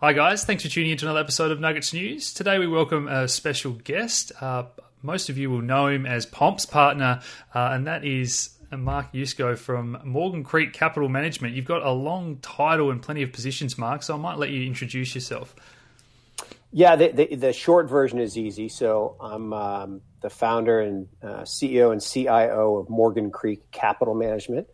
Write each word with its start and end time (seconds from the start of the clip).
Hi, 0.00 0.12
guys. 0.12 0.44
Thanks 0.44 0.62
for 0.62 0.68
tuning 0.68 0.92
in 0.92 0.98
to 0.98 1.06
another 1.06 1.18
episode 1.18 1.50
of 1.50 1.58
Nuggets 1.58 1.92
News. 1.92 2.32
Today, 2.32 2.60
we 2.60 2.68
welcome 2.68 3.08
a 3.08 3.26
special 3.26 3.72
guest. 3.72 4.30
Uh, 4.40 4.66
most 5.02 5.28
of 5.28 5.36
you 5.36 5.50
will 5.50 5.60
know 5.60 5.88
him 5.88 6.06
as 6.06 6.24
Pomp's 6.24 6.64
partner, 6.64 7.20
uh, 7.52 7.70
and 7.72 7.84
that 7.88 8.04
is 8.04 8.50
Mark 8.70 9.12
Yusko 9.12 9.58
from 9.58 9.98
Morgan 10.04 10.44
Creek 10.44 10.72
Capital 10.72 11.08
Management. 11.08 11.56
You've 11.56 11.64
got 11.64 11.82
a 11.82 11.90
long 11.90 12.36
title 12.36 12.92
and 12.92 13.02
plenty 13.02 13.24
of 13.24 13.32
positions, 13.32 13.76
Mark, 13.76 14.04
so 14.04 14.14
I 14.14 14.18
might 14.18 14.38
let 14.38 14.50
you 14.50 14.64
introduce 14.64 15.16
yourself. 15.16 15.56
Yeah, 16.70 16.94
the, 16.94 17.08
the, 17.08 17.34
the 17.34 17.52
short 17.52 17.90
version 17.90 18.20
is 18.20 18.38
easy. 18.38 18.68
So 18.68 19.16
I'm 19.20 19.52
um, 19.52 20.00
the 20.20 20.30
founder 20.30 20.78
and 20.78 21.08
uh, 21.24 21.40
CEO 21.40 21.90
and 21.90 22.00
CIO 22.00 22.76
of 22.76 22.88
Morgan 22.88 23.32
Creek 23.32 23.68
Capital 23.72 24.14
Management. 24.14 24.68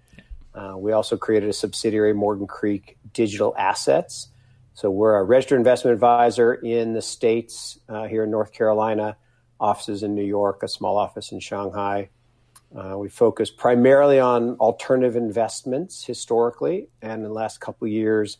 Uh, 0.55 0.75
we 0.77 0.93
also 0.93 1.17
created 1.17 1.49
a 1.49 1.55
subsidiary, 1.55 2.13
Morgan 2.13 2.47
Creek 2.47 2.99
Digital 3.15 3.55
Assets. 3.57 4.29
So 4.75 4.91
we're 4.91 5.17
a 5.17 5.23
registered 5.23 5.59
investment 5.59 5.95
advisor 5.95 6.55
in 6.55 6.95
the 6.95 7.03
states 7.03 7.79
uh, 7.89 8.05
here 8.09 8.25
in 8.25 8.31
North 8.31 8.53
Carolina, 8.53 9.17
offices 9.61 10.03
in 10.03 10.17
New 10.17 10.25
York, 10.25 10.65
a 10.65 10.69
small 10.69 10.97
office 10.97 11.31
in 11.31 11.39
Shanghai. 11.39 12.11
Uh, 12.77 12.99
we 12.99 13.09
focus 13.09 13.53
primarily 13.53 14.19
on 14.19 14.57
alternative 14.57 15.15
investments 15.15 16.05
historically, 16.05 16.89
and 17.01 17.13
in 17.13 17.23
the 17.23 17.33
last 17.33 17.61
couple 17.61 17.87
of 17.87 17.93
years 17.93 18.39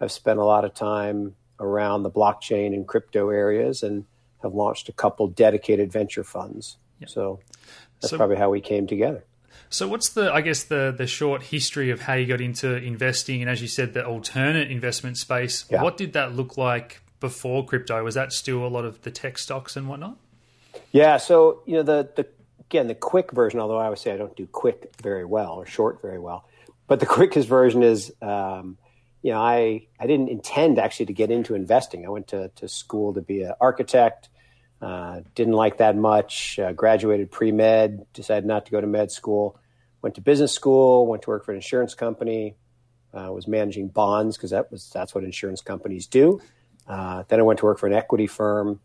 have 0.00 0.10
spent 0.10 0.38
a 0.38 0.44
lot 0.44 0.64
of 0.64 0.72
time 0.72 1.36
around 1.60 2.02
the 2.02 2.10
blockchain 2.10 2.68
and 2.68 2.88
crypto 2.88 3.28
areas 3.28 3.82
and 3.82 4.06
have 4.42 4.54
launched 4.54 4.88
a 4.88 4.92
couple 4.92 5.28
dedicated 5.28 5.92
venture 5.92 6.24
funds. 6.24 6.78
Yep. 7.00 7.10
So 7.10 7.40
that's 8.00 8.10
so, 8.10 8.16
probably 8.16 8.36
how 8.36 8.48
we 8.48 8.62
came 8.62 8.86
together. 8.86 9.26
So 9.74 9.88
what's 9.88 10.10
the 10.10 10.32
I 10.32 10.40
guess 10.40 10.62
the 10.62 10.94
the 10.96 11.08
short 11.08 11.42
history 11.42 11.90
of 11.90 12.02
how 12.02 12.14
you 12.14 12.26
got 12.26 12.40
into 12.40 12.76
investing 12.76 13.40
and 13.42 13.50
as 13.50 13.60
you 13.60 13.66
said 13.66 13.92
the 13.92 14.06
alternate 14.06 14.70
investment 14.70 15.16
space? 15.16 15.64
Yeah. 15.68 15.82
What 15.82 15.96
did 15.96 16.12
that 16.12 16.32
look 16.32 16.56
like 16.56 17.00
before 17.18 17.66
crypto? 17.66 18.04
Was 18.04 18.14
that 18.14 18.32
still 18.32 18.64
a 18.64 18.68
lot 18.68 18.84
of 18.84 19.02
the 19.02 19.10
tech 19.10 19.36
stocks 19.36 19.76
and 19.76 19.88
whatnot? 19.88 20.16
Yeah, 20.92 21.16
so 21.16 21.62
you 21.66 21.74
know 21.74 21.82
the 21.82 22.08
the 22.14 22.28
again 22.60 22.86
the 22.86 22.94
quick 22.94 23.32
version, 23.32 23.58
although 23.58 23.78
I 23.78 23.88
would 23.88 23.98
say 23.98 24.12
I 24.12 24.16
don't 24.16 24.36
do 24.36 24.46
quick 24.46 24.94
very 25.02 25.24
well 25.24 25.54
or 25.54 25.66
short 25.66 26.00
very 26.00 26.20
well, 26.20 26.48
but 26.86 27.00
the 27.00 27.06
quickest 27.18 27.48
version 27.48 27.82
is 27.82 28.12
um, 28.22 28.78
you 29.22 29.32
know, 29.32 29.40
I, 29.40 29.86
I 29.98 30.06
didn't 30.06 30.28
intend 30.28 30.78
actually 30.78 31.06
to 31.06 31.14
get 31.14 31.32
into 31.32 31.56
investing. 31.56 32.06
I 32.06 32.10
went 32.10 32.28
to, 32.28 32.50
to 32.56 32.68
school 32.68 33.14
to 33.14 33.22
be 33.22 33.42
an 33.42 33.54
architect, 33.58 34.28
uh, 34.82 35.22
didn't 35.34 35.54
like 35.54 35.78
that 35.78 35.96
much, 35.96 36.58
uh, 36.58 36.72
graduated 36.72 37.32
pre 37.32 37.50
med, 37.50 38.06
decided 38.12 38.44
not 38.44 38.66
to 38.66 38.70
go 38.70 38.82
to 38.82 38.86
med 38.86 39.10
school, 39.10 39.56
went 40.04 40.14
to 40.16 40.20
business 40.20 40.52
school, 40.52 41.06
went 41.06 41.22
to 41.22 41.30
work 41.30 41.46
for 41.46 41.52
an 41.52 41.56
insurance 41.56 41.94
company, 41.94 42.54
uh, 43.14 43.32
was 43.32 43.48
managing 43.48 43.88
bonds 43.88 44.36
because 44.36 44.50
that 44.50 44.70
was 44.70 44.90
that's 44.92 45.14
what 45.14 45.24
insurance 45.24 45.62
companies 45.62 46.06
do. 46.06 46.42
Uh, 46.86 47.24
then 47.28 47.40
I 47.40 47.42
went 47.42 47.60
to 47.60 47.64
work 47.64 47.78
for 47.78 47.86
an 47.86 47.94
equity 47.94 48.26
firm, 48.26 48.80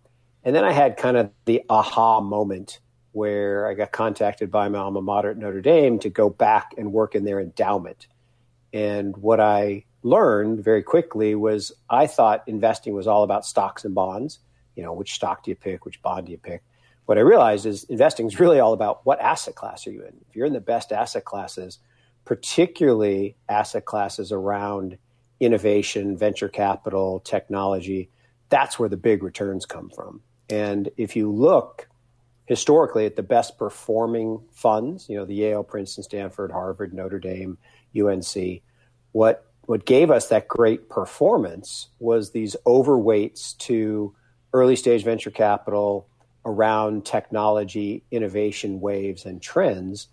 and 0.46 0.56
then 0.56 0.64
I 0.64 0.72
had 0.72 0.96
kind 0.96 1.18
of 1.18 1.30
the 1.44 1.62
aha 1.70 2.22
moment 2.22 2.80
where 3.12 3.68
I 3.68 3.74
got 3.74 3.92
contacted 3.92 4.50
by 4.50 4.70
my 4.70 4.80
alma 4.80 5.02
mater 5.02 5.32
at 5.32 5.38
Notre 5.38 5.60
Dame 5.60 6.00
to 6.00 6.10
go 6.10 6.30
back 6.30 6.74
and 6.78 6.94
work 6.94 7.16
in 7.16 7.26
their 7.26 7.42
endowment. 7.42 8.08
And 8.72 9.18
what 9.18 9.42
I 9.42 9.84
learned 10.04 10.64
very 10.64 10.84
quickly 10.84 11.36
was 11.36 11.74
I 11.90 12.08
thought 12.08 12.48
investing 12.48 12.94
was 12.94 13.08
all 13.08 13.24
about 13.24 13.46
stocks 13.46 13.84
and 13.84 13.94
bonds. 13.94 14.40
You 14.78 14.84
know, 14.84 14.94
which 14.94 15.12
stock 15.12 15.44
do 15.44 15.52
you 15.52 15.56
pick? 15.56 15.84
Which 15.84 16.02
bond 16.02 16.28
do 16.28 16.32
you 16.32 16.38
pick? 16.38 16.64
What 17.10 17.18
I 17.18 17.22
realized 17.22 17.66
is 17.66 17.86
investing 17.86 18.28
is 18.28 18.40
really 18.40 18.60
all 18.60 18.72
about 18.72 19.04
what 19.04 19.20
asset 19.20 19.56
class 19.56 19.88
are 19.88 19.92
you 19.92 20.04
in. 20.04 20.14
If 20.30 20.36
you're 20.36 20.46
in 20.46 20.54
the 20.54 20.60
best 20.60 20.92
asset 20.92 21.26
classes, 21.26 21.80
particularly 22.24 23.36
asset 23.50 23.86
classes 23.86 24.32
around 24.32 24.96
innovation, 25.40 26.16
venture 26.16 26.50
capital, 26.50 27.20
technology, 27.22 28.12
that's 28.50 28.78
where 28.78 28.90
the 28.90 28.96
big 28.96 29.24
returns 29.24 29.66
come 29.66 29.90
from. 29.90 30.22
And 30.52 30.92
if 30.98 31.16
you 31.16 31.32
look 31.32 31.90
historically 32.46 33.08
at 33.08 33.16
the 33.16 33.24
best 33.24 33.58
performing 33.58 34.44
funds, 34.52 35.10
you 35.10 35.18
know, 35.18 35.26
the 35.26 35.34
Yale, 35.34 35.64
Princeton, 35.64 36.04
Stanford, 36.04 36.52
Harvard, 36.52 36.94
Notre 36.94 37.18
Dame, 37.18 37.58
UNC, 38.00 38.62
what 39.14 39.48
what 39.66 39.88
gave 39.88 40.12
us 40.12 40.28
that 40.28 40.48
great 40.48 40.90
performance 40.90 41.88
was 41.98 42.34
these 42.34 42.56
overweights 42.68 43.58
to 43.58 44.14
early 44.54 44.76
stage 44.76 45.04
venture 45.04 45.32
capital 45.32 46.09
around 46.46 47.06
technology, 47.06 48.04
innovation 48.12 48.80
waves, 48.80 49.26
and 49.26 49.42
trends. 49.42 50.08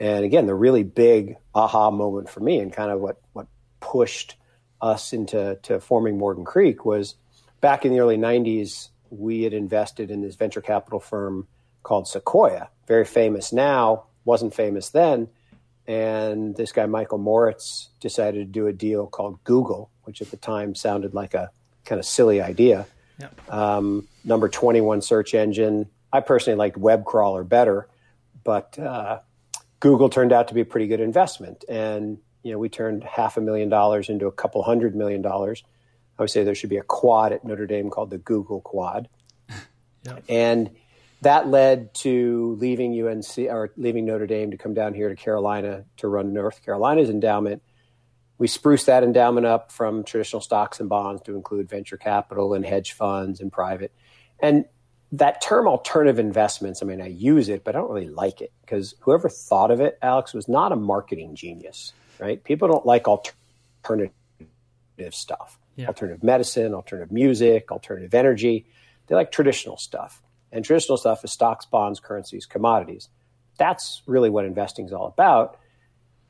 And 0.00 0.24
again, 0.24 0.46
the 0.46 0.54
really 0.54 0.82
big 0.82 1.36
aha 1.54 1.90
moment 1.90 2.28
for 2.28 2.40
me 2.40 2.58
and 2.58 2.72
kind 2.72 2.90
of 2.90 3.00
what, 3.00 3.20
what 3.32 3.46
pushed 3.80 4.36
us 4.80 5.12
into 5.12 5.58
to 5.62 5.80
forming 5.80 6.18
Morgan 6.18 6.44
Creek 6.44 6.84
was 6.84 7.14
back 7.60 7.84
in 7.84 7.92
the 7.92 8.00
early 8.00 8.16
90s, 8.16 8.88
we 9.10 9.42
had 9.42 9.52
invested 9.52 10.10
in 10.10 10.22
this 10.22 10.34
venture 10.34 10.60
capital 10.60 10.98
firm 10.98 11.46
called 11.82 12.08
Sequoia, 12.08 12.70
very 12.86 13.04
famous 13.04 13.52
now, 13.52 14.04
wasn't 14.24 14.54
famous 14.54 14.90
then 14.90 15.28
and 15.86 16.54
this 16.56 16.72
guy 16.72 16.86
Michael 16.86 17.18
Moritz 17.18 17.90
decided 18.00 18.38
to 18.38 18.44
do 18.44 18.66
a 18.66 18.72
deal 18.72 19.06
called 19.06 19.42
Google, 19.44 19.90
which 20.04 20.22
at 20.22 20.30
the 20.30 20.36
time 20.36 20.74
sounded 20.74 21.14
like 21.14 21.34
a 21.34 21.50
kind 21.84 21.98
of 21.98 22.04
silly 22.04 22.40
idea. 22.40 22.86
Yep. 23.22 23.52
Um, 23.52 24.08
number 24.24 24.48
twenty 24.48 24.80
one 24.80 25.00
search 25.00 25.32
engine. 25.34 25.88
I 26.12 26.20
personally 26.20 26.56
liked 26.56 26.76
web 26.76 27.04
crawler 27.04 27.44
better, 27.44 27.88
but 28.42 28.76
uh, 28.78 29.20
Google 29.78 30.08
turned 30.08 30.32
out 30.32 30.48
to 30.48 30.54
be 30.54 30.60
a 30.60 30.64
pretty 30.64 30.88
good 30.88 31.00
investment, 31.00 31.64
and 31.68 32.18
you 32.42 32.52
know 32.52 32.58
we 32.58 32.68
turned 32.68 33.04
half 33.04 33.36
a 33.36 33.40
million 33.40 33.68
dollars 33.68 34.08
into 34.08 34.26
a 34.26 34.32
couple 34.32 34.62
hundred 34.62 34.96
million 34.96 35.22
dollars. 35.22 35.62
I 36.18 36.22
would 36.22 36.30
say 36.30 36.42
there 36.42 36.56
should 36.56 36.70
be 36.70 36.78
a 36.78 36.82
quad 36.82 37.32
at 37.32 37.44
Notre 37.44 37.66
Dame 37.66 37.90
called 37.90 38.10
the 38.10 38.18
Google 38.18 38.60
Quad, 38.60 39.08
yep. 40.04 40.24
and 40.28 40.70
that 41.20 41.46
led 41.46 41.94
to 41.94 42.56
leaving 42.60 43.00
UNC 43.00 43.38
or 43.48 43.70
leaving 43.76 44.04
Notre 44.04 44.26
Dame 44.26 44.50
to 44.50 44.58
come 44.58 44.74
down 44.74 44.94
here 44.94 45.08
to 45.08 45.14
Carolina 45.14 45.84
to 45.98 46.08
run 46.08 46.32
North 46.32 46.64
Carolina's 46.64 47.08
endowment. 47.08 47.62
We 48.42 48.48
spruced 48.48 48.86
that 48.86 49.04
endowment 49.04 49.46
up 49.46 49.70
from 49.70 50.02
traditional 50.02 50.42
stocks 50.42 50.80
and 50.80 50.88
bonds 50.88 51.22
to 51.26 51.36
include 51.36 51.68
venture 51.68 51.96
capital 51.96 52.54
and 52.54 52.66
hedge 52.66 52.90
funds 52.90 53.40
and 53.40 53.52
private. 53.52 53.92
And 54.40 54.64
that 55.12 55.40
term 55.40 55.68
alternative 55.68 56.18
investments, 56.18 56.82
I 56.82 56.86
mean, 56.86 57.00
I 57.00 57.06
use 57.06 57.48
it, 57.48 57.62
but 57.62 57.76
I 57.76 57.78
don't 57.78 57.88
really 57.88 58.08
like 58.08 58.40
it 58.40 58.52
because 58.62 58.96
whoever 58.98 59.28
thought 59.28 59.70
of 59.70 59.80
it, 59.80 59.96
Alex, 60.02 60.34
was 60.34 60.48
not 60.48 60.72
a 60.72 60.76
marketing 60.76 61.36
genius, 61.36 61.92
right? 62.18 62.42
People 62.42 62.66
don't 62.66 62.84
like 62.84 63.06
alternative 63.06 64.10
stuff, 65.10 65.60
yeah. 65.76 65.86
alternative 65.86 66.24
medicine, 66.24 66.74
alternative 66.74 67.12
music, 67.12 67.70
alternative 67.70 68.12
energy. 68.12 68.66
They 69.06 69.14
like 69.14 69.30
traditional 69.30 69.76
stuff. 69.76 70.20
And 70.50 70.64
traditional 70.64 70.98
stuff 70.98 71.22
is 71.22 71.30
stocks, 71.30 71.64
bonds, 71.64 72.00
currencies, 72.00 72.44
commodities. 72.44 73.08
That's 73.56 74.02
really 74.04 74.30
what 74.30 74.46
investing 74.46 74.86
is 74.86 74.92
all 74.92 75.06
about. 75.06 75.58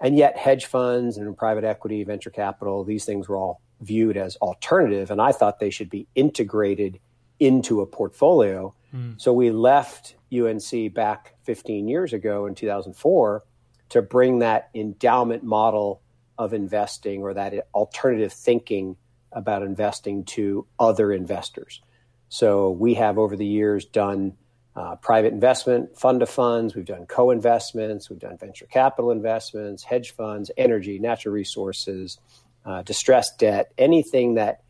And 0.03 0.17
yet, 0.17 0.37
hedge 0.37 0.67
funds 0.67 1.17
and 1.17 1.37
private 1.37 1.65
equity, 1.65 2.03
venture 2.03 2.31
capital, 2.31 2.83
these 2.83 3.05
things 3.05 3.29
were 3.29 3.37
all 3.37 3.61
viewed 3.81 4.17
as 4.17 4.37
alternative. 4.37 5.11
And 5.11 5.23
I 5.23 5.31
thought 5.33 5.61
they 5.61 5.71
should 5.71 5.89
be 5.89 6.09
integrated 6.15 6.99
into 7.39 7.81
a 7.81 7.87
portfolio. 7.87 8.75
Mm. 8.95 9.21
So 9.21 9.33
we 9.33 9.51
left 9.51 10.17
UNC 10.33 10.93
back 10.93 11.35
15 11.45 11.89
years 11.89 12.13
ago 12.13 12.47
in 12.47 12.55
2004 12.55 13.45
to 13.91 14.03
bring 14.03 14.41
that 14.41 14.71
endowment 14.75 15.45
model 15.45 16.03
of 16.39 16.53
investing 16.53 17.23
or 17.23 17.35
that 17.35 17.69
alternative 17.75 18.33
thinking 18.33 18.97
about 19.31 19.63
investing 19.63 20.25
to 20.25 20.67
other 20.79 21.13
investors. 21.13 21.81
So 22.29 22.71
we 22.71 22.95
have 22.95 23.19
over 23.19 23.37
the 23.37 23.47
years 23.47 23.85
done 23.85 24.35
uh, 24.75 24.97
private 24.97 25.33
investment, 25.33 25.99
fund 25.99 26.23
of 26.23 26.31
funds, 26.31 26.75
we've 26.75 26.85
done 26.85 27.07
co 27.07 27.31
investments, 27.31 28.09
we've 28.09 28.19
done 28.19 28.39
venture 28.39 28.67
capital 28.67 29.11
investments, 29.11 29.85
hedge 29.85 30.13
funds, 30.13 30.51
energy, 30.57 30.99
natural 30.99 31.35
resources, 31.35 32.19
uh, 32.65 32.83
distressed 32.83 33.39
debt, 33.39 33.73
anything 33.77 34.35
that 34.35 34.63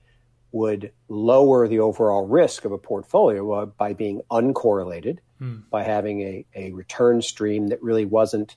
would 0.50 0.92
lower 1.08 1.66
the 1.68 1.78
overall 1.78 2.26
risk 2.26 2.64
of 2.64 2.72
a 2.72 2.78
portfolio 2.78 3.50
uh, 3.52 3.66
by 3.66 3.92
being 3.92 4.20
uncorrelated, 4.30 5.18
hmm. 5.38 5.58
by 5.70 5.82
having 5.82 6.20
a, 6.20 6.46
a 6.54 6.72
return 6.72 7.22
stream 7.22 7.68
that 7.68 7.82
really 7.82 8.04
wasn't 8.04 8.56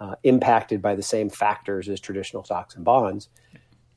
uh, 0.00 0.14
impacted 0.22 0.80
by 0.80 0.94
the 0.94 1.02
same 1.02 1.28
factors 1.28 1.88
as 1.88 2.00
traditional 2.00 2.44
stocks 2.44 2.74
and 2.76 2.84
bonds. 2.84 3.28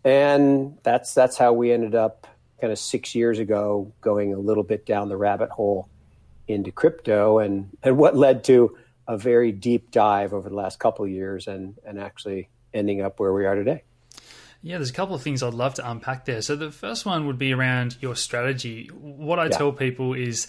And 0.04 0.78
that's 0.84 1.14
that's 1.14 1.38
how 1.38 1.54
we 1.54 1.72
ended 1.72 1.96
up 1.96 2.28
kind 2.60 2.74
of 2.74 2.80
six 2.80 3.16
years 3.16 3.40
ago 3.40 3.92
going 4.02 4.34
a 4.34 4.40
little 4.40 4.64
bit 4.64 4.86
down 4.86 5.10
the 5.10 5.18
rabbit 5.18 5.50
hole 5.50 5.90
into 6.48 6.72
crypto 6.72 7.40
and, 7.40 7.70
and 7.84 7.98
what 7.98 8.16
led 8.16 8.44
to 8.46 8.78
a 9.08 9.18
very 9.18 9.52
deep 9.52 9.92
dive 9.92 10.34
over 10.34 10.50
the 10.50 10.56
last 10.56 10.80
couple 10.80 11.06
of 11.06 11.12
years 11.12 11.48
and, 11.48 11.76
and 11.86 12.00
actually 12.00 12.50
ending 12.74 13.02
up 13.02 13.20
where 13.20 13.34
we 13.34 13.46
are 13.46 13.56
today. 13.56 13.84
Yeah, 14.64 14.78
there's 14.78 14.92
a 14.92 14.94
couple 14.94 15.16
of 15.16 15.24
things 15.24 15.42
I'd 15.42 15.56
love 15.56 15.74
to 15.76 15.90
unpack 15.90 16.26
there. 16.26 16.42
So 16.42 16.56
the 16.56 16.72
first 16.72 17.06
one 17.06 17.26
would 17.26 17.40
be 17.40 17.52
around 17.52 17.98
your 18.00 18.16
strategy. 18.16 18.88
What 18.94 19.40
I 19.40 19.46
yeah. 19.46 19.58
tell 19.58 19.72
people 19.72 20.14
is 20.14 20.48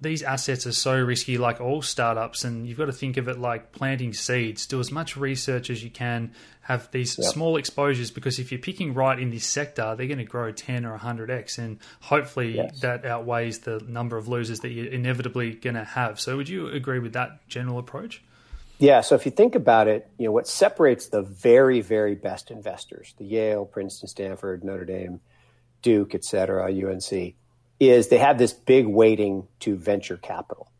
these 0.00 0.22
assets 0.22 0.66
are 0.66 0.72
so 0.72 1.00
risky, 1.00 1.38
like 1.38 1.60
all 1.60 1.82
startups, 1.82 2.44
and 2.44 2.68
you've 2.68 2.78
got 2.78 2.86
to 2.86 2.92
think 2.92 3.16
of 3.16 3.26
it 3.26 3.38
like 3.38 3.72
planting 3.72 4.12
seeds. 4.12 4.66
Do 4.66 4.78
as 4.78 4.92
much 4.92 5.16
research 5.16 5.70
as 5.70 5.82
you 5.82 5.90
can. 5.90 6.32
Have 6.62 6.90
these 6.90 7.16
yep. 7.18 7.32
small 7.32 7.56
exposures 7.56 8.10
because 8.10 8.38
if 8.38 8.52
you're 8.52 8.60
picking 8.60 8.92
right 8.92 9.18
in 9.18 9.30
this 9.30 9.46
sector, 9.46 9.94
they're 9.96 10.06
going 10.06 10.18
to 10.18 10.24
grow 10.24 10.52
10 10.52 10.84
or 10.84 10.98
100x, 10.98 11.56
and 11.56 11.78
hopefully 12.00 12.56
yes. 12.56 12.80
that 12.80 13.06
outweighs 13.06 13.60
the 13.60 13.80
number 13.88 14.18
of 14.18 14.28
losers 14.28 14.60
that 14.60 14.68
you're 14.68 14.92
inevitably 14.92 15.54
going 15.54 15.76
to 15.76 15.84
have. 15.84 16.20
So, 16.20 16.36
would 16.36 16.48
you 16.48 16.68
agree 16.68 16.98
with 16.98 17.14
that 17.14 17.48
general 17.48 17.78
approach? 17.78 18.22
Yeah. 18.78 19.00
So, 19.00 19.14
if 19.14 19.24
you 19.24 19.32
think 19.32 19.54
about 19.54 19.88
it, 19.88 20.10
you 20.18 20.26
know 20.26 20.32
what 20.32 20.46
separates 20.46 21.08
the 21.08 21.22
very, 21.22 21.80
very 21.80 22.14
best 22.14 22.50
investors, 22.50 23.14
the 23.16 23.24
Yale, 23.24 23.64
Princeton, 23.64 24.06
Stanford, 24.06 24.62
Notre 24.62 24.84
Dame, 24.84 25.20
Duke, 25.80 26.14
et 26.14 26.24
cetera, 26.24 26.70
UNC 26.70 27.34
is 27.80 28.08
they 28.08 28.18
have 28.18 28.38
this 28.38 28.52
big 28.52 28.86
weighting 28.86 29.46
to 29.60 29.76
venture 29.76 30.16
capital. 30.16 30.70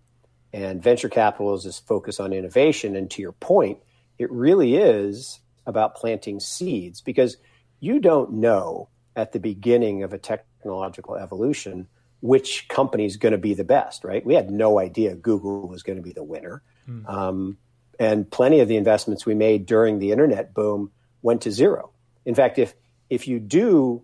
And 0.53 0.83
venture 0.83 1.09
capital 1.09 1.55
is 1.55 1.65
this 1.65 1.79
focus 1.79 2.19
on 2.21 2.33
innovation. 2.33 2.97
And 2.97 3.11
to 3.13 3.23
your 3.23 3.33
point, 3.33 3.79
it 4.19 4.31
really 4.33 4.77
is 4.77 5.41
about 5.67 5.95
planting 5.95 6.41
seeds 6.41 7.01
because 7.01 7.37
you 7.81 8.01
don't 8.01 8.33
know 8.35 8.89
at 9.15 9.33
the 9.33 9.39
beginning 9.39 10.03
of 10.03 10.13
a 10.13 10.19
technological 10.19 11.17
evolution 11.17 11.87
which 12.21 12.67
company 12.69 13.05
is 13.05 13.17
going 13.17 13.33
to 13.33 13.39
be 13.39 13.55
the 13.55 13.65
best, 13.65 14.03
right? 14.03 14.25
We 14.25 14.35
had 14.35 14.51
no 14.51 14.81
idea 14.81 15.15
Google 15.15 15.69
was 15.69 15.83
going 15.83 15.97
to 15.97 16.03
be 16.03 16.13
the 16.13 16.25
winner. 16.25 16.63
Mm. 16.89 17.09
Um, 17.09 17.59
and 17.99 18.31
plenty 18.31 18.61
of 18.61 18.69
the 18.69 18.77
investments 18.77 19.25
we 19.25 19.35
made 19.35 19.67
during 19.67 19.99
the 19.99 20.11
internet 20.13 20.55
boom 20.55 20.91
went 21.23 21.43
to 21.43 21.53
zero. 21.53 21.91
In 22.25 22.35
fact, 22.35 22.59
if 22.59 22.75
if 23.11 23.27
you 23.27 23.39
do 23.39 24.03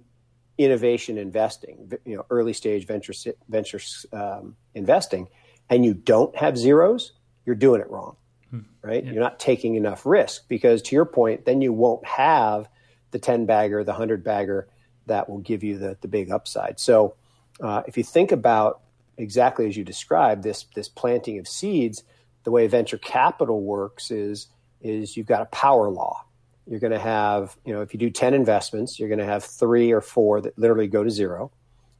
innovation 0.59 1.19
investing, 1.19 1.93
you 2.05 2.17
know, 2.17 2.27
early 2.31 2.53
stage 2.53 2.87
venture 2.87 3.13
venture 3.49 3.81
um, 4.13 4.57
investing, 4.75 5.29
and 5.69 5.85
you 5.85 5.95
don't 5.95 6.35
have 6.37 6.57
zeros, 6.57 7.13
you're 7.45 7.57
doing 7.57 7.81
it 7.81 7.91
wrong, 7.91 8.17
hmm. 8.51 8.61
right? 8.83 9.05
Yeah. 9.05 9.13
You're 9.13 9.23
not 9.23 9.39
taking 9.39 9.75
enough 9.75 10.07
risk 10.07 10.49
because, 10.49 10.83
to 10.83 10.97
your 10.97 11.05
point, 11.05 11.45
then 11.45 11.61
you 11.61 11.73
won't 11.73 12.07
have 12.07 12.69
the 13.11 13.19
ten 13.19 13.47
bagger, 13.47 13.85
the 13.85 13.93
hundred 13.93 14.23
bagger 14.25 14.69
that 15.07 15.29
will 15.29 15.39
give 15.39 15.65
you 15.65 15.79
the 15.79 15.97
the 16.01 16.09
big 16.09 16.31
upside. 16.31 16.79
So, 16.79 17.17
uh, 17.61 17.83
if 17.87 17.97
you 17.97 18.05
think 18.05 18.33
about 18.33 18.81
exactly 19.17 19.67
as 19.67 19.77
you 19.77 19.85
described 19.85 20.43
this 20.43 20.67
this 20.75 20.89
planting 20.89 21.39
of 21.39 21.49
seeds, 21.49 22.05
the 22.45 22.51
way 22.51 22.67
venture 22.67 22.99
capital 22.99 23.61
works 23.61 24.11
is 24.11 24.49
is 24.81 25.17
you've 25.17 25.27
got 25.27 25.43
a 25.43 25.47
power 25.47 25.89
law 25.89 26.24
you're 26.67 26.81
going 26.81 26.93
to 26.93 26.99
have, 26.99 27.57
you 27.65 27.73
know, 27.73 27.83
if 27.83 27.93
you 27.93 27.99
do 27.99 28.11
10 28.11 28.35
investments, 28.35 28.99
you're 28.99 29.09
going 29.09 29.19
to 29.19 29.27
have 29.27 29.45
three 29.45 29.93
or 29.93 30.01
four 30.01 30.41
that 30.41 30.59
literally 30.59 30.87
go 30.87 31.05
to 31.05 31.11
zero. 31.11 31.51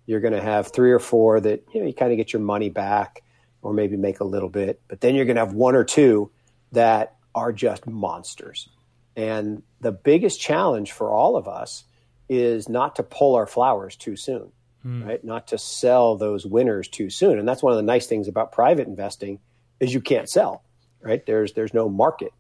You're 0.07 0.21
going 0.21 0.35
to 0.35 0.43
have 0.43 0.73
three 0.73 0.93
or 0.93 0.99
four 0.99 1.41
that, 1.41 1.65
you 1.73 1.81
know, 1.81 1.87
you 1.87 1.95
kind 1.95 2.13
of 2.13 2.17
get 2.17 2.33
your 2.33 2.43
money 2.43 2.71
back 2.71 3.23
or 3.63 3.73
maybe 3.73 3.97
make 3.97 4.21
a 4.21 4.25
little 4.25 4.49
bit. 4.49 4.81
But 4.89 5.01
then 5.01 5.15
you're 5.15 5.25
going 5.25 5.37
to 5.37 5.45
have 5.45 5.55
one 5.55 5.75
or 5.75 5.85
two 5.85 6.31
that 6.73 7.17
are 7.35 7.53
just 7.53 7.87
monsters. 7.87 8.69
And 9.17 9.63
the 9.81 9.93
biggest 9.93 10.41
challenge 10.41 10.93
for 10.93 11.11
all 11.11 11.37
of 11.37 11.49
us 11.49 11.85
is 12.29 12.69
not 12.69 12.97
to 12.97 13.03
pull 13.03 13.35
our 13.35 13.47
flowers 13.47 13.97
too 13.97 14.17
soon, 14.17 14.51
mm. 14.85 15.07
right? 15.07 15.23
Not 15.23 15.49
to 15.49 15.59
sell 15.59 16.17
those 16.17 16.47
winners 16.47 16.89
too 16.89 17.11
soon. 17.11 17.39
And 17.39 17.47
that's 17.47 17.63
one 17.63 17.73
of 17.73 17.77
the 17.77 17.83
nice 17.83 18.07
things 18.07 18.29
about 18.29 18.53
private 18.53 18.87
investing 18.89 19.41
is 19.81 19.93
you 19.93 20.01
can't 20.01 20.29
sell, 20.29 20.65
right? 21.01 21.25
There's 21.25 21.53
there's 21.53 21.75
no 21.75 21.89
market. 21.89 22.33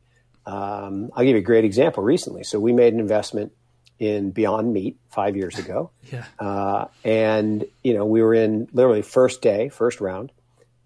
Um, 0.47 1.11
I'll 1.15 1.25
give 1.25 1.35
you 1.35 1.39
a 1.39 1.43
great 1.43 1.65
example 1.65 2.03
recently. 2.03 2.45
So 2.45 2.61
we 2.61 2.73
made 2.73 2.93
an 2.93 3.01
investment 3.01 3.53
in 3.99 4.31
Beyond 4.31 4.73
Meat 4.73 4.99
five 5.11 5.37
years 5.37 5.59
ago. 5.59 5.91
yeah. 6.13 6.25
Uh, 6.39 6.87
and, 7.05 7.65
you 7.83 7.95
know, 7.95 8.05
we 8.05 8.23
were 8.23 8.35
in 8.35 8.69
literally 8.73 9.03
first 9.03 9.43
day, 9.43 9.69
first 9.69 10.01
round, 10.01 10.33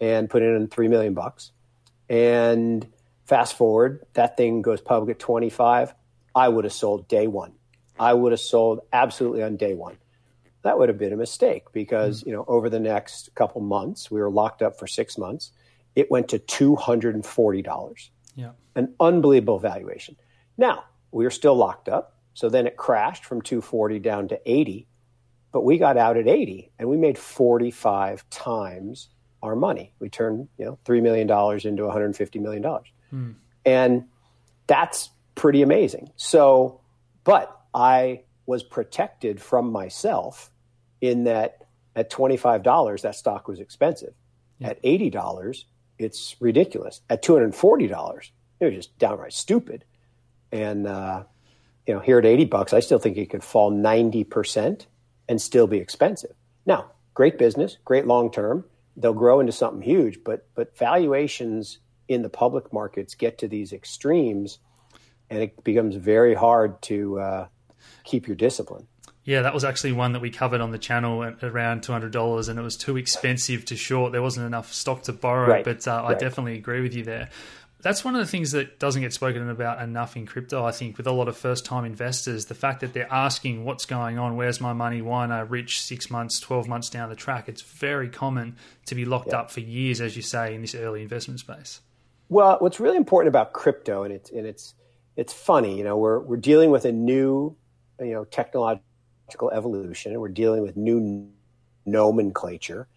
and 0.01 0.31
put 0.31 0.43
in 0.43 0.69
three 0.69 0.89
million 0.89 1.15
bucks. 1.15 1.51
And 2.09 2.87
fast 3.27 3.57
forward, 3.57 4.05
that 4.15 4.37
thing 4.37 4.63
goes 4.63 4.81
public 4.81 5.17
at 5.17 5.19
25. 5.19 5.95
I 6.35 6.49
would 6.49 6.65
have 6.65 6.73
sold 6.73 7.09
day 7.09 7.27
one. 7.27 7.53
I 7.99 8.15
would 8.15 8.33
have 8.33 8.41
sold 8.41 8.81
absolutely 8.93 9.43
on 9.43 9.57
day 9.57 9.75
one. 9.75 9.99
That 10.63 10.79
would 10.79 10.89
have 10.89 10.99
been 10.99 11.13
a 11.13 11.17
mistake 11.17 11.65
because, 11.73 12.23
mm. 12.23 12.27
you 12.27 12.33
know, 12.33 12.45
over 12.47 12.69
the 12.71 12.81
next 12.81 13.35
couple 13.35 13.61
months, 13.61 14.11
we 14.11 14.21
were 14.21 14.31
locked 14.31 14.63
up 14.63 14.79
for 14.79 14.87
six 14.87 15.19
months. 15.19 15.53
It 15.97 16.11
went 16.11 16.29
to 16.29 16.39
$240. 16.39 18.09
Yeah. 18.39 18.53
An 18.77 18.95
unbelievable 19.01 19.59
valuation. 19.59 20.17
Now, 20.57 20.85
we 21.11 21.25
were 21.25 21.31
still 21.31 21.57
locked 21.57 21.89
up. 21.89 22.15
So 22.35 22.49
then 22.49 22.69
it 22.69 22.77
crashed 22.77 23.25
from 23.25 23.43
240 23.43 23.99
down 23.99 24.29
to 24.29 24.41
80, 24.47 24.87
but 25.51 25.63
we 25.63 25.77
got 25.77 25.97
out 25.97 26.17
at 26.17 26.29
80 26.29 26.71
and 26.79 26.89
we 26.89 26.97
made 26.97 27.19
45 27.19 28.31
times 28.31 29.09
our 29.43 29.57
money. 29.57 29.93
We 29.99 30.09
turned, 30.09 30.47
you 30.57 30.67
know, 30.67 30.79
$3 30.85 31.03
million 31.03 31.29
into 31.29 31.83
$150 31.83 32.41
million. 32.41 32.65
Hmm. 33.11 33.31
And 33.65 34.05
that's 34.69 35.11
pretty 35.35 35.63
amazing. 35.63 36.13
So, 36.15 36.81
but 37.25 37.61
I 37.75 38.23
was 38.47 38.63
protected 38.63 39.43
from 39.43 39.73
myself 39.73 40.53
in 41.01 41.25
that 41.25 41.67
at 41.97 42.09
$25, 42.09 43.03
that 43.03 43.17
stock 43.17 43.49
was 43.49 43.59
expensive. 43.59 44.15
Yeah. 44.61 44.69
At 44.69 44.83
$80, 44.85 45.65
it's 45.99 46.37
ridiculous. 46.41 47.01
At 47.11 47.23
two 47.23 47.35
hundred 47.35 47.55
forty 47.55 47.87
dollars, 47.87 48.33
it 48.61 48.67
was 48.67 48.75
just 48.75 48.99
downright 48.99 49.33
stupid. 49.33 49.85
And 50.53 50.87
uh, 50.87 51.25
you 51.87 51.95
know, 51.95 52.01
here 52.01 52.19
at 52.19 52.27
eighty 52.27 52.45
bucks, 52.45 52.73
I 52.73 52.81
still 52.81 52.99
think 52.99 53.17
it 53.17 53.31
could 53.31 53.45
fall 53.45 53.71
ninety 53.71 54.25
percent 54.25 54.87
and 55.29 55.41
still 55.41 55.67
be 55.67 55.79
expensive. 55.79 56.35
Now, 56.65 56.93
great 57.15 57.39
business, 57.39 57.79
great 57.85 58.07
long 58.07 58.31
term. 58.31 58.65
They'll 58.97 59.13
grow 59.13 59.41
into 59.41 59.53
something 59.53 59.83
huge, 59.83 60.25
but 60.25 60.47
but 60.55 60.77
valuations 60.77 61.79
in 62.09 62.23
the 62.23 62.31
public 62.31 62.73
markets 62.73 63.15
get 63.15 63.39
to 63.39 63.49
these 63.49 63.73
extremes, 63.73 64.59
and 65.31 65.43
it 65.43 65.63
becomes 65.63 65.97
very 65.97 66.35
hard 66.35 66.81
to 66.83 67.19
uh, 67.21 67.47
keep 68.05 68.27
your 68.27 68.37
discipline. 68.37 68.87
Yeah, 69.29 69.43
that 69.43 69.53
was 69.53 69.63
actually 69.63 69.93
one 69.93 70.13
that 70.15 70.23
we 70.23 70.31
covered 70.31 70.63
on 70.63 70.71
the 70.71 70.79
channel 70.79 71.23
at 71.23 71.45
around 71.45 71.83
two 71.83 71.93
hundred 71.93 72.13
dollars, 72.13 72.49
and 72.49 72.59
it 72.59 72.63
was 72.63 72.79
too 72.79 72.97
expensive 72.97 73.67
to 73.67 73.77
short. 73.77 74.11
There 74.11 74.23
wasn't 74.23 74.47
enough 74.47 74.73
stock 74.73 75.03
to 75.03 75.13
borrow, 75.13 75.51
right. 75.51 75.63
but 75.63 75.87
uh, 75.87 76.03
I 76.03 76.15
definitely 76.15 76.55
agree 76.55 76.81
with 76.81 76.95
you 76.95 77.05
there. 77.05 77.29
That's 77.83 78.07
one 78.07 78.15
of 78.15 78.23
the 78.23 78.27
things 78.27 78.53
that 78.53 78.79
doesn't 78.79 79.03
get 79.03 79.13
spoken 79.13 79.51
about 79.51 79.83
enough 79.83 80.17
in 80.17 80.25
crypto. 80.25 80.65
I 80.65 80.71
think 80.71 80.97
with 80.97 81.07
a 81.07 81.13
lot 81.13 81.29
of 81.29 81.37
first-time 81.37 81.85
investors, 81.85 82.47
the 82.47 82.55
fact 82.55 82.81
that 82.81 82.95
they're 82.95 83.13
asking, 83.13 83.67
"What's 83.67 83.85
going 83.85 84.19
on? 84.19 84.37
Where's 84.37 84.63
my 84.63 84.73
money? 84.73 85.03
Why 85.03 85.25
am 85.25 85.31
I 85.33 85.41
rich 85.41 85.83
six 85.83 86.11
months, 86.11 86.41
twelve 86.41 86.67
months 86.67 86.89
down 86.89 87.11
the 87.11 87.15
track?" 87.15 87.51
It's 87.51 87.61
very 87.61 88.09
common 88.09 88.57
to 88.87 88.95
be 88.95 89.05
locked 89.05 89.29
yeah. 89.29 89.41
up 89.41 89.51
for 89.51 89.61
years, 89.61 90.01
as 90.01 90.17
you 90.17 90.23
say, 90.23 90.55
in 90.55 90.63
this 90.63 90.75
early 90.75 91.03
investment 91.03 91.39
space. 91.39 91.83
Well, 92.31 92.57
what's 92.61 92.81
really 92.81 92.97
important 92.97 93.29
about 93.29 93.53
crypto, 93.53 94.05
and 94.05 94.15
it's 94.15 94.31
and 94.31 94.47
it's 94.47 94.73
it's 95.17 95.35
funny, 95.35 95.77
you 95.77 95.85
know, 95.85 95.99
we're 95.99 96.19
we're 96.19 96.39
dealing 96.39 96.71
with 96.71 96.87
a 96.87 96.93
new, 96.93 97.55
you 98.01 98.15
know, 98.15 98.25
technological 98.25 98.88
evolution 99.53 100.13
and 100.13 100.21
we're 100.21 100.29
dealing 100.29 100.63
with 100.63 100.77
new 100.77 101.29
nomenclature. 101.87 102.89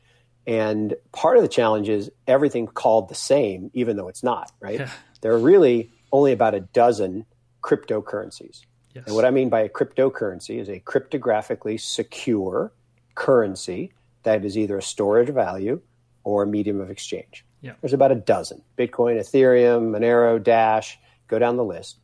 And 0.48 0.96
part 1.12 1.38
of 1.38 1.44
the 1.44 1.50
challenge 1.50 1.88
is 1.90 2.12
everything 2.28 2.68
called 2.68 3.10
the 3.10 3.16
same, 3.16 3.70
even 3.74 3.96
though 3.96 4.08
it's 4.08 4.24
not, 4.24 4.52
right? 4.60 4.80
Yeah. 4.82 4.90
There 5.22 5.32
are 5.32 5.40
really 5.40 5.92
only 6.12 6.32
about 6.32 6.56
a 6.56 6.62
dozen 6.62 7.28
cryptocurrencies. 7.62 8.62
Yes. 8.96 9.06
And 9.06 9.16
what 9.16 9.24
I 9.24 9.30
mean 9.30 9.50
by 9.50 9.60
a 9.60 9.70
cryptocurrency 9.70 10.60
is 10.60 10.68
a 10.68 10.80
cryptographically 10.80 11.80
secure 11.80 12.74
currency 13.14 13.94
that 14.24 14.44
is 14.44 14.58
either 14.58 14.80
a 14.80 14.82
storage 14.82 15.30
value 15.30 15.80
or 16.24 16.42
a 16.42 16.48
medium 16.48 16.82
of 16.82 16.90
exchange. 16.90 17.46
Yeah. 17.62 17.74
There's 17.82 17.94
about 17.94 18.12
a 18.12 18.16
dozen 18.16 18.64
Bitcoin, 18.78 19.20
Ethereum, 19.20 19.92
Monero, 19.92 20.42
Dash, 20.42 20.98
go 21.28 21.40
down 21.40 21.58
the 21.58 21.64
list. 21.64 21.98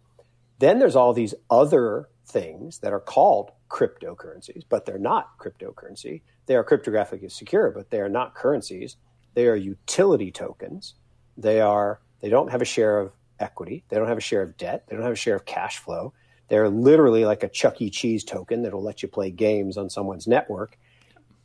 Then 0.59 0.79
there's 0.79 0.95
all 0.95 1.13
these 1.13 1.33
other 1.49 2.07
things 2.25 2.79
that 2.79 2.93
are 2.93 2.99
called 2.99 3.51
cryptocurrencies, 3.69 4.63
but 4.67 4.85
they're 4.85 4.97
not 4.97 5.37
cryptocurrency. 5.37 6.21
They 6.45 6.55
are 6.55 6.63
cryptographically 6.63 7.31
secure, 7.31 7.71
but 7.71 7.89
they 7.89 7.99
are 7.99 8.09
not 8.09 8.35
currencies. 8.35 8.97
They 9.33 9.47
are 9.47 9.55
utility 9.55 10.31
tokens. 10.31 10.95
They 11.37 11.61
are 11.61 11.99
they 12.21 12.29
don't 12.29 12.51
have 12.51 12.61
a 12.61 12.65
share 12.65 12.99
of 12.99 13.11
equity. 13.39 13.83
They 13.89 13.97
don't 13.97 14.07
have 14.07 14.17
a 14.17 14.21
share 14.21 14.41
of 14.41 14.57
debt. 14.57 14.85
They 14.87 14.95
don't 14.95 15.03
have 15.03 15.13
a 15.13 15.15
share 15.15 15.35
of 15.35 15.45
cash 15.45 15.77
flow. 15.77 16.13
They're 16.49 16.69
literally 16.69 17.25
like 17.25 17.43
a 17.43 17.49
Chuck 17.49 17.81
E. 17.81 17.89
Cheese 17.89 18.23
token 18.23 18.63
that'll 18.63 18.81
let 18.81 19.03
you 19.03 19.09
play 19.09 19.31
games 19.31 19.77
on 19.77 19.89
someone's 19.89 20.27
network. 20.27 20.77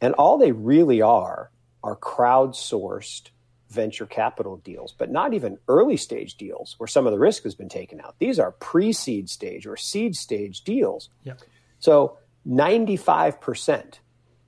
And 0.00 0.14
all 0.14 0.38
they 0.38 0.52
really 0.52 1.02
are 1.02 1.50
are 1.82 1.96
crowdsourced 1.96 3.30
venture 3.68 4.06
capital 4.06 4.58
deals, 4.58 4.94
but 4.96 5.10
not 5.10 5.34
even 5.34 5.58
early 5.66 5.96
stage 5.96 6.36
deals 6.36 6.74
where 6.78 6.86
some 6.86 7.06
of 7.06 7.12
the 7.12 7.18
risk 7.18 7.42
has 7.42 7.54
been 7.54 7.68
taken 7.68 8.00
out. 8.00 8.14
These 8.18 8.38
are 8.38 8.52
pre 8.52 8.92
seed 8.92 9.28
stage 9.28 9.66
or 9.66 9.76
seed 9.76 10.14
stage 10.14 10.62
deals. 10.62 11.08
Yep. 11.24 11.40
So 11.82 12.18
95% 12.46 13.98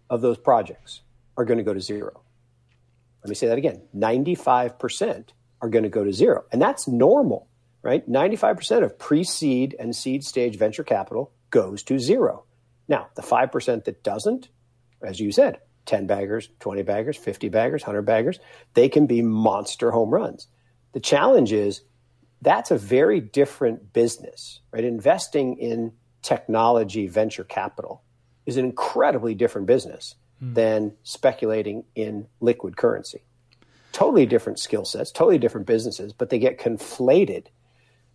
of 0.08 0.20
those 0.20 0.38
projects 0.38 1.02
are 1.36 1.44
going 1.44 1.58
to 1.58 1.64
go 1.64 1.74
to 1.74 1.80
zero. 1.80 2.22
Let 3.24 3.28
me 3.28 3.34
say 3.34 3.48
that 3.48 3.58
again 3.58 3.82
95% 3.94 5.30
are 5.60 5.68
going 5.68 5.82
to 5.82 5.88
go 5.88 6.04
to 6.04 6.12
zero. 6.12 6.44
And 6.52 6.62
that's 6.62 6.86
normal, 6.86 7.48
right? 7.82 8.08
95% 8.08 8.84
of 8.84 8.98
pre 8.98 9.24
seed 9.24 9.74
and 9.80 9.96
seed 9.96 10.22
stage 10.24 10.56
venture 10.56 10.84
capital 10.84 11.32
goes 11.50 11.82
to 11.84 11.98
zero. 11.98 12.44
Now, 12.86 13.08
the 13.16 13.22
5% 13.22 13.84
that 13.84 14.04
doesn't, 14.04 14.48
as 15.02 15.18
you 15.18 15.32
said, 15.32 15.58
10 15.86 16.06
baggers, 16.06 16.50
20 16.60 16.82
baggers, 16.82 17.16
50 17.16 17.48
baggers, 17.48 17.82
100 17.82 18.02
baggers. 18.02 18.38
They 18.74 18.88
can 18.88 19.06
be 19.06 19.22
monster 19.22 19.90
home 19.90 20.10
runs. 20.10 20.46
The 20.92 21.00
challenge 21.00 21.52
is 21.52 21.82
that's 22.42 22.70
a 22.70 22.78
very 22.78 23.20
different 23.20 23.92
business, 23.92 24.60
right? 24.70 24.84
Investing 24.84 25.58
in 25.58 25.94
technology 26.24 27.06
venture 27.06 27.44
capital 27.44 28.02
is 28.46 28.56
an 28.56 28.64
incredibly 28.64 29.34
different 29.34 29.66
business 29.66 30.16
mm. 30.42 30.54
than 30.54 30.94
speculating 31.04 31.84
in 31.94 32.26
liquid 32.40 32.76
currency. 32.76 33.22
Totally 33.92 34.26
different 34.26 34.58
skill 34.58 34.84
sets, 34.84 35.12
totally 35.12 35.38
different 35.38 35.66
businesses, 35.66 36.12
but 36.12 36.30
they 36.30 36.38
get 36.38 36.58
conflated. 36.58 37.46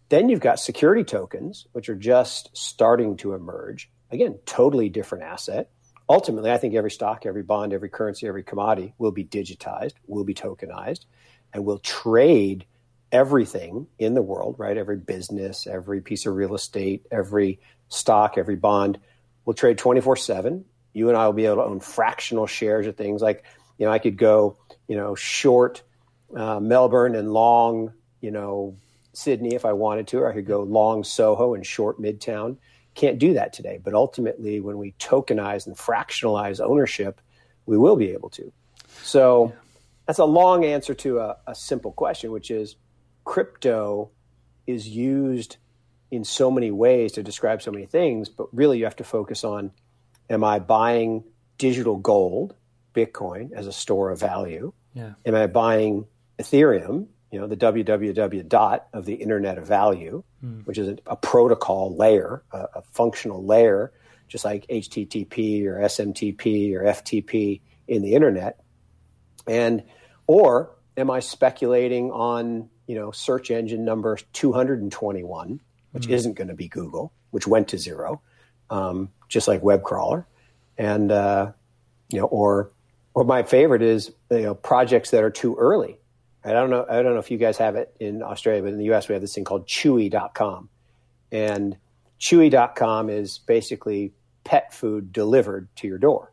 Then 0.10 0.28
you've 0.28 0.42
got 0.42 0.60
security 0.60 1.04
tokens, 1.04 1.68
which 1.72 1.88
are 1.88 1.96
just 1.96 2.50
starting 2.58 3.16
to 3.18 3.34
emerge. 3.34 3.89
Again, 4.12 4.39
totally 4.46 4.89
different 4.89 5.24
asset. 5.24 5.70
Ultimately, 6.10 6.51
I 6.51 6.58
think 6.58 6.74
every 6.74 6.89
stock, 6.89 7.28
every 7.28 7.44
bond, 7.44 7.72
every 7.72 7.89
currency, 7.89 8.28
every 8.28 8.44
commodity 8.44 8.96
will 8.98 9.12
be 9.12 9.24
digitized, 9.24 9.94
will 10.08 10.24
be 10.24 10.34
tokenized, 10.34 11.06
and 11.54 11.63
will 11.63 11.78
trade 11.78 12.66
everything 13.12 13.88
in 14.00 14.16
the 14.16 14.22
world, 14.22 14.56
right? 14.58 14.78
Every 14.78 14.98
business, 14.98 15.68
every 15.68 16.01
piece 16.01 16.25
of 16.25 16.36
real 16.36 16.56
estate, 16.56 17.06
every 17.12 17.60
stock, 17.89 18.38
every 18.38 18.55
bond 18.55 19.00
will 19.46 19.53
trade 19.53 19.77
24 19.77 20.15
7. 20.15 20.65
You 20.93 21.10
and 21.10 21.17
I 21.17 21.25
will 21.25 21.34
be 21.34 21.46
able 21.46 21.58
to 21.58 21.63
own 21.63 21.79
fractional 21.79 22.48
shares 22.48 22.88
of 22.88 22.96
things 22.96 23.22
like, 23.22 23.43
you 23.77 23.86
know, 23.86 23.91
I 23.91 24.00
could 24.00 24.17
go, 24.17 24.58
you 24.88 24.96
know, 24.96 25.15
short 25.15 25.84
uh, 26.36 26.60
Melbourne 26.60 27.15
and 27.15 27.31
long, 27.31 27.93
you 28.22 28.31
know, 28.31 28.77
Sydney 29.13 29.55
if 29.55 29.65
I 29.65 29.74
wanted 29.74 30.08
to, 30.08 30.19
or 30.19 30.29
I 30.29 30.34
could 30.34 30.46
go 30.46 30.62
long 30.62 31.03
Soho 31.03 31.53
and 31.53 31.65
short 31.65 32.00
Midtown. 32.01 32.58
Can't 32.96 33.19
do 33.19 33.34
that 33.34 33.53
today. 33.53 33.79
But 33.84 33.93
ultimately, 33.93 34.60
when 34.60 34.77
we 34.77 34.93
tokenize 34.93 35.67
and 35.67 35.75
fractionalize 35.75 36.60
ownership, 36.60 37.22
we 37.65 37.77
will 37.77 37.96
be 37.96 38.12
able 38.12 38.29
to. 38.31 38.51
So 39.03 39.53
that's 40.05 40.19
a 40.19 40.25
long 40.25 40.65
answer 40.65 40.93
to 40.96 41.19
a, 41.19 41.38
a 41.48 41.55
simple 41.55 41.91
question, 41.91 42.31
which 42.31 42.51
is 42.51 42.75
crypto 43.25 44.10
is 44.65 44.88
used 44.88 45.58
in 46.12 46.24
so 46.24 46.50
many 46.50 46.72
ways 46.72 47.13
to 47.13 47.24
describe 47.24 47.62
so 47.62 47.72
many 47.72 47.86
things, 47.86 48.30
but 48.30 48.48
really 48.54 48.80
you 48.80 48.86
have 48.86 48.96
to 48.98 49.04
focus 49.04 49.44
on 49.44 49.72
am 50.30 50.44
I 50.44 50.60
buying 50.60 51.24
digital 51.58 51.98
gold, 51.98 52.56
Bitcoin, 52.94 53.51
as 53.54 53.68
a 53.68 53.72
store 53.72 54.12
of 54.12 54.20
value? 54.20 54.74
Yeah. 54.94 55.13
Am 55.25 55.36
I 55.36 55.48
buying 55.48 56.06
Ethereum, 56.39 57.08
you 57.32 57.39
know, 57.39 57.48
the 57.48 57.58
www 57.58 58.48
dot 58.48 58.88
of 58.94 59.06
the 59.06 59.13
internet 59.13 59.58
of 59.58 59.68
value, 59.68 60.24
mm. 60.44 60.66
which 60.66 60.78
is 60.78 60.88
a, 60.88 60.98
a, 61.06 61.16
protocol 61.16 61.96
layer, 61.96 62.44
a, 62.51 62.58
a 62.75 62.82
functional 62.92 63.46
layer, 63.46 63.92
just 64.28 64.46
like 64.46 64.66
HTTP 64.68 65.66
or 65.66 65.80
SMTP 65.80 66.74
or 66.75 66.84
FTP 66.84 67.62
in 67.88 68.01
the 68.01 68.16
internet? 68.16 68.60
And, 69.48 69.84
or 70.25 70.75
am 70.98 71.12
I 71.12 71.20
speculating 71.20 72.12
on, 72.12 72.70
you 72.88 72.96
know, 72.96 73.12
search 73.12 73.51
engine 73.51 73.86
number 73.86 74.18
221 74.34 75.60
which 75.91 76.08
mm. 76.08 76.12
isn't 76.12 76.34
going 76.34 76.48
to 76.48 76.53
be 76.53 76.67
Google, 76.67 77.12
which 77.31 77.48
went 77.48 77.69
to 77.69 77.77
zero, 77.77 78.22
um, 78.69 79.10
just 79.27 79.48
like 79.48 79.63
web 79.63 79.84
crawler, 79.84 80.27
and 80.77 81.12
uh, 81.12 81.51
you 82.10 82.19
know, 82.19 82.25
or 82.25 82.72
or 83.13 83.24
my 83.24 83.43
favorite 83.43 83.81
is 83.81 84.12
you 84.29 84.41
know 84.41 84.55
projects 84.55 85.12
that 85.12 85.24
are 85.24 85.31
too 85.31 85.55
early. 85.55 86.00
I 86.43 86.51
don't 86.51 86.69
know. 86.69 86.86
I 86.89 87.01
don't 87.01 87.13
know 87.13 87.19
if 87.19 87.31
you 87.31 87.38
guys 87.38 87.58
have 87.58 87.75
it 87.75 87.93
in 88.00 88.24
Australia, 88.24 88.62
but 88.62 88.72
in 88.72 88.77
the 88.77 88.86
U.S. 88.86 89.08
we 89.08 89.13
have 89.13 89.22
this 89.22 89.36
thing 89.36 89.43
called 89.43 89.67
Chewy.com, 89.67 90.69
and 91.31 91.77
Chewy.com 92.19 93.10
is 93.10 93.39
basically 93.39 94.13
pet 94.43 94.74
food 94.74 95.12
delivered 95.12 95.67
to 95.77 95.88
your 95.88 95.98
door. 95.98 96.31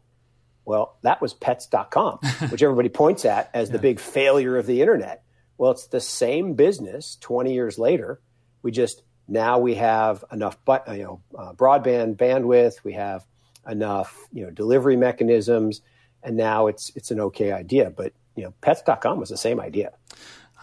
Well, 0.64 0.96
that 1.02 1.22
was 1.22 1.32
Pets.com, 1.32 2.18
which 2.50 2.62
everybody 2.62 2.88
points 2.88 3.24
at 3.24 3.50
as 3.54 3.68
yeah. 3.68 3.74
the 3.74 3.78
big 3.78 4.00
failure 4.00 4.56
of 4.56 4.66
the 4.66 4.80
internet. 4.80 5.22
Well, 5.58 5.70
it's 5.70 5.86
the 5.86 6.00
same 6.00 6.54
business 6.54 7.16
20 7.20 7.54
years 7.54 7.78
later. 7.78 8.20
We 8.62 8.72
just 8.72 9.02
now 9.28 9.58
we 9.58 9.74
have 9.74 10.24
enough, 10.32 10.56
you 10.88 11.02
know, 11.02 11.20
uh, 11.36 11.52
broadband 11.52 12.16
bandwidth. 12.16 12.84
We 12.84 12.92
have 12.92 13.26
enough, 13.68 14.26
you 14.32 14.44
know, 14.44 14.50
delivery 14.50 14.96
mechanisms, 14.96 15.80
and 16.22 16.36
now 16.36 16.66
it's 16.68 16.92
it's 16.94 17.10
an 17.10 17.20
okay 17.20 17.52
idea. 17.52 17.90
But 17.90 18.12
you 18.36 18.44
know, 18.44 18.54
Pets.com 18.60 19.18
was 19.18 19.28
the 19.28 19.36
same 19.36 19.60
idea. 19.60 19.92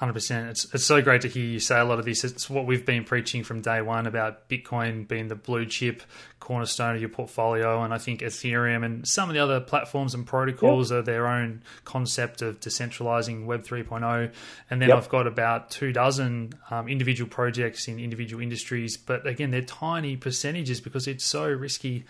Hundred 0.04 0.16
percent. 0.16 0.50
It's 0.50 0.74
it's 0.74 0.84
so 0.84 1.02
great 1.02 1.22
to 1.22 1.30
hear 1.30 1.46
you 1.46 1.62
say 1.62 1.80
a 1.80 1.86
lot 1.86 1.98
of 1.98 2.04
this. 2.04 2.26
It's 2.26 2.50
what 2.50 2.66
we've 2.66 2.86
been 2.86 3.06
preaching 3.06 3.42
from 3.42 3.62
day 3.62 3.82
one 3.82 4.06
about 4.06 4.50
Bitcoin 4.50 5.08
being 5.08 5.30
the 5.30 5.36
blue 5.36 5.66
chip 5.66 6.04
cornerstone 6.42 6.96
of 6.96 7.00
your 7.00 7.10
portfolio, 7.10 7.82
and 7.84 7.94
I 7.94 8.00
think 8.00 8.20
Ethereum 8.20 8.84
and 8.84 9.08
some 9.08 9.30
of 9.30 9.34
the 9.34 9.42
other 9.42 9.62
platforms 9.62 10.14
and 10.14 10.28
protocols 10.28 10.92
yep. 10.92 11.00
are 11.00 11.02
their 11.04 11.26
own 11.26 11.62
concept 11.86 12.42
of 12.42 12.60
decentralizing 12.60 13.46
Web 13.46 13.64
3.0. 13.64 14.30
And 14.70 14.82
then 14.82 14.90
yep. 14.90 14.98
I've 14.98 15.08
got 15.08 15.26
about 15.26 15.72
two 15.72 15.94
dozen 15.94 16.52
um, 16.70 16.90
individual 16.90 17.30
projects 17.30 17.88
in 17.88 17.98
individual 17.98 18.44
industries, 18.44 18.98
but 18.98 19.26
again, 19.26 19.52
they're 19.52 19.62
tiny 19.62 20.18
percentages 20.18 20.82
because 20.82 21.08
it's 21.08 21.24
so 21.24 21.48
risky 21.48 22.04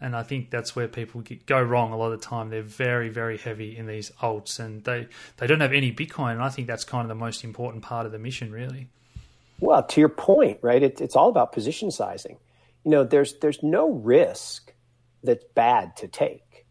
and 0.00 0.16
I 0.16 0.22
think 0.22 0.50
that's 0.50 0.74
where 0.74 0.88
people 0.88 1.20
get, 1.20 1.44
go 1.44 1.60
wrong 1.60 1.92
a 1.92 1.96
lot 1.96 2.12
of 2.12 2.20
the 2.20 2.26
time. 2.26 2.48
They're 2.48 2.62
very, 2.62 3.10
very 3.10 3.36
heavy 3.36 3.76
in 3.76 3.86
these 3.86 4.10
alts, 4.22 4.58
and 4.58 4.82
they 4.84 5.08
they 5.36 5.46
don't 5.46 5.60
have 5.60 5.72
any 5.72 5.92
Bitcoin. 5.92 6.32
And 6.32 6.42
I 6.42 6.48
think 6.48 6.66
that's 6.66 6.84
kind 6.84 7.02
of 7.02 7.08
the 7.08 7.14
most 7.14 7.44
important 7.44 7.82
part 7.82 8.06
of 8.06 8.12
the 8.12 8.18
mission, 8.18 8.50
really. 8.50 8.88
Well, 9.58 9.82
to 9.82 10.00
your 10.00 10.08
point, 10.08 10.58
right? 10.62 10.82
It, 10.82 11.00
it's 11.00 11.16
all 11.16 11.28
about 11.28 11.52
position 11.52 11.90
sizing. 11.90 12.38
You 12.84 12.90
know, 12.90 13.04
there's 13.04 13.34
there's 13.40 13.62
no 13.62 13.90
risk 13.90 14.72
that's 15.22 15.44
bad 15.54 15.96
to 15.98 16.08
take, 16.08 16.64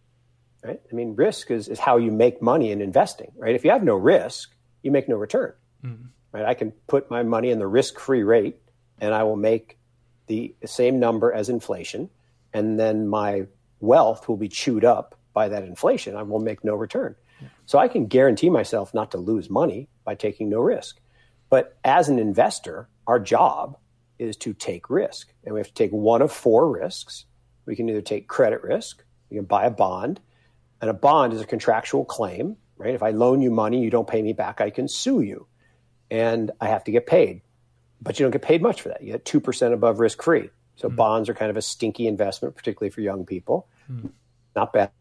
right? 0.64 0.82
I 0.92 0.96
mean, 0.96 1.16
risk 1.16 1.52
is 1.52 1.68
is 1.68 1.78
how 1.78 1.98
you 1.98 2.12
make 2.12 2.42
money 2.42 2.72
in 2.72 2.82
investing, 2.82 3.32
right? 3.38 3.54
If 3.54 3.64
you 3.64 3.70
have 3.70 3.84
no 3.84 3.96
risk, 3.96 4.52
you 4.82 4.90
make 4.90 5.08
no 5.08 5.18
return, 5.18 5.54
mm. 5.86 6.08
right? 6.32 6.46
I 6.46 6.56
can 6.56 6.72
put 6.88 7.12
my 7.12 7.22
money 7.22 7.52
in 7.52 7.60
the 7.60 7.68
risk-free 7.68 8.24
rate, 8.24 8.58
and 9.00 9.14
I 9.14 9.22
will 9.22 9.36
make 9.36 9.78
the 10.26 10.56
same 10.66 11.00
number 11.00 11.32
as 11.32 11.50
inflation 11.50 12.10
and 12.54 12.80
then 12.80 13.08
my 13.08 13.48
wealth 13.80 14.28
will 14.28 14.38
be 14.38 14.50
chewed 14.50 14.86
up 14.86 15.16
by 15.34 15.50
that 15.50 15.64
inflation. 15.64 16.16
I 16.16 16.24
will 16.24 16.40
make 16.40 16.64
no 16.64 16.76
return. 16.76 17.16
So 17.66 17.80
I 17.80 17.88
can 17.88 18.08
guarantee 18.08 18.50
myself 18.50 18.94
not 18.94 19.12
to 19.12 19.18
lose 19.18 19.50
money 19.50 19.88
by 20.04 20.16
taking 20.16 20.50
no 20.50 20.60
risk. 20.60 21.00
But 21.50 21.78
as 21.84 22.10
an 22.10 22.20
investor, 22.20 22.90
our 23.08 23.20
job 23.20 23.78
is 24.18 24.36
to 24.38 24.54
take 24.54 24.90
risk. 24.90 25.32
And 25.44 25.54
we 25.54 25.60
have 25.60 25.68
to 25.68 25.74
take 25.74 25.92
one 25.92 26.22
of 26.22 26.32
four 26.32 26.70
risks. 26.70 27.26
We 27.66 27.76
can 27.76 27.88
either 27.90 28.02
take 28.02 28.28
credit 28.28 28.64
risk, 28.64 29.04
we 29.30 29.38
can 29.38 29.46
buy 29.46 29.66
a 29.66 29.72
bond, 29.72 30.20
and 30.82 30.90
a 30.90 30.94
bond 30.94 31.34
is 31.34 31.42
a 31.42 31.46
contractual 31.46 32.04
claim, 32.04 32.58
right? 32.78 32.96
If 32.96 33.04
I 33.04 33.12
loan 33.12 33.42
you 33.42 33.52
money, 33.52 33.82
you 33.82 33.90
don't 33.90 34.08
pay 34.08 34.22
me 34.22 34.34
back, 34.34 34.60
I 34.60 34.72
can 34.72 34.88
sue 34.88 35.22
you. 35.22 35.48
And 36.10 36.52
I 36.60 36.70
have 36.70 36.84
to 36.86 36.92
get 36.92 37.06
paid. 37.06 37.42
But 38.02 38.20
you 38.20 38.24
don't 38.24 38.32
get 38.32 38.42
paid 38.42 38.62
much 38.62 38.82
for 38.82 38.90
that. 38.90 39.04
You 39.04 39.12
get 39.12 39.26
2% 39.26 39.74
above 39.74 40.00
risk 40.00 40.24
free. 40.24 40.50
So 40.80 40.90
mm. 40.90 40.96
bonds 40.96 41.30
are 41.30 41.34
kind 41.34 41.52
of 41.52 41.58
a 41.58 41.62
stinky 41.62 42.08
investment, 42.08 42.56
particularly 42.56 42.90
for 42.90 43.02
young 43.02 43.26
people. 43.26 43.68
Mm. 43.92 44.12
Not 44.56 44.74
bad, 44.74 44.92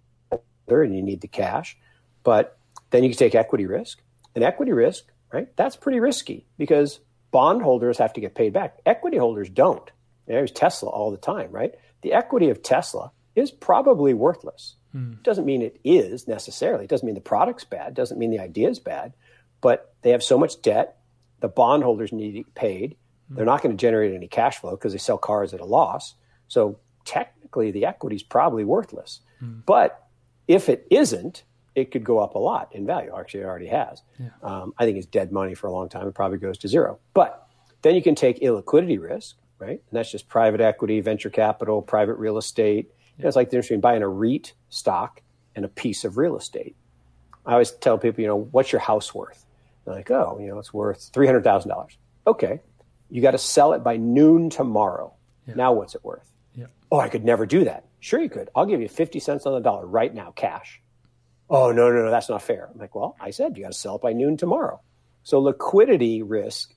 and 0.68 0.94
you 0.94 1.02
need 1.02 1.20
the 1.20 1.28
cash. 1.28 1.76
But 2.23 2.58
then 2.90 3.04
you 3.04 3.11
can 3.11 3.18
take 3.18 3.35
equity 3.35 3.66
risk. 3.66 4.02
And 4.35 4.44
equity 4.44 4.73
risk, 4.73 5.04
right? 5.32 5.49
That's 5.56 5.76
pretty 5.76 6.00
risky 6.00 6.47
because 6.58 7.00
bondholders 7.30 7.99
have 7.99 8.12
to 8.14 8.20
get 8.20 8.35
paid 8.35 8.52
back. 8.52 8.78
Equity 8.85 9.16
holders 9.16 9.49
don't. 9.49 9.90
There's 10.26 10.52
Tesla 10.52 10.90
all 10.90 11.11
the 11.11 11.16
time, 11.16 11.50
right? 11.50 11.75
The 12.02 12.12
equity 12.12 12.50
of 12.50 12.62
Tesla 12.62 13.11
is 13.35 13.50
probably 13.50 14.14
worthless. 14.14 14.76
Mm. 14.94 15.23
Doesn't 15.23 15.47
mean 15.47 15.62
it 15.62 15.80
is 15.85 16.28
necessarily. 16.28 16.85
It 16.85 16.90
doesn't 16.90 17.06
mean 17.06 17.14
the 17.14 17.20
product's 17.20 17.64
bad. 17.64 17.88
It 17.88 17.94
doesn't 17.94 18.18
mean 18.18 18.30
the 18.30 18.38
idea 18.40 18.68
is 18.68 18.78
bad. 18.78 19.14
But 19.61 19.94
they 20.02 20.11
have 20.11 20.23
so 20.23 20.38
much 20.38 20.61
debt. 20.62 20.99
The 21.40 21.49
bondholders 21.49 22.12
need 22.12 22.32
to 22.32 22.38
get 22.38 22.54
paid. 22.54 22.97
They're 23.30 23.44
not 23.44 23.62
going 23.62 23.76
to 23.76 23.80
generate 23.80 24.14
any 24.14 24.28
cash 24.28 24.58
flow 24.58 24.70
because 24.73 24.92
they 24.92 24.99
sell 24.99 25.18
cars 25.18 25.52
at 25.52 25.61
a 25.61 25.64
loss. 25.64 26.14
So 26.49 26.78
technically, 27.04 27.70
the 27.70 27.85
equity 27.85 28.16
is 28.16 28.23
probably 28.23 28.64
worthless. 28.64 29.20
Mm. 29.42 29.64
But 29.66 30.06
if 30.47 30.68
it 30.68 30.87
isn't, 30.90 31.44
it 31.75 31.90
could 31.90 32.04
go 32.04 32.18
up 32.18 32.35
a 32.35 32.38
lot 32.38 32.75
in 32.75 32.87
value. 32.87 33.12
Actually, 33.16 33.40
it 33.40 33.47
already 33.47 33.66
has. 33.66 34.02
Yeah. 34.18 34.30
Um, 34.42 34.73
I 34.78 34.85
think 34.85 34.97
it's 34.97 35.06
dead 35.06 35.30
money 35.30 35.54
for 35.54 35.66
a 35.66 35.73
long 35.73 35.88
time. 35.88 36.08
It 36.08 36.14
probably 36.14 36.38
goes 36.38 36.58
to 36.58 36.68
zero. 36.68 36.99
But 37.14 37.47
then 37.82 37.94
you 37.94 38.02
can 38.02 38.14
take 38.14 38.40
illiquidity 38.40 39.00
risk, 39.00 39.37
right? 39.58 39.80
And 39.90 39.92
that's 39.92 40.11
just 40.11 40.28
private 40.28 40.61
equity, 40.61 41.00
venture 41.00 41.30
capital, 41.30 41.82
private 41.82 42.14
real 42.14 42.38
estate. 42.38 42.90
Yeah. 43.18 43.26
it's 43.26 43.37
like 43.37 43.49
the 43.50 43.56
difference 43.56 43.68
between 43.68 43.80
buying 43.80 44.02
a 44.02 44.08
REIT 44.08 44.54
stock 44.70 45.23
and 45.54 45.64
a 45.64 45.68
piece 45.68 46.04
of 46.04 46.16
real 46.16 46.37
estate. 46.37 46.76
I 47.47 47.52
always 47.52 47.70
tell 47.70 47.99
people, 47.99 48.23
you 48.23 48.26
know, 48.26 48.37
what's 48.37 48.73
your 48.73 48.80
house 48.80 49.14
worth? 49.14 49.44
They're 49.85 49.94
like, 49.94 50.11
oh, 50.11 50.38
you 50.40 50.49
know, 50.49 50.58
it's 50.58 50.75
worth 50.75 51.11
three 51.12 51.26
hundred 51.26 51.44
thousand 51.44 51.70
dollars. 51.70 51.97
Okay, 52.26 52.61
you 53.10 53.22
got 53.22 53.32
to 53.32 53.38
sell 53.38 53.72
it 53.72 53.82
by 53.82 53.96
noon 53.96 54.50
tomorrow. 54.50 55.14
Yeah. 55.46 55.54
Now 55.54 55.72
what's 55.72 55.94
it 55.94 56.04
worth? 56.04 56.30
Yeah. 56.54 56.66
Oh, 56.90 57.00
I 57.00 57.08
could 57.08 57.24
never 57.24 57.46
do 57.46 57.64
that. 57.64 57.84
Sure, 58.00 58.20
you 58.20 58.28
could. 58.28 58.48
I'll 58.54 58.66
give 58.66 58.80
you 58.80 58.88
50 58.88 59.18
cents 59.20 59.46
on 59.46 59.54
the 59.54 59.60
dollar 59.60 59.86
right 59.86 60.14
now, 60.14 60.32
cash. 60.32 60.80
Oh, 61.50 61.72
no, 61.72 61.90
no, 61.90 62.04
no, 62.04 62.10
that's 62.10 62.28
not 62.28 62.42
fair. 62.42 62.68
I'm 62.72 62.78
like, 62.78 62.94
well, 62.94 63.16
I 63.20 63.30
said 63.30 63.56
you 63.56 63.64
got 63.64 63.72
to 63.72 63.78
sell 63.78 63.96
it 63.96 64.02
by 64.02 64.12
noon 64.12 64.36
tomorrow. 64.36 64.80
So 65.22 65.40
liquidity 65.40 66.22
risk 66.22 66.74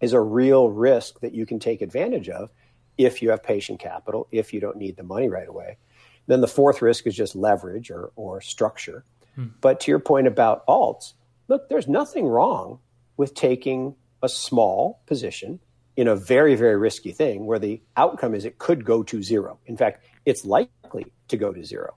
is 0.00 0.12
a 0.12 0.20
real 0.20 0.68
risk 0.68 1.20
that 1.20 1.34
you 1.34 1.46
can 1.46 1.60
take 1.60 1.80
advantage 1.80 2.28
of 2.28 2.50
if 2.98 3.22
you 3.22 3.30
have 3.30 3.42
patient 3.42 3.80
capital, 3.80 4.28
if 4.30 4.52
you 4.52 4.60
don't 4.60 4.76
need 4.76 4.96
the 4.96 5.02
money 5.02 5.28
right 5.28 5.48
away. 5.48 5.78
Then 6.26 6.40
the 6.40 6.48
fourth 6.48 6.82
risk 6.82 7.06
is 7.06 7.14
just 7.14 7.34
leverage 7.34 7.90
or, 7.90 8.12
or 8.16 8.40
structure. 8.40 9.04
Hmm. 9.36 9.46
But 9.60 9.80
to 9.80 9.90
your 9.90 10.00
point 10.00 10.26
about 10.26 10.66
alts, 10.66 11.14
look, 11.48 11.68
there's 11.68 11.88
nothing 11.88 12.26
wrong 12.26 12.80
with 13.16 13.34
taking 13.34 13.94
a 14.22 14.28
small 14.28 15.02
position 15.06 15.60
in 15.96 16.08
a 16.08 16.16
very, 16.16 16.54
very 16.54 16.76
risky 16.76 17.12
thing 17.12 17.44
where 17.46 17.58
the 17.58 17.82
outcome 17.96 18.34
is 18.34 18.44
it 18.44 18.58
could 18.58 18.84
go 18.84 19.02
to 19.02 19.22
zero. 19.22 19.58
In 19.66 19.76
fact, 19.76 20.04
it's 20.24 20.44
likely 20.44 21.12
to 21.28 21.36
go 21.36 21.52
to 21.52 21.64
zero. 21.64 21.94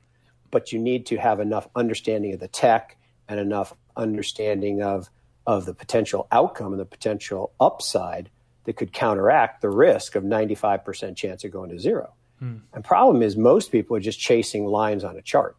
But 0.52 0.72
you 0.72 0.80
need 0.80 1.06
to 1.08 1.18
have 1.18 1.40
enough 1.40 1.68
understanding 1.76 2.34
of 2.34 2.40
the 2.40 2.48
tech 2.48 2.98
and 3.28 3.40
enough 3.40 3.74
understanding 3.96 4.82
of, 4.82 5.10
of 5.48 5.66
the 5.66 5.74
potential 5.74 6.28
outcome 6.32 6.74
and 6.74 6.80
the 6.80 6.86
potential 6.86 7.54
upside 7.60 8.30
that 8.66 8.76
could 8.76 8.92
counteract 8.92 9.62
the 9.62 9.70
risk 9.70 10.16
of 10.16 10.24
95% 10.24 11.16
chance 11.16 11.44
of 11.44 11.52
going 11.52 11.70
to 11.70 11.80
zero. 11.80 12.14
Hmm. 12.40 12.58
And 12.74 12.84
problem 12.84 13.22
is 13.22 13.38
most 13.38 13.72
people 13.72 13.96
are 13.96 14.02
just 14.02 14.20
chasing 14.20 14.66
lines 14.66 15.04
on 15.04 15.16
a 15.16 15.22
chart. 15.22 15.56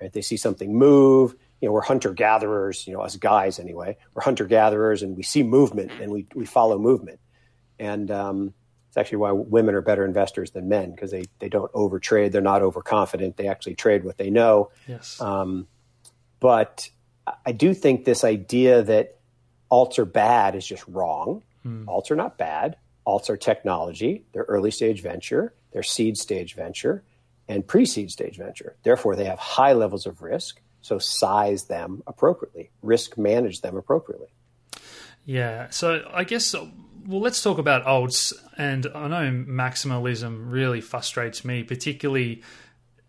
Right? 0.00 0.12
They 0.12 0.22
see 0.22 0.36
something 0.36 0.74
move, 0.74 1.34
you 1.60 1.68
know, 1.68 1.72
we're 1.72 1.82
hunter 1.82 2.12
gatherers, 2.12 2.86
you 2.86 2.92
know, 2.92 3.00
us 3.00 3.16
guys 3.16 3.58
anyway. 3.58 3.96
We're 4.14 4.22
hunter 4.22 4.44
gatherers 4.44 5.02
and 5.02 5.16
we 5.16 5.22
see 5.22 5.42
movement 5.42 5.92
and 6.00 6.12
we, 6.12 6.26
we 6.34 6.46
follow 6.46 6.78
movement. 6.78 7.20
And 7.78 8.10
um, 8.10 8.54
it's 8.88 8.96
actually 8.96 9.18
why 9.18 9.32
women 9.32 9.74
are 9.74 9.80
better 9.80 10.04
investors 10.04 10.52
than 10.52 10.68
men 10.68 10.92
because 10.92 11.10
they, 11.10 11.24
they 11.40 11.48
don't 11.48 11.72
overtrade. 11.72 12.32
They're 12.32 12.40
not 12.40 12.62
overconfident. 12.62 13.36
They 13.36 13.48
actually 13.48 13.74
trade 13.74 14.04
what 14.04 14.18
they 14.18 14.30
know. 14.30 14.70
Yes. 14.86 15.20
Um, 15.20 15.66
but 16.40 16.88
I 17.44 17.52
do 17.52 17.74
think 17.74 18.04
this 18.04 18.24
idea 18.24 18.82
that 18.82 19.18
alts 19.70 19.98
are 19.98 20.04
bad 20.04 20.54
is 20.54 20.66
just 20.66 20.86
wrong. 20.86 21.42
Hmm. 21.62 21.88
Alts 21.88 22.10
are 22.10 22.16
not 22.16 22.38
bad. 22.38 22.76
Alts 23.06 23.28
are 23.30 23.36
technology. 23.36 24.24
They're 24.32 24.44
early 24.44 24.70
stage 24.70 25.02
venture. 25.02 25.54
They're 25.72 25.82
seed 25.82 26.16
stage 26.16 26.54
venture 26.54 27.02
and 27.48 27.66
pre 27.66 27.86
seed 27.86 28.10
stage 28.10 28.36
venture. 28.36 28.76
Therefore, 28.82 29.16
they 29.16 29.24
have 29.24 29.38
high 29.38 29.72
levels 29.72 30.06
of 30.06 30.22
risk. 30.22 30.60
So 30.80 30.98
size 30.98 31.64
them 31.64 32.02
appropriately, 32.06 32.70
risk 32.82 33.18
manage 33.18 33.60
them 33.60 33.76
appropriately. 33.76 34.28
Yeah. 35.24 35.68
So 35.70 36.08
I 36.12 36.24
guess 36.24 36.54
well, 36.54 37.20
let's 37.20 37.42
talk 37.42 37.58
about 37.58 37.84
alts. 37.84 38.32
And 38.56 38.86
I 38.94 39.08
know 39.08 39.30
maximalism 39.30 40.50
really 40.50 40.80
frustrates 40.80 41.44
me, 41.44 41.64
particularly 41.64 42.42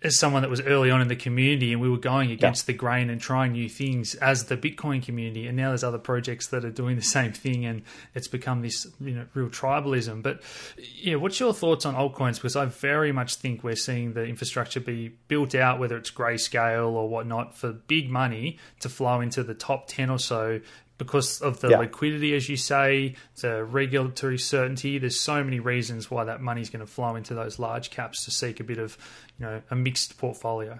as 0.02 0.18
someone 0.18 0.44
that 0.44 0.50
was 0.50 0.62
early 0.62 0.90
on 0.90 1.02
in 1.02 1.10
the 1.10 1.16
community 1.16 1.74
and 1.74 1.82
we 1.82 1.90
were 1.90 1.98
going 1.98 2.32
against 2.32 2.64
yeah. 2.64 2.74
the 2.74 2.78
grain 2.78 3.10
and 3.10 3.20
trying 3.20 3.52
new 3.52 3.68
things 3.68 4.16
as 4.16 4.46
the 4.46 4.56
Bitcoin 4.56 5.04
community. 5.04 5.46
And 5.46 5.58
now 5.58 5.70
there's 5.70 5.84
other 5.84 5.98
projects 5.98 6.48
that 6.48 6.64
are 6.64 6.72
doing 6.72 6.96
the 6.96 7.02
same 7.02 7.34
thing 7.34 7.66
and 7.66 7.82
it's 8.16 8.28
become 8.28 8.62
this, 8.62 8.88
you 9.02 9.12
know, 9.12 9.26
real 9.34 9.50
tribalism. 9.50 10.24
But 10.24 10.42
yeah, 10.78 11.16
what's 11.16 11.40
your 11.40 11.54
thoughts 11.54 11.86
on 11.86 11.96
altcoins? 11.96 12.36
Because 12.36 12.56
I 12.56 12.66
very 12.66 13.12
much 13.12 13.36
think 13.36 13.62
we're 13.64 13.76
seeing 13.76 14.14
the 14.14 14.24
infrastructure 14.24 14.80
be 14.80 15.10
built 15.28 15.54
out, 15.54 15.80
whether 15.80 15.98
it's 15.98 16.12
grayscale 16.12 16.92
or 16.92 17.10
whatnot, 17.10 17.58
for 17.58 17.74
big 17.74 18.10
money 18.10 18.58
to 18.80 18.88
flow 18.88 19.20
into 19.20 19.44
the 19.44 19.54
top 19.54 19.88
10 19.88 20.10
or 20.10 20.20
so 20.20 20.62
because 21.00 21.42
of 21.42 21.62
the 21.62 21.70
yeah. 21.70 21.80
liquidity, 21.80 22.36
as 22.36 22.48
you 22.48 22.58
say, 22.58 23.16
the 23.42 23.64
regulatory 23.64 24.38
certainty. 24.38 25.00
There's 25.00 25.20
so 25.20 25.44
many 25.44 25.60
reasons 25.60 26.12
why 26.12 26.26
that 26.26 26.42
money 26.42 26.62
is 26.62 26.70
going 26.70 26.86
to 26.86 26.92
flow 26.92 27.16
into 27.16 27.34
those 27.34 27.58
large 27.58 27.90
caps 27.90 28.26
to 28.26 28.32
seek 28.32 28.60
a 28.60 28.64
bit 28.64 28.78
of, 28.78 28.98
you 29.40 29.46
know, 29.46 29.62
a 29.72 29.76
mixed 29.76 30.18
portfolio. 30.18 30.80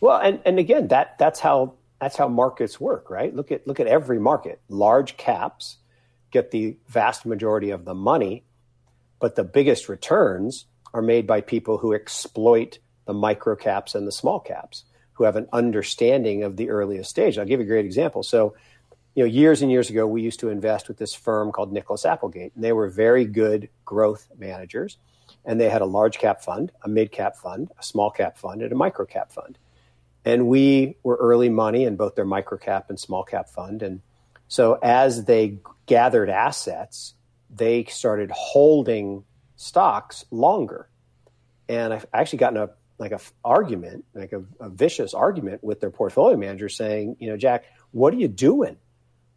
Well, 0.00 0.18
and, 0.18 0.40
and 0.46 0.58
again, 0.58 0.88
that 0.88 1.18
that's 1.18 1.40
how 1.40 1.74
that's 2.00 2.16
how 2.16 2.28
markets 2.28 2.80
work, 2.80 3.10
right? 3.10 3.34
Look 3.34 3.52
at 3.52 3.66
look 3.66 3.80
at 3.80 3.86
every 3.86 4.18
market. 4.18 4.60
Large 4.68 5.16
caps 5.16 5.78
get 6.30 6.50
the 6.50 6.78
vast 6.88 7.26
majority 7.26 7.70
of 7.70 7.84
the 7.84 7.94
money, 7.94 8.44
but 9.20 9.36
the 9.36 9.44
biggest 9.44 9.88
returns 9.88 10.66
are 10.94 11.02
made 11.02 11.26
by 11.26 11.40
people 11.40 11.78
who 11.78 11.92
exploit 11.92 12.78
the 13.04 13.12
micro 13.12 13.56
caps 13.56 13.94
and 13.94 14.06
the 14.06 14.12
small 14.12 14.38
caps, 14.38 14.84
who 15.14 15.24
have 15.24 15.36
an 15.36 15.48
understanding 15.52 16.44
of 16.44 16.56
the 16.56 16.70
earliest 16.70 17.10
stage. 17.10 17.36
I'll 17.36 17.44
give 17.44 17.58
you 17.58 17.66
a 17.66 17.68
great 17.68 17.84
example. 17.84 18.22
So 18.22 18.54
you 19.14 19.22
know, 19.22 19.28
years 19.28 19.62
and 19.62 19.70
years 19.70 19.90
ago, 19.90 20.06
we 20.06 20.22
used 20.22 20.40
to 20.40 20.48
invest 20.48 20.88
with 20.88 20.96
this 20.96 21.14
firm 21.14 21.52
called 21.52 21.72
Nicholas 21.72 22.04
Applegate, 22.04 22.52
and 22.54 22.64
they 22.64 22.72
were 22.72 22.88
very 22.88 23.24
good 23.24 23.68
growth 23.84 24.28
managers. 24.38 24.98
And 25.44 25.60
they 25.60 25.68
had 25.68 25.82
a 25.82 25.86
large 25.86 26.18
cap 26.18 26.42
fund, 26.42 26.72
a 26.82 26.88
mid 26.88 27.10
cap 27.10 27.36
fund, 27.36 27.70
a 27.78 27.82
small 27.82 28.10
cap 28.10 28.38
fund, 28.38 28.62
and 28.62 28.72
a 28.72 28.76
micro 28.76 29.04
cap 29.04 29.32
fund. 29.32 29.58
And 30.24 30.46
we 30.46 30.96
were 31.02 31.16
early 31.16 31.48
money 31.48 31.84
in 31.84 31.96
both 31.96 32.14
their 32.14 32.24
micro 32.24 32.56
cap 32.56 32.90
and 32.90 32.98
small 32.98 33.24
cap 33.24 33.48
fund. 33.48 33.82
And 33.82 34.02
so 34.46 34.78
as 34.82 35.24
they 35.24 35.58
gathered 35.86 36.30
assets, 36.30 37.14
they 37.50 37.84
started 37.84 38.30
holding 38.30 39.24
stocks 39.56 40.24
longer. 40.30 40.88
And 41.68 41.92
I've 41.92 42.06
actually 42.12 42.38
gotten 42.38 42.58
a 42.58 42.70
like 42.98 43.12
a 43.12 43.20
argument, 43.44 44.04
like 44.14 44.32
a, 44.32 44.44
a 44.60 44.68
vicious 44.68 45.12
argument 45.12 45.64
with 45.64 45.80
their 45.80 45.90
portfolio 45.90 46.36
manager 46.36 46.68
saying, 46.68 47.16
you 47.18 47.28
know, 47.28 47.36
Jack, 47.36 47.64
what 47.90 48.14
are 48.14 48.16
you 48.16 48.28
doing? 48.28 48.76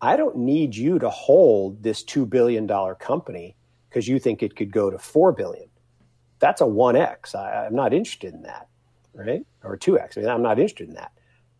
I 0.01 0.17
don't 0.17 0.37
need 0.37 0.75
you 0.75 0.99
to 0.99 1.09
hold 1.09 1.81
this 1.81 2.03
$2 2.03 2.29
billion 2.29 2.67
company 2.95 3.55
because 3.89 4.07
you 4.07 4.19
think 4.19 4.43
it 4.43 4.55
could 4.55 4.71
go 4.71 4.89
to 4.89 4.97
4 4.97 5.31
billion. 5.31 5.69
That's 6.39 6.61
a 6.61 6.65
1x. 6.65 7.33
I, 7.33 7.65
am 7.65 7.75
not 7.75 7.93
interested 7.93 8.33
in 8.33 8.41
that, 8.43 8.67
right? 9.13 9.45
Or 9.63 9.77
2x. 9.77 10.17
I 10.17 10.21
mean, 10.21 10.29
I'm 10.29 10.41
not 10.41 10.59
interested 10.59 10.89
in 10.89 10.95
that. 10.95 11.11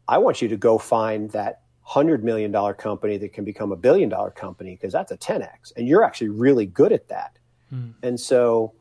I 0.08 0.18
want 0.18 0.42
you 0.42 0.48
to 0.50 0.58
go 0.58 0.78
find 0.78 1.32
that 1.32 1.62
$100 1.88 2.24
million 2.24 2.52
company 2.74 3.18
that 3.18 3.34
can 3.34 3.46
become 3.46 3.72
a 3.72 3.76
billion 3.76 4.10
dollar 4.10 4.32
company 4.32 4.76
because 4.76 4.92
that's 4.92 5.12
a 5.12 5.18
10x. 5.18 5.72
And 5.78 5.88
you're 5.88 6.04
actually 6.04 6.30
really 6.30 6.66
good 6.66 6.92
at 6.92 7.08
that. 7.08 7.38
Hmm. 7.70 7.92
And 8.04 8.20
so, 8.20 8.74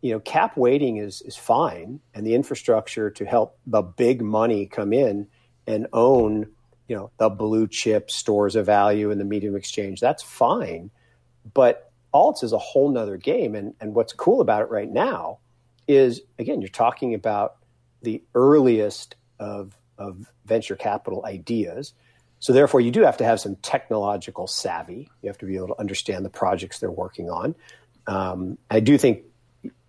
you 0.00 0.12
know, 0.12 0.20
cap 0.20 0.56
weighting 0.56 0.96
is, 0.96 1.20
is 1.22 1.36
fine. 1.36 2.00
And 2.14 2.26
the 2.26 2.34
infrastructure 2.34 3.10
to 3.10 3.24
help 3.24 3.58
the 3.66 3.82
big 3.82 4.22
money 4.22 4.66
come 4.66 4.92
in 4.92 5.26
and 5.66 5.86
own 5.92 6.46
you 6.88 6.96
know 6.96 7.10
the 7.16 7.28
blue 7.28 7.66
chip 7.66 8.10
stores 8.10 8.56
of 8.56 8.66
value 8.66 9.10
in 9.10 9.18
the 9.18 9.24
medium 9.24 9.56
exchange 9.56 10.00
that's 10.00 10.22
fine. 10.22 10.90
But 11.52 11.90
alts 12.14 12.44
is 12.44 12.52
a 12.52 12.58
whole 12.58 12.90
nother 12.90 13.16
game. 13.16 13.54
And, 13.54 13.74
and 13.80 13.94
what's 13.94 14.12
cool 14.12 14.40
about 14.40 14.62
it 14.62 14.70
right 14.70 14.90
now 14.90 15.38
is 15.86 16.22
again 16.38 16.60
you're 16.60 16.68
talking 16.68 17.14
about 17.14 17.56
the 18.02 18.22
earliest 18.34 19.16
of, 19.40 19.76
of 19.98 20.30
venture 20.46 20.76
capital 20.76 21.24
ideas. 21.26 21.92
So 22.38 22.52
therefore 22.52 22.80
you 22.80 22.90
do 22.90 23.02
have 23.02 23.16
to 23.18 23.24
have 23.24 23.40
some 23.40 23.56
technological 23.56 24.46
savvy. 24.46 25.10
You 25.22 25.28
have 25.28 25.38
to 25.38 25.46
be 25.46 25.56
able 25.56 25.68
to 25.68 25.80
understand 25.80 26.24
the 26.24 26.30
projects 26.30 26.78
they're 26.78 26.90
working 26.90 27.30
on. 27.30 27.54
Um, 28.06 28.58
i 28.70 28.80
do 28.80 28.98
think 28.98 29.22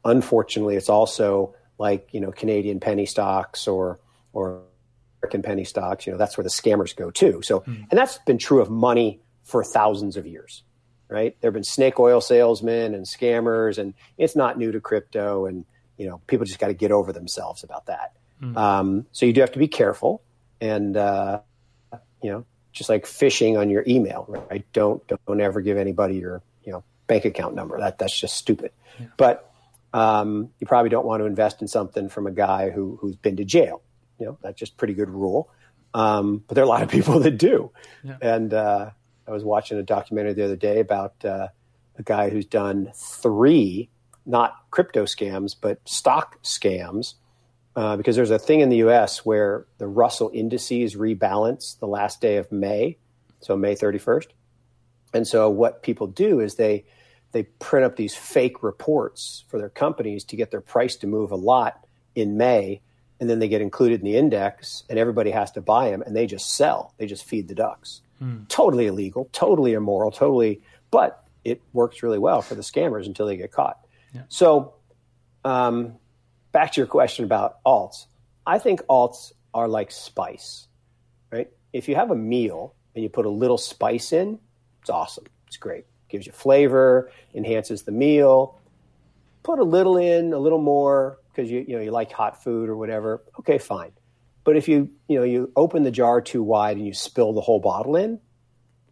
unfortunately 0.06 0.78
it's 0.78 0.88
also 0.88 1.54
like 1.78 2.08
you 2.14 2.22
know 2.22 2.32
canadian 2.32 2.80
penny 2.80 3.06
stocks 3.06 3.68
or 3.68 4.00
or 4.32 4.62
American 5.26 5.42
penny 5.42 5.64
stocks, 5.64 6.06
you 6.06 6.12
know, 6.12 6.20
that's 6.20 6.38
where 6.38 6.44
the 6.44 6.50
scammers 6.50 6.96
go 6.96 7.10
too. 7.10 7.42
So, 7.42 7.62
mm. 7.62 7.88
and 7.90 7.98
that's 7.98 8.20
been 8.20 8.38
true 8.38 8.62
of 8.62 8.70
money 8.70 9.20
for 9.44 9.64
thousands 9.64 10.18
of 10.18 10.28
years, 10.28 10.64
right? 11.10 11.36
There 11.42 11.50
have 11.50 11.56
been 11.56 11.64
snake 11.64 12.00
oil 12.00 12.22
salesmen 12.22 12.94
and 12.94 13.06
scammers, 13.06 13.80
and 13.80 13.96
it's 14.20 14.36
not 14.36 14.58
new 14.60 14.72
to 14.72 14.80
crypto. 14.80 15.48
And, 15.48 15.66
you 15.98 16.08
know, 16.08 16.22
people 16.28 16.46
just 16.46 16.60
got 16.60 16.68
to 16.68 16.76
get 16.76 16.92
over 16.92 17.12
themselves 17.12 17.64
about 17.64 17.88
that. 17.88 18.14
Mm. 18.40 18.56
Um, 18.56 19.06
so 19.12 19.26
you 19.26 19.34
do 19.34 19.42
have 19.42 19.54
to 19.54 19.60
be 19.60 19.68
careful. 19.68 20.22
And, 20.62 20.96
uh, 20.96 21.40
you 22.22 22.32
know, 22.32 22.46
just 22.72 22.90
like 22.90 23.06
phishing 23.06 23.60
on 23.60 23.70
your 23.72 23.84
email, 23.88 24.26
right? 24.50 24.64
Don't, 24.74 25.02
don't 25.08 25.42
ever 25.42 25.62
give 25.62 25.78
anybody 25.78 26.18
your, 26.18 26.44
you 26.64 26.72
know, 26.72 26.84
bank 27.08 27.26
account 27.26 27.56
number. 27.56 27.80
That, 27.80 27.98
that's 27.98 28.20
just 28.20 28.36
stupid. 28.36 28.72
Yeah. 29.00 29.08
But, 29.18 29.52
um, 29.92 30.50
you 30.60 30.68
probably 30.68 30.90
don't 30.90 31.06
want 31.06 31.22
to 31.22 31.26
invest 31.26 31.62
in 31.62 31.68
something 31.68 32.10
from 32.10 32.28
a 32.28 32.32
guy 32.32 32.70
who, 32.70 32.98
who's 33.02 33.16
been 33.16 33.38
to 33.38 33.46
jail 33.46 33.82
you 34.20 34.26
know, 34.26 34.38
that's 34.42 34.58
just 34.58 34.78
pretty 34.78 34.94
good 34.94 35.10
rule. 35.10 35.50
Um, 35.94 36.44
but 36.48 36.56
there 36.56 36.64
are 36.64 36.68
a 36.68 36.70
lot 36.70 36.84
of 36.84 36.90
people 36.98 37.20
that 37.20 37.38
do. 37.38 37.72
Yeah. 38.04 38.18
And 38.22 38.54
uh, 38.54 38.92
I 39.28 39.32
was 39.32 39.44
watching 39.44 39.78
a 39.78 39.84
documentary 39.84 40.34
the 40.34 40.46
other 40.46 40.56
day 40.56 40.80
about 40.80 41.24
uh, 41.24 41.48
a 41.98 42.04
guy 42.04 42.30
who's 42.30 42.46
done 42.46 42.92
three, 42.96 43.90
not 44.26 44.56
crypto 44.72 45.06
scams, 45.06 45.56
but 45.60 45.80
stock 45.86 46.42
scams. 46.44 47.16
Uh, 47.76 47.98
because 47.98 48.16
there's 48.16 48.32
a 48.32 48.40
thing 48.40 48.62
in 48.62 48.70
the 48.70 48.78
US 48.78 49.26
where 49.26 49.66
the 49.80 49.88
Russell 49.88 50.32
indices 50.34 50.96
rebalance 50.96 51.78
the 51.80 51.88
last 51.88 52.22
day 52.22 52.38
of 52.38 52.50
May, 52.50 52.98
so 53.42 53.58
May 53.58 53.76
31st. 53.76 54.28
And 55.14 55.28
so 55.28 55.50
what 55.50 55.84
people 55.84 56.08
do 56.08 56.40
is 56.40 56.56
they 56.56 56.86
they 57.32 57.44
print 57.44 57.86
up 57.86 57.98
these 57.98 58.16
fake 58.16 58.64
reports 58.64 59.44
for 59.50 59.60
their 59.60 59.70
companies 59.70 60.24
to 60.24 60.38
get 60.38 60.52
their 60.52 60.62
price 60.62 60.96
to 60.98 61.08
move 61.08 61.32
a 61.32 61.36
lot 61.36 61.86
in 62.16 62.38
May 62.38 62.82
and 63.20 63.30
then 63.30 63.40
they 63.40 63.48
get 63.48 63.62
included 63.62 64.02
in 64.02 64.06
the 64.06 64.18
index 64.18 64.84
and 64.90 65.00
everybody 65.00 65.32
has 65.32 65.52
to 65.52 65.62
buy 65.62 65.90
them 65.90 66.02
and 66.02 66.16
they 66.16 66.26
just 66.26 66.56
sell. 66.56 66.94
They 66.98 67.06
just 67.06 67.26
feed 67.26 67.48
the 67.48 67.56
ducks. 67.56 68.02
Hmm. 68.20 68.46
totally 68.48 68.88
illegal 68.88 69.28
totally 69.34 69.74
immoral 69.74 70.10
totally 70.10 70.62
but 70.90 71.26
it 71.44 71.62
works 71.74 72.02
really 72.02 72.18
well 72.18 72.42
for 72.42 72.56
the 72.56 72.62
scammers 72.62 73.08
until 73.08 73.26
they 73.26 73.36
get 73.36 73.52
caught. 73.52 73.78
Yeah. 74.14 74.22
so 74.30 74.76
um, 75.44 75.96
back 76.54 76.72
to 76.72 76.80
your 76.80 76.88
question 76.88 77.26
about 77.26 77.62
alts. 77.66 78.06
I 78.48 78.58
think 78.60 78.84
alts 78.84 79.34
are 79.54 79.68
like 79.68 79.92
spice 79.92 80.68
right? 81.30 81.50
If 81.74 81.90
you 81.90 81.96
have 81.96 82.10
a 82.10 82.16
meal 82.16 82.74
and 82.96 83.04
you 83.04 83.10
put 83.10 83.26
a 83.26 83.30
little 83.30 83.58
spice 83.58 84.14
in 84.14 84.40
it's 84.86 84.92
awesome. 84.92 85.26
It's 85.48 85.58
great. 85.58 85.86
Gives 86.10 86.28
you 86.28 86.32
flavor 86.32 87.10
enhances 87.34 87.82
the 87.82 87.92
meal. 87.92 88.62
Put 89.42 89.58
a 89.58 89.64
little 89.64 89.98
in 89.98 90.32
a 90.32 90.38
little 90.38 90.62
more 90.62 91.18
because 91.36 91.52
you 91.52 91.66
you 91.68 91.76
know 91.76 91.82
you 91.82 91.92
like 91.92 92.12
hot 92.12 92.44
food 92.44 92.70
or 92.70 92.78
whatever. 92.78 93.24
Okay, 93.40 93.58
fine. 93.58 93.92
But 94.44 94.58
if 94.58 94.68
you 94.68 94.92
you 95.08 95.18
know 95.18 95.24
you 95.24 95.52
open 95.56 95.84
the 95.84 95.92
jar 95.92 96.22
too 96.22 96.44
wide 96.44 96.78
and 96.78 96.86
you 96.86 96.94
spill 96.94 97.34
the 97.34 97.42
whole 97.42 97.60
bottle 97.60 97.96
in, 97.96 98.20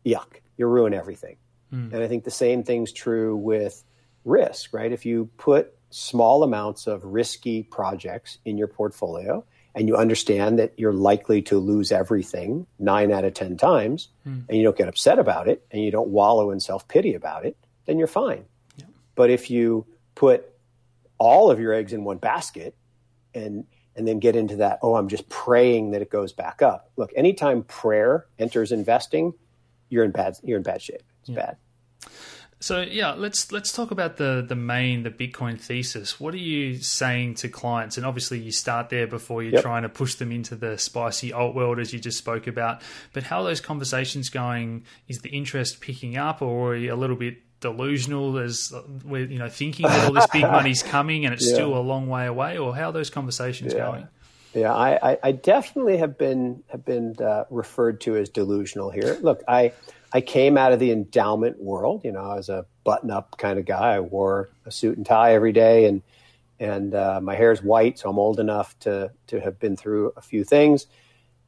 yuck, 0.06 0.42
you 0.58 0.68
ruin 0.68 0.94
everything. 0.94 1.38
Mm. 1.72 1.94
And 1.94 2.04
I 2.04 2.08
think 2.08 2.24
the 2.24 2.32
same 2.32 2.64
thing's 2.64 2.92
true 2.92 3.36
with 3.36 3.84
risk, 4.26 4.74
right? 4.74 4.92
If 4.92 5.06
you 5.06 5.30
put 5.38 5.74
small 5.90 6.44
amounts 6.44 6.88
of 6.88 7.04
risky 7.04 7.64
projects 7.64 8.40
in 8.46 8.58
your 8.58 8.68
portfolio 8.68 9.44
and 9.76 9.88
you 9.88 9.96
understand 9.96 10.60
that 10.60 10.74
you're 10.78 10.94
likely 10.94 11.42
to 11.44 11.58
lose 11.58 11.92
everything 11.92 12.66
nine 12.80 13.12
out 13.12 13.24
of 13.24 13.34
10 13.34 13.58
times 13.58 14.10
mm. 14.28 14.44
and 14.48 14.58
you 14.58 14.64
don't 14.64 14.78
get 14.78 14.88
upset 14.88 15.20
about 15.20 15.48
it 15.48 15.66
and 15.72 15.84
you 15.84 15.92
don't 15.92 16.10
wallow 16.10 16.52
in 16.52 16.60
self 16.60 16.88
pity 16.88 17.14
about 17.14 17.46
it, 17.46 17.58
then 17.86 17.98
you're 17.98 18.08
fine. 18.08 18.46
Yeah. 18.78 18.86
But 19.16 19.30
if 19.30 19.50
you 19.50 19.86
put 20.16 20.53
all 21.18 21.52
of 21.52 21.60
your 21.60 21.74
eggs 21.74 21.94
in 21.94 22.04
one 22.04 22.18
basket 22.18 22.76
and 23.34 23.66
and 23.96 24.08
then 24.08 24.20
get 24.20 24.36
into 24.36 24.56
that 24.58 24.80
oh 24.82 24.96
i'm 24.96 25.08
just 25.08 25.28
praying 25.30 25.92
that 25.92 26.02
it 26.02 26.10
goes 26.10 26.34
back 26.34 26.62
up 26.62 26.90
look 26.98 27.12
anytime 27.16 27.64
prayer 27.64 28.26
enters 28.40 28.72
investing 28.72 29.34
you're 29.90 30.04
in 30.04 30.12
bad 30.12 30.36
you're 30.44 30.58
in 30.58 30.64
bad 30.64 30.82
shape 30.82 31.04
it's 31.22 31.30
yeah. 31.30 31.36
bad 31.36 31.58
so 32.64 32.80
yeah, 32.80 33.12
let's 33.12 33.52
let's 33.52 33.74
talk 33.74 33.92
about 33.92 34.16
the 34.16 34.46
the 34.48 34.56
main 34.56 35.04
the 35.04 35.10
Bitcoin 35.12 35.60
thesis. 35.60 36.18
What 36.18 36.34
are 36.34 36.38
you 36.38 36.78
saying 36.78 37.34
to 37.36 37.50
clients? 37.50 37.98
And 37.98 38.06
obviously, 38.06 38.40
you 38.40 38.54
start 38.54 38.90
there 38.90 39.06
before 39.06 39.44
you're 39.44 39.56
yep. 39.56 39.64
trying 39.64 39.84
to 39.84 39.90
push 39.90 40.16
them 40.16 40.32
into 40.32 40.56
the 40.56 40.78
spicy 40.78 41.34
alt 41.34 41.56
world, 41.56 41.78
as 41.78 41.92
you 41.92 42.00
just 42.00 42.18
spoke 42.18 42.48
about. 42.48 42.82
But 43.12 43.24
how 43.24 43.42
are 43.42 43.44
those 43.44 43.60
conversations 43.60 44.30
going? 44.30 44.86
Is 45.10 45.20
the 45.20 45.30
interest 45.32 45.82
picking 45.82 46.16
up, 46.16 46.42
or 46.42 46.72
are 46.72 46.76
you 46.78 46.94
a 46.94 46.96
little 46.96 47.18
bit 47.18 47.53
delusional 47.64 48.38
as 48.38 48.72
we're 49.04 49.26
you 49.26 49.40
know 49.40 49.50
thinking 49.50 49.88
that 49.88 50.06
all 50.06 50.14
this 50.14 50.28
big 50.28 50.42
money's 50.58 50.84
coming 50.84 51.26
and 51.26 51.34
it's 51.34 51.48
yeah. 51.48 51.56
still 51.56 51.76
a 51.76 51.82
long 51.82 52.08
way 52.08 52.28
away, 52.28 52.58
or 52.58 52.76
how 52.76 52.90
are 52.90 52.92
those 52.92 53.10
conversations 53.10 53.74
yeah. 53.74 53.80
going? 53.80 54.08
Yeah, 54.54 54.72
I, 54.72 55.18
I, 55.24 55.32
definitely 55.32 55.98
have 55.98 56.16
been 56.16 56.64
have 56.70 56.86
been 56.86 57.16
uh, 57.20 57.46
referred 57.50 58.02
to 58.02 58.16
as 58.18 58.30
delusional 58.30 58.92
here. 58.92 59.18
Look, 59.20 59.42
I 59.48 59.74
I 60.14 60.22
came 60.22 60.60
out 60.60 60.74
of 60.74 60.80
the 60.80 60.92
endowment 60.92 61.60
world. 61.60 62.02
You 62.04 62.12
know, 62.12 62.22
I 62.22 62.36
was 62.36 62.50
a 62.50 62.68
button 62.84 63.10
up 63.10 63.36
kind 63.40 63.58
of 63.58 63.66
guy. 63.66 63.96
I 63.96 64.00
wore 64.00 64.52
a 64.66 64.72
suit 64.72 64.96
and 64.96 65.06
tie 65.08 65.34
every 65.34 65.54
day, 65.54 65.86
and 65.86 66.04
and 66.60 66.94
uh, 66.94 67.20
my 67.20 67.34
hair 67.34 67.52
is 67.52 67.64
white, 67.64 67.98
so 67.98 68.10
I'm 68.10 68.20
old 68.20 68.40
enough 68.40 68.78
to 68.82 69.12
to 69.28 69.40
have 69.42 69.58
been 69.58 69.76
through 69.76 70.14
a 70.16 70.22
few 70.22 70.44
things. 70.44 70.86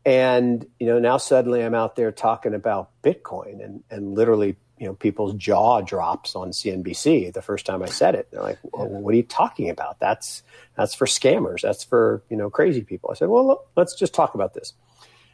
And 0.03 0.65
you 0.79 0.87
know, 0.87 0.97
now 0.97 1.17
suddenly 1.17 1.63
I'm 1.63 1.75
out 1.75 1.95
there 1.95 2.11
talking 2.11 2.55
about 2.55 2.89
Bitcoin, 3.03 3.63
and 3.63 3.83
and 3.91 4.15
literally, 4.15 4.55
you 4.77 4.87
know, 4.87 4.93
people's 4.93 5.33
jaw 5.35 5.81
drops 5.81 6.35
on 6.35 6.51
CNBC 6.51 7.33
the 7.33 7.41
first 7.41 7.65
time 7.65 7.81
I 7.81 7.87
said 7.87 8.15
it. 8.15 8.27
They're 8.31 8.41
like, 8.41 8.59
well, 8.63 8.87
"What 8.87 9.13
are 9.13 9.17
you 9.17 9.23
talking 9.23 9.69
about? 9.69 9.99
That's 9.99 10.43
that's 10.75 10.93
for 10.93 11.05
scammers. 11.05 11.61
That's 11.61 11.83
for 11.83 12.23
you 12.29 12.37
know 12.37 12.49
crazy 12.49 12.81
people." 12.81 13.09
I 13.11 13.15
said, 13.15 13.29
"Well, 13.29 13.47
look, 13.47 13.67
let's 13.75 13.95
just 13.95 14.13
talk 14.13 14.35
about 14.35 14.53
this." 14.53 14.73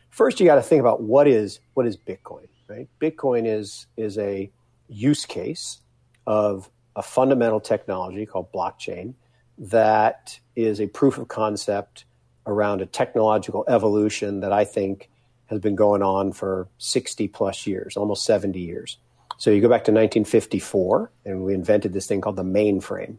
First, 0.09 0.39
you 0.39 0.45
got 0.45 0.55
to 0.55 0.61
think 0.61 0.81
about 0.81 1.01
what 1.01 1.27
is 1.27 1.59
what 1.73 1.87
is 1.87 1.97
Bitcoin 1.97 2.47
right? 2.71 2.87
Bitcoin 2.99 3.45
is 3.45 3.87
is 3.97 4.17
a 4.17 4.49
use 4.87 5.25
case 5.25 5.79
of 6.25 6.69
a 6.95 7.01
fundamental 7.01 7.59
technology 7.59 8.25
called 8.25 8.51
blockchain 8.51 9.13
that 9.57 10.39
is 10.55 10.81
a 10.81 10.87
proof 10.87 11.17
of 11.17 11.27
concept 11.27 12.05
around 12.45 12.81
a 12.81 12.85
technological 12.85 13.63
evolution 13.67 14.39
that 14.39 14.51
I 14.51 14.65
think 14.65 15.09
has 15.45 15.59
been 15.59 15.75
going 15.75 16.01
on 16.01 16.31
for 16.31 16.67
60 16.77 17.27
plus 17.27 17.67
years, 17.67 17.97
almost 17.97 18.25
70 18.25 18.59
years. 18.59 18.97
So 19.41 19.49
you 19.49 19.59
go 19.59 19.69
back 19.69 19.85
to 19.85 19.91
1954, 19.91 21.11
and 21.25 21.43
we 21.43 21.55
invented 21.55 21.93
this 21.93 22.05
thing 22.05 22.21
called 22.21 22.35
the 22.35 22.43
mainframe. 22.43 23.17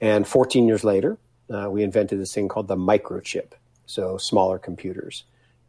And 0.00 0.24
14 0.24 0.68
years 0.68 0.84
later, 0.84 1.18
uh, 1.52 1.68
we 1.68 1.82
invented 1.82 2.20
this 2.20 2.32
thing 2.32 2.46
called 2.46 2.68
the 2.68 2.76
microchip, 2.76 3.54
so 3.84 4.18
smaller 4.18 4.60
computers. 4.60 5.24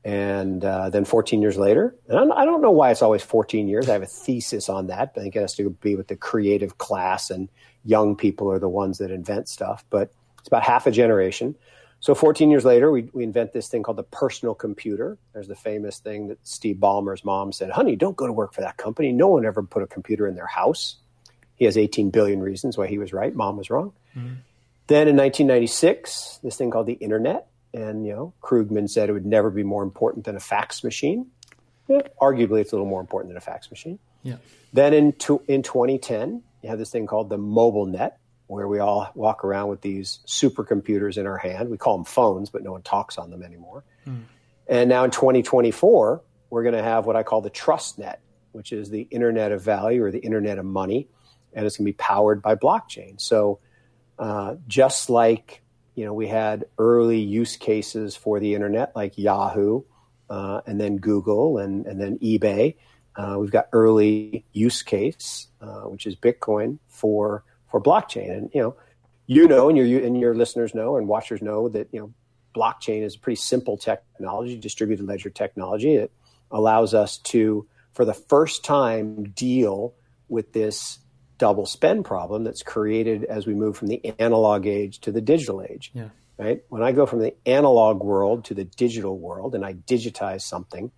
And 0.05 0.63
uh, 0.63 0.91
then 0.91 1.05
14 1.05 1.41
years 1.41 1.57
later, 1.57 1.95
and 2.07 2.31
I 2.31 2.45
don't 2.45 2.61
know 2.61 2.69
why 2.69 2.91
it's 2.91 3.01
always 3.01 3.23
14 3.23 3.67
years. 3.67 3.89
I 3.89 3.93
have 3.93 4.03
a 4.03 4.05
thesis 4.05 4.69
on 4.69 4.85
that. 4.87 5.13
I 5.17 5.21
think 5.21 5.35
it 5.35 5.39
has 5.39 5.55
to 5.55 5.71
be 5.71 5.95
with 5.95 6.07
the 6.07 6.15
creative 6.15 6.77
class, 6.77 7.31
and 7.31 7.49
young 7.83 8.15
people 8.15 8.51
are 8.51 8.59
the 8.59 8.69
ones 8.69 8.99
that 8.99 9.09
invent 9.09 9.49
stuff. 9.49 9.83
But 9.89 10.11
it's 10.37 10.47
about 10.47 10.61
half 10.61 10.85
a 10.85 10.91
generation. 10.91 11.55
So 12.01 12.15
14 12.15 12.49
years 12.49 12.63
later, 12.63 12.91
we, 12.91 13.09
we 13.13 13.23
invent 13.23 13.51
this 13.51 13.67
thing 13.67 13.83
called 13.83 13.97
the 13.97 14.03
personal 14.03 14.55
computer. 14.55 15.17
There's 15.33 15.49
the 15.49 15.55
famous 15.55 15.99
thing 15.99 16.27
that 16.29 16.37
Steve 16.47 16.77
Ballmer's 16.77 17.25
mom 17.25 17.51
said, 17.51 17.71
honey, 17.71 17.95
don't 17.95 18.15
go 18.15 18.25
to 18.25 18.33
work 18.33 18.53
for 18.53 18.61
that 18.61 18.77
company. 18.77 19.11
No 19.11 19.27
one 19.27 19.45
ever 19.45 19.63
put 19.63 19.83
a 19.83 19.87
computer 19.87 20.25
in 20.25 20.35
their 20.35 20.47
house. 20.47 20.95
He 21.55 21.65
has 21.65 21.77
18 21.77 22.09
billion 22.09 22.41
reasons 22.41 22.77
why 22.77 22.87
he 22.87 22.97
was 22.97 23.11
right. 23.11 23.35
Mom 23.35 23.57
was 23.57 23.69
wrong. 23.69 23.91
Mm-hmm. 24.17 24.35
Then 24.87 25.07
in 25.09 25.17
1996, 25.17 26.39
this 26.41 26.55
thing 26.55 26.71
called 26.71 26.87
the 26.87 26.93
internet 26.93 27.49
and 27.73 28.05
you 28.05 28.13
know, 28.13 28.33
Krugman 28.41 28.89
said 28.89 29.09
it 29.09 29.13
would 29.13 29.25
never 29.25 29.49
be 29.49 29.63
more 29.63 29.83
important 29.83 30.25
than 30.25 30.35
a 30.35 30.39
fax 30.39 30.83
machine. 30.83 31.27
Yeah, 31.87 32.01
arguably, 32.21 32.61
it's 32.61 32.71
a 32.71 32.75
little 32.75 32.89
more 32.89 33.01
important 33.01 33.29
than 33.29 33.37
a 33.37 33.41
fax 33.41 33.69
machine. 33.69 33.99
Yeah. 34.23 34.37
Then 34.73 34.93
in 34.93 35.13
to, 35.13 35.41
in 35.47 35.63
2010, 35.63 36.43
you 36.61 36.69
have 36.69 36.77
this 36.77 36.91
thing 36.91 37.07
called 37.07 37.29
the 37.29 37.37
mobile 37.37 37.85
net, 37.85 38.18
where 38.49 38.67
we 38.67 38.79
all 38.79 39.11
walk 39.13 39.45
around 39.45 39.69
with 39.69 39.79
these 39.81 40.19
supercomputers 40.25 41.17
in 41.17 41.27
our 41.27 41.37
hand. 41.37 41.69
We 41.69 41.77
call 41.77 41.97
them 41.97 42.03
phones, 42.03 42.49
but 42.49 42.63
no 42.63 42.71
one 42.71 42.81
talks 42.81 43.19
on 43.19 43.29
them 43.29 43.43
anymore. 43.43 43.83
Mm. 44.07 44.23
And 44.67 44.89
now 44.89 45.03
in 45.03 45.11
2024, 45.11 46.23
we're 46.49 46.63
going 46.63 46.73
to 46.73 46.81
have 46.81 47.05
what 47.05 47.15
I 47.15 47.21
call 47.21 47.41
the 47.41 47.51
trust 47.51 47.99
net, 47.99 48.21
which 48.51 48.71
is 48.71 48.89
the 48.89 49.01
internet 49.11 49.51
of 49.51 49.61
value 49.61 50.03
or 50.03 50.09
the 50.09 50.17
internet 50.19 50.57
of 50.57 50.65
money, 50.65 51.07
and 51.53 51.63
it's 51.63 51.77
going 51.77 51.85
to 51.85 51.91
be 51.91 51.97
powered 51.97 52.41
by 52.41 52.55
blockchain. 52.55 53.21
So, 53.21 53.59
uh, 54.17 54.55
just 54.67 55.11
like 55.11 55.61
you 55.93 56.05
know, 56.05 56.13
we 56.13 56.27
had 56.27 56.65
early 56.79 57.19
use 57.19 57.55
cases 57.55 58.15
for 58.15 58.39
the 58.39 58.55
internet 58.55 58.95
like 58.95 59.19
Yahoo, 59.19 59.83
uh, 60.27 60.61
and 60.65 60.81
then 60.81 60.97
Google, 60.97 61.59
and 61.59 61.85
and 61.85 62.01
then 62.01 62.17
eBay. 62.17 62.77
Uh, 63.15 63.35
we've 63.37 63.51
got 63.51 63.67
early 63.73 64.43
use 64.53 64.81
case, 64.81 65.47
uh, 65.61 65.81
which 65.81 66.07
is 66.07 66.15
Bitcoin 66.15 66.79
for 66.87 67.43
for 67.69 67.81
blockchain, 67.81 68.31
and 68.31 68.49
you 68.53 68.61
know, 68.61 68.75
you 69.27 69.47
know, 69.47 69.69
and 69.69 69.77
your 69.77 70.03
and 70.03 70.19
your 70.19 70.35
listeners 70.35 70.73
know 70.73 70.97
and 70.97 71.07
watchers 71.07 71.41
know 71.41 71.69
that 71.69 71.87
you 71.91 71.99
know, 71.99 72.13
blockchain 72.55 73.03
is 73.03 73.15
a 73.15 73.19
pretty 73.19 73.37
simple 73.37 73.77
technology, 73.77 74.57
distributed 74.57 75.05
ledger 75.05 75.29
technology. 75.29 75.95
It 75.95 76.11
allows 76.51 76.93
us 76.93 77.17
to, 77.17 77.67
for 77.93 78.05
the 78.05 78.13
first 78.13 78.63
time, 78.63 79.23
deal 79.29 79.93
with 80.27 80.53
this 80.53 80.99
double 81.37 81.65
spend 81.65 82.05
problem 82.05 82.43
that's 82.43 82.61
created 82.63 83.23
as 83.23 83.47
we 83.47 83.53
move 83.53 83.77
from 83.77 83.87
the 83.87 84.13
analog 84.19 84.65
age 84.65 84.99
to 84.99 85.11
the 85.11 85.21
digital 85.21 85.63
age. 85.63 85.91
Yeah. 85.93 86.09
Right? 86.37 86.63
When 86.69 86.83
I 86.83 86.91
go 86.91 87.05
from 87.05 87.19
the 87.19 87.33
analog 87.45 88.01
world 88.01 88.45
to 88.45 88.53
the 88.53 88.63
digital 88.63 89.17
world 89.17 89.55
and 89.55 89.65
I 89.65 89.73
digitize 89.73 90.41
something, 90.41 90.91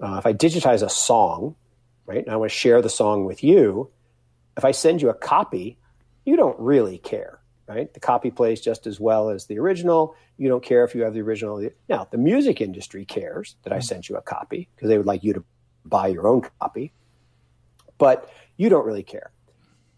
uh, 0.00 0.16
if 0.18 0.26
I 0.26 0.32
digitize 0.32 0.82
a 0.82 0.88
song, 0.88 1.54
right, 2.06 2.24
and 2.24 2.32
I 2.32 2.36
want 2.36 2.50
to 2.50 2.56
share 2.56 2.82
the 2.82 2.88
song 2.88 3.24
with 3.24 3.44
you, 3.44 3.90
if 4.56 4.64
I 4.64 4.72
send 4.72 5.00
you 5.00 5.08
a 5.08 5.14
copy, 5.14 5.78
you 6.28 6.36
don't 6.36 6.58
really 6.58 6.98
care, 6.98 7.40
right? 7.66 7.92
The 7.92 8.00
copy 8.00 8.30
plays 8.30 8.60
just 8.60 8.86
as 8.86 9.00
well 9.00 9.30
as 9.30 9.46
the 9.46 9.58
original. 9.58 10.14
You 10.36 10.48
don't 10.48 10.62
care 10.62 10.84
if 10.84 10.94
you 10.94 11.02
have 11.02 11.14
the 11.14 11.22
original. 11.22 11.68
Now, 11.88 12.06
the 12.10 12.18
music 12.18 12.60
industry 12.60 13.04
cares 13.04 13.56
that 13.62 13.72
I 13.72 13.78
mm. 13.78 13.84
sent 13.84 14.08
you 14.08 14.16
a 14.16 14.22
copy 14.22 14.68
because 14.74 14.88
they 14.88 14.98
would 14.98 15.06
like 15.06 15.24
you 15.24 15.34
to 15.34 15.44
buy 15.84 16.08
your 16.08 16.26
own 16.26 16.42
copy, 16.60 16.92
but 17.96 18.30
you 18.56 18.68
don't 18.68 18.84
really 18.84 19.02
care 19.02 19.32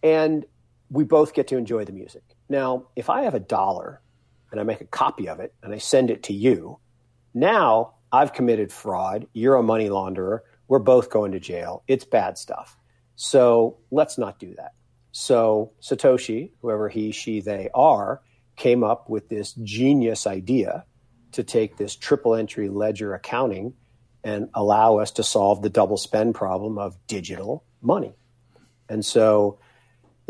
and 0.03 0.45
we 0.91 1.05
both 1.05 1.35
get 1.35 1.49
to 1.49 1.57
enjoy 1.57 1.85
the 1.85 1.93
music. 1.93 2.23
Now, 2.49 2.87
if 2.97 3.11
I 3.11 3.23
have 3.23 3.35
a 3.35 3.41
dollar 3.41 4.01
and 4.51 4.61
I 4.61 4.65
make 4.65 4.81
a 4.81 4.87
copy 4.87 5.29
of 5.29 5.41
it 5.41 5.55
and 5.63 5.73
I 5.73 5.79
send 5.79 6.11
it 6.11 6.25
to 6.25 6.33
you, 6.33 6.79
now 7.33 7.95
I've 8.11 8.33
committed 8.33 8.73
fraud. 8.73 9.27
You're 9.33 9.57
a 9.57 9.63
money 9.63 9.89
launderer. 9.89 10.41
We're 10.69 10.81
both 10.81 11.11
going 11.11 11.33
to 11.33 11.41
jail. 11.41 11.85
It's 11.87 12.05
bad 12.05 12.39
stuff. 12.39 12.77
So 13.17 13.79
let's 13.91 14.19
not 14.19 14.39
do 14.39 14.55
that. 14.57 14.73
So 15.13 15.73
Satoshi, 15.83 16.51
whoever 16.63 16.89
he, 16.89 17.13
she, 17.13 17.41
they 17.41 17.69
are, 17.75 18.21
came 18.57 18.85
up 18.85 19.09
with 19.09 19.29
this 19.29 19.53
genius 19.53 20.27
idea 20.27 20.85
to 21.33 21.43
take 21.43 21.77
this 21.77 21.97
triple 21.97 22.35
entry 22.35 22.69
ledger 22.69 23.15
accounting 23.15 23.75
and 24.23 24.51
allow 24.55 24.99
us 24.99 25.13
to 25.13 25.23
solve 25.23 25.63
the 25.63 25.71
double 25.71 25.97
spend 25.97 26.35
problem 26.35 26.79
of 26.79 26.97
digital 27.07 27.65
money. 27.81 28.15
And 28.89 29.05
so 29.05 29.59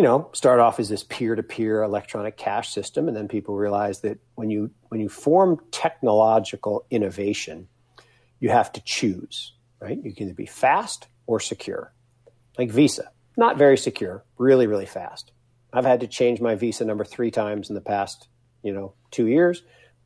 you 0.01 0.05
know, 0.05 0.31
start 0.33 0.61
off 0.61 0.81
as 0.81 0.89
this 0.89 1.05
peer-to-peer 1.05 1.83
electronic 1.83 2.39
cash 2.39 2.73
system, 2.73 3.07
and 3.07 3.15
then 3.15 3.29
people 3.29 3.55
realize 3.55 4.01
that 4.01 4.19
when 4.35 4.49
you 4.49 4.71
when 4.89 4.99
you 4.99 5.11
form 5.11 5.61
technological 5.73 6.87
innovation, 6.91 7.69
you 8.39 8.49
have 8.49 8.73
to 8.73 8.81
choose, 8.83 9.53
right? 9.79 9.99
You 10.03 10.15
can 10.15 10.29
either 10.29 10.35
be 10.35 10.47
fast 10.47 11.07
or 11.27 11.39
secure. 11.39 11.93
Like 12.57 12.71
Visa, 12.71 13.13
not 13.41 13.59
very 13.59 13.77
secure, 13.77 14.25
really, 14.39 14.69
really 14.69 14.87
fast. 14.87 15.33
I've 15.73 15.85
had 15.85 16.01
to 16.01 16.07
change 16.07 16.41
my 16.41 16.55
Visa 16.55 16.85
number 16.85 17.05
three 17.05 17.33
times 17.33 17.69
in 17.69 17.75
the 17.75 17.81
past, 17.81 18.29
you 18.63 18.73
know, 18.73 18.95
two 19.11 19.27
years. 19.27 19.63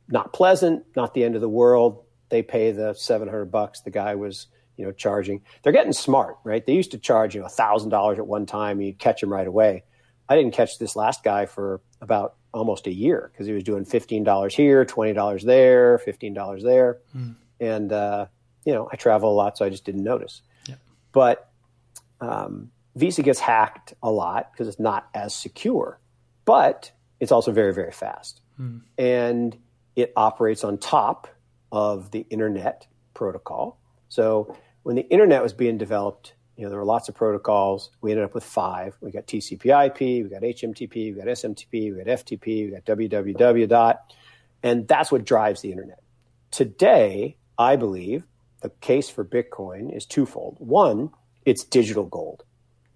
Not 0.07 0.33
pleasant, 0.33 0.85
not 0.95 1.13
the 1.13 1.23
end 1.23 1.35
of 1.35 1.41
the 1.41 1.49
world. 1.49 2.03
They 2.29 2.41
pay 2.41 2.71
the 2.71 2.93
seven 2.95 3.27
hundred 3.27 3.51
bucks 3.51 3.81
the 3.81 3.91
guy 3.91 4.15
was 4.15 4.47
you 4.77 4.85
know, 4.85 4.91
charging. 4.91 5.41
They're 5.63 5.73
getting 5.73 5.93
smart, 5.93 6.37
right? 6.43 6.65
They 6.65 6.73
used 6.73 6.91
to 6.91 6.97
charge, 6.97 7.35
you 7.35 7.41
know, 7.41 7.47
thousand 7.47 7.89
dollars 7.89 8.19
at 8.19 8.27
one 8.27 8.45
time, 8.45 8.77
and 8.77 8.87
you'd 8.87 8.99
catch 8.99 9.21
them 9.21 9.31
right 9.31 9.47
away. 9.47 9.83
I 10.27 10.35
didn't 10.35 10.53
catch 10.53 10.79
this 10.79 10.95
last 10.95 11.23
guy 11.23 11.45
for 11.45 11.81
about 12.01 12.35
almost 12.53 12.87
a 12.87 12.91
year 12.91 13.29
because 13.31 13.47
he 13.47 13.53
was 13.53 13.63
doing 13.63 13.85
$15 13.85 14.51
here, 14.51 14.85
$20 14.85 15.43
there, 15.43 15.99
$15 15.99 16.63
there. 16.63 16.99
Mm. 17.15 17.35
And, 17.59 17.93
uh, 17.93 18.25
you 18.65 18.73
know, 18.73 18.89
I 18.91 18.95
travel 18.95 19.31
a 19.31 19.35
lot, 19.35 19.57
so 19.57 19.65
I 19.65 19.69
just 19.69 19.85
didn't 19.85 20.03
notice. 20.03 20.41
Yep. 20.67 20.79
But 21.11 21.49
um, 22.21 22.71
Visa 22.95 23.21
gets 23.21 23.39
hacked 23.39 23.93
a 24.01 24.09
lot 24.09 24.51
because 24.51 24.67
it's 24.67 24.79
not 24.79 25.07
as 25.13 25.33
secure, 25.33 25.99
but 26.45 26.91
it's 27.19 27.31
also 27.31 27.51
very, 27.51 27.73
very 27.73 27.91
fast. 27.91 28.41
Mm. 28.59 28.81
And 28.97 29.57
it 29.95 30.13
operates 30.15 30.63
on 30.63 30.77
top 30.77 31.27
of 31.71 32.11
the 32.11 32.25
internet 32.29 32.87
protocol. 33.13 33.79
So 34.07 34.55
when 34.83 34.95
the 34.95 35.07
internet 35.09 35.43
was 35.43 35.51
being 35.51 35.77
developed, 35.77 36.35
you 36.55 36.63
know, 36.63 36.69
there 36.69 36.79
were 36.79 36.85
lots 36.85 37.09
of 37.09 37.15
protocols. 37.15 37.89
We 37.99 38.11
ended 38.11 38.23
up 38.23 38.33
with 38.33 38.45
five. 38.45 38.95
We 39.01 39.11
got 39.11 39.27
TCP/IP, 39.27 39.99
we 39.99 40.29
got 40.29 40.41
HMTP, 40.41 40.93
we 40.93 41.11
got 41.11 41.27
SMTP, 41.27 41.93
we 41.93 42.03
got 42.03 42.07
FTP, 42.07 42.45
we 42.45 42.71
got 42.71 42.85
www 42.85 43.67
dot, 43.67 44.13
and 44.63 44.87
that's 44.87 45.11
what 45.11 45.25
drives 45.25 45.59
the 45.61 45.71
internet. 45.71 46.01
Today, 46.51 47.35
I 47.57 47.75
believe 47.75 48.23
the 48.61 48.69
case 48.69 49.09
for 49.09 49.25
Bitcoin 49.25 49.93
is 49.93 50.05
twofold. 50.05 50.55
One, 50.59 51.09
it's 51.45 51.65
digital 51.65 52.05
gold. 52.05 52.44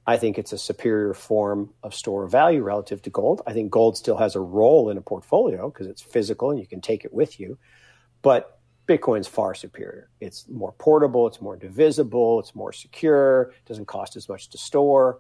I 0.10 0.18
think 0.18 0.40
it's 0.40 0.54
a 0.54 0.58
superior 0.58 1.14
form 1.14 1.70
of 1.84 1.94
store 1.94 2.24
of 2.24 2.32
value 2.32 2.64
relative 2.64 3.00
to 3.04 3.12
gold. 3.12 3.44
I 3.46 3.54
think 3.54 3.70
gold 3.70 3.96
still 3.96 4.18
has 4.18 4.36
a 4.36 4.40
role 4.40 4.90
in 4.90 4.98
a 4.98 5.02
portfolio 5.02 5.70
because 5.70 5.86
it's 5.86 6.02
physical 6.02 6.50
and 6.50 6.60
you 6.60 6.66
can 6.66 6.82
take 6.82 7.06
it 7.06 7.14
with 7.14 7.40
you. 7.40 7.60
But 8.24 8.60
Bitcoin's 8.88 9.28
far 9.28 9.54
superior. 9.54 10.10
It's 10.20 10.48
more 10.50 10.72
portable, 10.80 11.28
it's 11.28 11.42
more 11.42 11.56
divisible, 11.56 12.40
it's 12.40 12.56
more 12.56 12.74
secure, 12.74 13.54
doesn't 13.68 13.86
cost 13.86 14.16
as 14.16 14.28
much 14.28 14.50
to 14.50 14.58
store. 14.58 15.20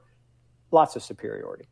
Lots 0.71 0.95
of 0.95 1.04
superiority. 1.04 1.67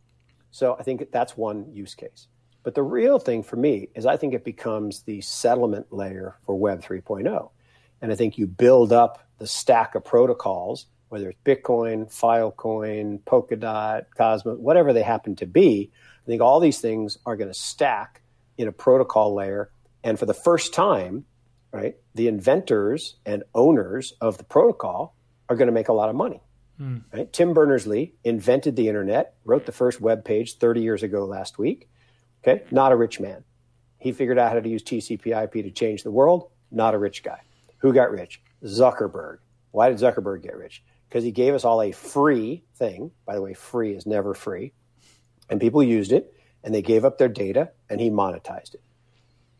So 0.52 0.78
I 0.80 0.84
think 0.84 1.12
that's 1.12 1.36
one 1.36 1.74
use 1.74 1.96
case. 1.96 2.28
But 2.62 2.76
the 2.76 2.84
real 2.84 3.18
thing 3.18 3.42
for 3.42 3.56
me 3.56 3.90
is 3.96 4.06
I 4.06 4.18
think 4.18 4.36
it 4.36 4.46
becomes 4.46 5.02
the 5.02 5.22
settlement 5.22 5.88
layer 5.92 6.38
for 6.46 6.54
Web 6.54 6.84
3.0. 6.84 7.50
And 8.00 8.12
I 8.12 8.16
think 8.16 8.38
you 8.38 8.46
build 8.46 8.94
up 8.94 9.28
the 9.40 9.48
stack 9.48 9.96
of 9.96 10.06
protocols, 10.06 10.86
whether 11.10 11.30
it's 11.30 11.40
Bitcoin, 11.46 12.12
Filecoin, 12.14 13.22
Polkadot, 13.24 14.06
Cosmos, 14.18 14.58
whatever 14.60 14.94
they 14.94 15.04
happen 15.04 15.36
to 15.38 15.46
be. 15.46 15.92
I 16.24 16.26
think 16.26 16.42
all 16.42 16.60
these 16.60 16.80
things 16.80 17.18
are 17.26 17.36
going 17.36 17.50
to 17.50 17.54
stack 17.54 18.22
in 18.58 18.68
a 18.68 18.72
protocol 18.72 19.34
layer. 19.34 19.72
And 20.04 20.20
for 20.20 20.26
the 20.26 20.34
first 20.34 20.74
time, 20.74 21.26
right, 21.72 21.96
the 22.16 22.28
inventors 22.28 23.16
and 23.26 23.44
owners 23.56 24.14
of 24.20 24.38
the 24.38 24.44
protocol 24.44 25.16
are 25.50 25.56
going 25.56 25.68
to 25.68 25.74
make 25.74 25.88
a 25.88 25.94
lot 25.94 26.10
of 26.10 26.16
money. 26.16 26.42
Mm. 26.80 27.04
Right? 27.12 27.32
Tim 27.32 27.54
Berners 27.54 27.88
Lee 27.88 28.14
invented 28.24 28.76
the 28.76 28.88
internet, 28.88 29.36
wrote 29.46 29.66
the 29.66 29.72
first 29.72 30.02
web 30.02 30.26
page 30.26 30.58
30 30.58 30.82
years 30.82 31.04
ago 31.04 31.26
last 31.26 31.58
week. 31.58 31.90
Okay, 32.44 32.64
not 32.72 32.92
a 32.92 32.96
rich 32.96 33.20
man. 33.20 33.44
He 33.98 34.12
figured 34.12 34.38
out 34.38 34.52
how 34.52 34.60
to 34.60 34.70
use 34.70 34.84
TCP/IP 34.84 35.54
to 35.54 35.72
change 35.72 36.04
the 36.04 36.12
world. 36.12 36.52
Not 36.72 36.94
a 36.94 37.00
rich 37.00 37.24
guy. 37.24 37.42
Who 37.80 37.94
got 37.94 38.12
rich? 38.12 38.42
Zuckerberg. 38.64 39.38
Why 39.72 39.90
did 39.90 39.98
Zuckerberg 39.98 40.44
get 40.44 40.56
rich? 40.56 40.84
Because 41.08 41.24
he 41.24 41.32
gave 41.32 41.54
us 41.54 41.64
all 41.64 41.82
a 41.82 41.92
free 41.92 42.64
thing. 42.76 43.12
By 43.26 43.36
the 43.36 43.42
way, 43.42 43.54
free 43.54 43.94
is 43.94 44.06
never 44.06 44.34
free, 44.34 44.74
and 45.50 45.62
people 45.62 45.82
used 45.82 46.12
it, 46.12 46.34
and 46.64 46.74
they 46.74 46.82
gave 46.82 47.06
up 47.06 47.18
their 47.18 47.30
data, 47.30 47.72
and 47.90 48.02
he 48.02 48.10
monetized 48.10 48.76
it. 48.76 48.82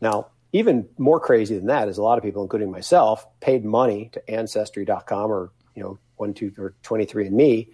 Now, 0.00 0.28
even 0.52 0.88
more 0.98 1.20
crazy 1.20 1.56
than 1.56 1.66
that 1.66 1.88
is 1.88 1.98
a 1.98 2.02
lot 2.02 2.18
of 2.18 2.24
people, 2.24 2.42
including 2.42 2.70
myself, 2.70 3.26
paid 3.40 3.64
money 3.64 4.10
to 4.12 4.30
Ancestry.com 4.30 5.30
or 5.30 5.52
you 5.74 5.82
know 5.82 5.98
one 6.16 6.34
two 6.34 6.52
or 6.58 6.74
23andMe 6.82 7.68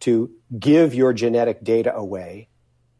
to 0.00 0.30
give 0.58 0.94
your 0.94 1.12
genetic 1.12 1.64
data 1.64 1.94
away. 1.94 2.48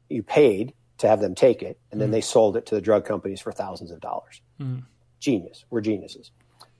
You 0.08 0.22
paid 0.22 0.74
to 0.98 1.08
have 1.08 1.20
them 1.20 1.34
take 1.34 1.62
it, 1.62 1.78
and 1.90 2.00
then 2.00 2.08
mm. 2.08 2.12
they 2.12 2.20
sold 2.20 2.56
it 2.56 2.66
to 2.66 2.74
the 2.74 2.80
drug 2.80 3.04
companies 3.04 3.40
for 3.40 3.52
thousands 3.52 3.90
of 3.90 4.00
dollars. 4.00 4.40
Mm. 4.60 4.84
Genius. 5.20 5.64
We're 5.70 5.80
geniuses. 5.80 6.30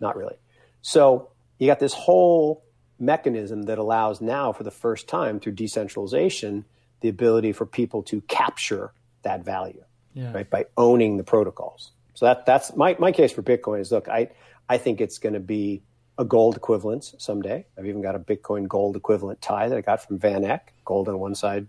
Not 0.00 0.16
really. 0.16 0.37
So 0.82 1.30
you 1.59 1.66
got 1.66 1.80
this 1.80 1.94
whole 1.94 2.64
mechanism 2.98 3.64
that 3.64 3.78
allows 3.78 4.20
now, 4.20 4.52
for 4.52 4.62
the 4.62 4.70
first 4.70 5.09
time 5.09 5.40
through 5.40 5.52
decentralization, 5.52 6.64
the 7.00 7.09
ability 7.09 7.52
for 7.52 7.66
people 7.66 8.02
to 8.04 8.20
capture 8.22 8.92
that 9.22 9.44
value, 9.44 9.85
yeah. 10.14 10.32
right, 10.32 10.48
by 10.48 10.66
owning 10.76 11.16
the 11.16 11.24
protocols. 11.24 11.92
So 12.14 12.26
that 12.26 12.46
that's 12.46 12.74
my, 12.74 12.96
my 12.98 13.12
case 13.12 13.32
for 13.32 13.42
Bitcoin 13.42 13.80
is 13.80 13.92
look, 13.92 14.09
I 14.09 14.30
I 14.68 14.78
think 14.78 15.00
it's 15.00 15.18
going 15.18 15.35
to 15.35 15.40
be 15.40 15.82
a 16.18 16.24
gold 16.24 16.56
equivalence 16.56 17.14
someday. 17.18 17.66
I've 17.78 17.87
even 17.87 18.02
got 18.02 18.14
a 18.14 18.18
Bitcoin 18.18 18.66
gold 18.66 18.96
equivalent 18.96 19.42
tie 19.42 19.68
that 19.68 19.76
I 19.76 19.80
got 19.82 20.02
from 20.02 20.18
Van 20.18 20.44
Eck, 20.44 20.72
gold 20.85 21.09
on 21.09 21.18
one 21.18 21.35
side, 21.35 21.68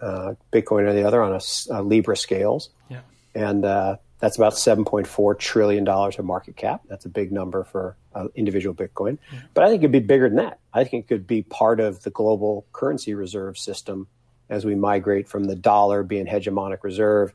uh, 0.00 0.34
Bitcoin 0.52 0.88
on 0.88 0.96
the 0.96 1.06
other 1.06 1.22
on 1.22 1.32
a, 1.32 1.40
a 1.70 1.82
Libra 1.82 2.16
scales. 2.16 2.70
Yeah. 2.88 3.00
And 3.34 3.64
uh, 3.64 3.96
that's 4.18 4.36
about 4.36 4.54
$7.4 4.54 5.38
trillion 5.38 5.86
of 5.86 6.24
market 6.24 6.56
cap. 6.56 6.82
That's 6.88 7.04
a 7.04 7.08
big 7.08 7.32
number 7.32 7.64
for 7.64 7.96
uh, 8.16 8.28
individual 8.34 8.74
Bitcoin. 8.74 9.18
But 9.54 9.64
I 9.64 9.68
think 9.68 9.82
it 9.82 9.84
could 9.84 9.92
be 9.92 10.00
bigger 10.00 10.28
than 10.28 10.38
that. 10.38 10.58
I 10.72 10.84
think 10.84 11.04
it 11.04 11.08
could 11.08 11.26
be 11.26 11.42
part 11.42 11.78
of 11.80 12.02
the 12.02 12.10
global 12.10 12.66
currency 12.72 13.14
reserve 13.14 13.58
system 13.58 14.08
as 14.48 14.64
we 14.64 14.74
migrate 14.74 15.28
from 15.28 15.44
the 15.44 15.56
dollar 15.56 16.02
being 16.02 16.26
hegemonic 16.26 16.82
reserve 16.82 17.34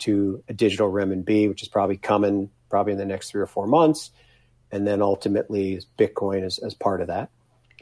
to 0.00 0.42
a 0.48 0.52
digital 0.52 0.90
renminbi, 0.90 1.48
which 1.48 1.62
is 1.62 1.68
probably 1.68 1.96
coming 1.96 2.50
probably 2.70 2.92
in 2.92 2.98
the 2.98 3.04
next 3.04 3.30
three 3.30 3.42
or 3.42 3.46
four 3.46 3.66
months, 3.66 4.10
and 4.70 4.86
then 4.86 5.02
ultimately 5.02 5.80
Bitcoin 5.98 6.42
as, 6.42 6.58
as 6.58 6.72
part 6.72 7.02
of 7.02 7.08
that. 7.08 7.30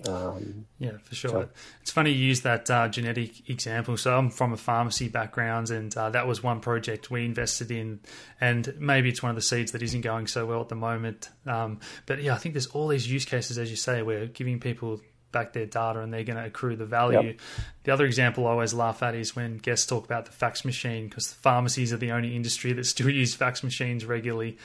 Um, 0.09 0.67
yeah, 0.79 0.99
for 1.03 1.15
sure. 1.15 1.31
So. 1.31 1.49
It's 1.83 1.91
funny 1.91 2.11
you 2.13 2.27
use 2.27 2.43
that 2.43 2.71
uh, 2.71 2.89
genetic 2.89 3.49
example. 3.49 3.97
So 3.97 4.17
I'm 4.17 4.31
from 4.31 4.53
a 4.53 4.57
pharmacy 4.57 5.09
background, 5.09 5.71
and 5.71 5.95
uh, 5.97 6.11
that 6.11 6.27
was 6.27 6.43
one 6.43 6.61
project 6.61 7.11
we 7.11 7.25
invested 7.25 7.71
in. 7.71 8.01
And 8.41 8.75
maybe 8.79 9.09
it's 9.09 9.23
one 9.23 9.31
of 9.31 9.37
the 9.37 9.43
seeds 9.43 9.73
that 9.73 9.83
isn't 9.83 10.01
going 10.01 10.27
so 10.27 10.47
well 10.47 10.61
at 10.61 10.69
the 10.69 10.77
moment. 10.77 11.29
Um, 11.47 11.81
but 12.07 12.23
yeah, 12.23 12.35
I 12.35 12.39
think 12.39 12.55
there's 12.55 12.69
all 12.69 12.89
these 12.89 13.11
use 13.11 13.25
cases, 13.25 13.59
as 13.59 13.71
you 13.71 13.77
say, 13.77 14.03
where 14.03 14.27
giving 14.27 14.61
people 14.61 15.01
back 15.33 15.53
their 15.53 15.67
data 15.67 16.01
and 16.01 16.13
they're 16.13 16.25
going 16.25 16.39
to 16.39 16.45
accrue 16.45 16.77
the 16.77 16.87
value. 16.87 17.21
Yep. 17.21 17.41
The 17.85 17.93
other 17.93 18.05
example 18.05 18.47
I 18.47 18.51
always 18.51 18.75
laugh 18.75 19.03
at 19.03 19.15
is 19.15 19.35
when 19.35 19.59
guests 19.59 19.87
talk 19.87 20.05
about 20.05 20.27
the 20.27 20.33
fax 20.33 20.65
machine 20.65 21.09
because 21.09 21.29
the 21.29 21.37
pharmacies 21.37 21.93
are 21.93 21.97
the 21.97 22.13
only 22.13 22.37
industry 22.37 22.73
that 22.73 22.85
still 22.85 23.09
use 23.11 23.35
fax 23.35 23.63
machines 23.63 24.05
regularly. 24.05 24.59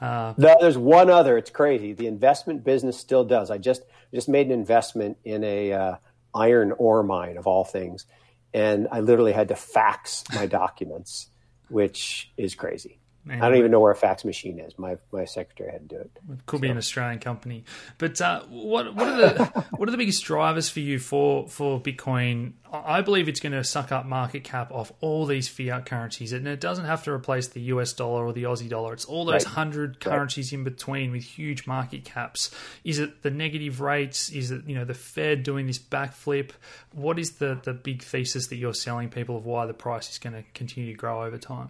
Uh, 0.00 0.34
no, 0.36 0.56
there's 0.60 0.78
one 0.78 1.10
other. 1.10 1.36
It's 1.36 1.50
crazy. 1.50 1.92
The 1.92 2.06
investment 2.06 2.64
business 2.64 2.98
still 2.98 3.24
does. 3.24 3.50
I 3.50 3.58
just 3.58 3.82
just 4.14 4.28
made 4.28 4.46
an 4.46 4.52
investment 4.52 5.18
in 5.24 5.44
a 5.44 5.72
uh, 5.72 5.96
iron 6.34 6.72
ore 6.72 7.02
mine 7.02 7.36
of 7.36 7.46
all 7.46 7.64
things, 7.64 8.06
and 8.54 8.88
I 8.90 9.00
literally 9.00 9.32
had 9.32 9.48
to 9.48 9.56
fax 9.56 10.24
my 10.34 10.46
documents, 10.46 11.28
which 11.68 12.32
is 12.38 12.54
crazy. 12.54 12.99
Man, 13.22 13.42
I 13.42 13.48
don't 13.50 13.58
even 13.58 13.70
know 13.70 13.80
where 13.80 13.92
a 13.92 13.96
fax 13.96 14.24
machine 14.24 14.58
is. 14.58 14.78
My 14.78 14.96
my 15.12 15.26
secretary 15.26 15.70
had 15.70 15.90
to 15.90 15.96
do 15.96 16.00
it. 16.00 16.10
It 16.32 16.46
could 16.46 16.56
so. 16.56 16.62
be 16.62 16.68
an 16.68 16.78
Australian 16.78 17.18
company. 17.18 17.64
But 17.98 18.18
uh, 18.18 18.44
what 18.48 18.94
what 18.94 19.06
are 19.06 19.16
the 19.16 19.44
what 19.76 19.88
are 19.88 19.92
the 19.92 19.98
biggest 19.98 20.24
drivers 20.24 20.70
for 20.70 20.80
you 20.80 20.98
for 20.98 21.46
for 21.46 21.78
Bitcoin? 21.78 22.54
I 22.72 23.02
believe 23.02 23.28
it's 23.28 23.40
going 23.40 23.52
to 23.52 23.62
suck 23.62 23.92
up 23.92 24.06
market 24.06 24.44
cap 24.44 24.72
off 24.72 24.92
all 25.00 25.26
these 25.26 25.48
fiat 25.48 25.84
currencies, 25.84 26.32
and 26.32 26.48
it 26.48 26.60
doesn't 26.60 26.86
have 26.86 27.04
to 27.04 27.12
replace 27.12 27.48
the 27.48 27.60
US 27.62 27.92
dollar 27.92 28.24
or 28.24 28.32
the 28.32 28.44
Aussie 28.44 28.70
dollar. 28.70 28.94
It's 28.94 29.04
all 29.04 29.26
those 29.26 29.44
right. 29.44 29.54
hundred 29.54 30.00
currencies 30.00 30.50
right. 30.50 30.58
in 30.58 30.64
between 30.64 31.12
with 31.12 31.24
huge 31.24 31.66
market 31.66 32.06
caps. 32.06 32.50
Is 32.84 32.98
it 32.98 33.22
the 33.22 33.30
negative 33.30 33.82
rates? 33.82 34.30
Is 34.30 34.50
it 34.50 34.64
you 34.66 34.74
know 34.74 34.86
the 34.86 34.94
Fed 34.94 35.42
doing 35.42 35.66
this 35.66 35.78
backflip? 35.78 36.52
What 36.92 37.18
is 37.18 37.32
the 37.32 37.60
the 37.62 37.74
big 37.74 38.02
thesis 38.02 38.46
that 38.46 38.56
you're 38.56 38.72
selling 38.72 39.10
people 39.10 39.36
of 39.36 39.44
why 39.44 39.66
the 39.66 39.74
price 39.74 40.08
is 40.08 40.18
going 40.18 40.32
to 40.32 40.44
continue 40.54 40.90
to 40.90 40.96
grow 40.96 41.22
over 41.22 41.36
time? 41.36 41.68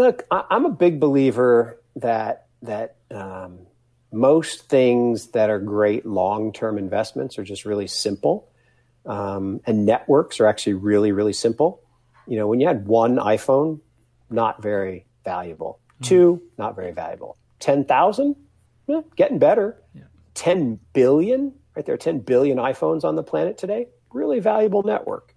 Look, 0.00 0.24
I, 0.30 0.44
am 0.50 0.64
a 0.64 0.70
big 0.70 0.98
believer 0.98 1.78
that 1.96 2.46
that 2.62 2.96
um, 3.10 3.66
most 4.10 4.66
things 4.66 5.26
that 5.32 5.50
are 5.50 5.58
great 5.58 6.06
long-term 6.06 6.78
investments 6.78 7.38
are 7.38 7.44
just 7.44 7.66
really 7.66 7.86
simple, 7.86 8.48
um, 9.04 9.60
and 9.66 9.84
networks 9.84 10.40
are 10.40 10.46
actually 10.46 10.72
really 10.72 11.12
really 11.12 11.34
simple. 11.34 11.82
You 12.26 12.38
know, 12.38 12.46
when 12.46 12.60
you 12.60 12.66
had 12.66 12.86
one 12.86 13.16
iPhone, 13.16 13.80
not 14.30 14.62
very 14.62 15.04
valuable. 15.22 15.78
Mm. 16.00 16.06
Two, 16.06 16.42
not 16.56 16.76
very 16.76 16.92
valuable. 16.92 17.36
Ten 17.58 17.84
thousand, 17.84 18.36
eh, 18.88 19.02
getting 19.16 19.38
better. 19.38 19.82
Yeah. 19.94 20.04
Ten 20.32 20.80
billion, 20.94 21.52
right? 21.76 21.84
There 21.84 21.94
are 21.94 21.98
ten 21.98 22.20
billion 22.20 22.56
iPhones 22.56 23.04
on 23.04 23.16
the 23.16 23.22
planet 23.22 23.58
today. 23.58 23.88
Really 24.14 24.40
valuable 24.40 24.82
network 24.82 25.34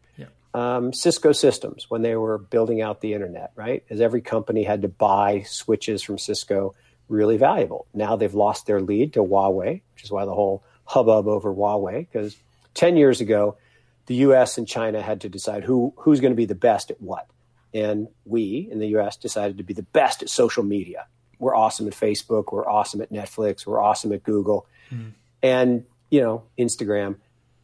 um, 0.54 0.94
Cisco 0.94 1.32
systems 1.32 1.90
when 1.90 2.02
they 2.02 2.16
were 2.16 2.38
building 2.38 2.82
out 2.82 3.02
the 3.02 3.14
internet, 3.14 3.52
right? 3.56 3.84
As 3.90 4.02
every 4.02 4.22
company 4.22 4.64
had 4.64 4.84
to 4.84 4.88
buy 4.88 5.44
switches 5.48 6.04
from 6.04 6.18
Cisco, 6.18 6.76
really 7.10 7.38
valuable. 7.38 7.88
Now 7.94 8.16
they've 8.16 8.34
lost 8.34 8.68
their 8.68 8.82
lead 8.82 9.14
to 9.14 9.24
Huawei, 9.24 9.82
which 9.94 10.04
is 10.04 10.12
why 10.12 10.26
the 10.26 10.34
whole 10.34 10.64
hubbub 10.86 11.28
over 11.28 11.54
Huawei, 11.54 12.00
because 12.00 12.36
10 12.76 12.98
years 12.98 13.22
ago, 13.22 13.58
the 14.06 14.16
US 14.16 14.58
and 14.58 14.68
China 14.68 15.02
had 15.02 15.22
to 15.22 15.30
decide 15.30 15.64
who, 15.64 15.94
who's 15.98 16.20
going 16.20 16.34
to 16.34 16.38
be 16.38 16.46
the 16.46 16.56
best 16.56 16.92
at 16.92 17.02
what. 17.02 17.28
And 17.74 18.08
we 18.26 18.68
in 18.72 18.80
the 18.80 18.88
US 18.98 19.18
decided 19.18 19.58
to 19.58 19.64
be 19.64 19.74
the 19.74 19.84
best 19.84 20.22
at 20.22 20.30
social 20.30 20.64
media. 20.64 21.08
We're 21.40 21.56
awesome 21.56 21.88
at 21.88 21.94
Facebook, 21.94 22.54
we're 22.54 22.68
awesome 22.68 23.02
at 23.02 23.12
Netflix, 23.12 23.66
we're 23.66 23.82
awesome 23.82 24.14
at 24.14 24.24
Google, 24.24 24.68
mm. 24.92 25.12
and, 25.42 25.84
you 26.10 26.22
know, 26.22 26.44
Instagram. 26.60 27.16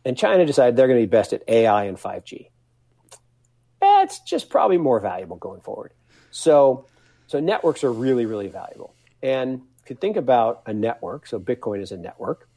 And 0.04 0.18
China 0.18 0.46
decided 0.46 0.76
they're 0.76 0.88
going 0.88 1.00
to 1.00 1.06
be 1.06 1.10
best 1.10 1.34
at 1.34 1.44
AI 1.48 1.84
and 1.84 1.98
5G 1.98 2.48
eh, 3.82 4.04
it's 4.04 4.20
just 4.20 4.50
probably 4.50 4.78
more 4.78 5.00
valuable 5.00 5.38
going 5.38 5.62
forward. 5.62 5.94
So, 6.32 6.86
so 7.28 7.40
networks 7.40 7.84
are 7.84 7.92
really, 7.92 8.26
really 8.26 8.48
valuable. 8.48 8.94
And 9.22 9.62
if 9.84 9.90
you 9.90 9.96
think 9.96 10.18
about 10.18 10.64
a 10.66 10.74
network, 10.74 11.28
so 11.28 11.40
Bitcoin 11.40 11.82
is 11.82 11.92
a 11.92 11.98
network. 11.98 12.48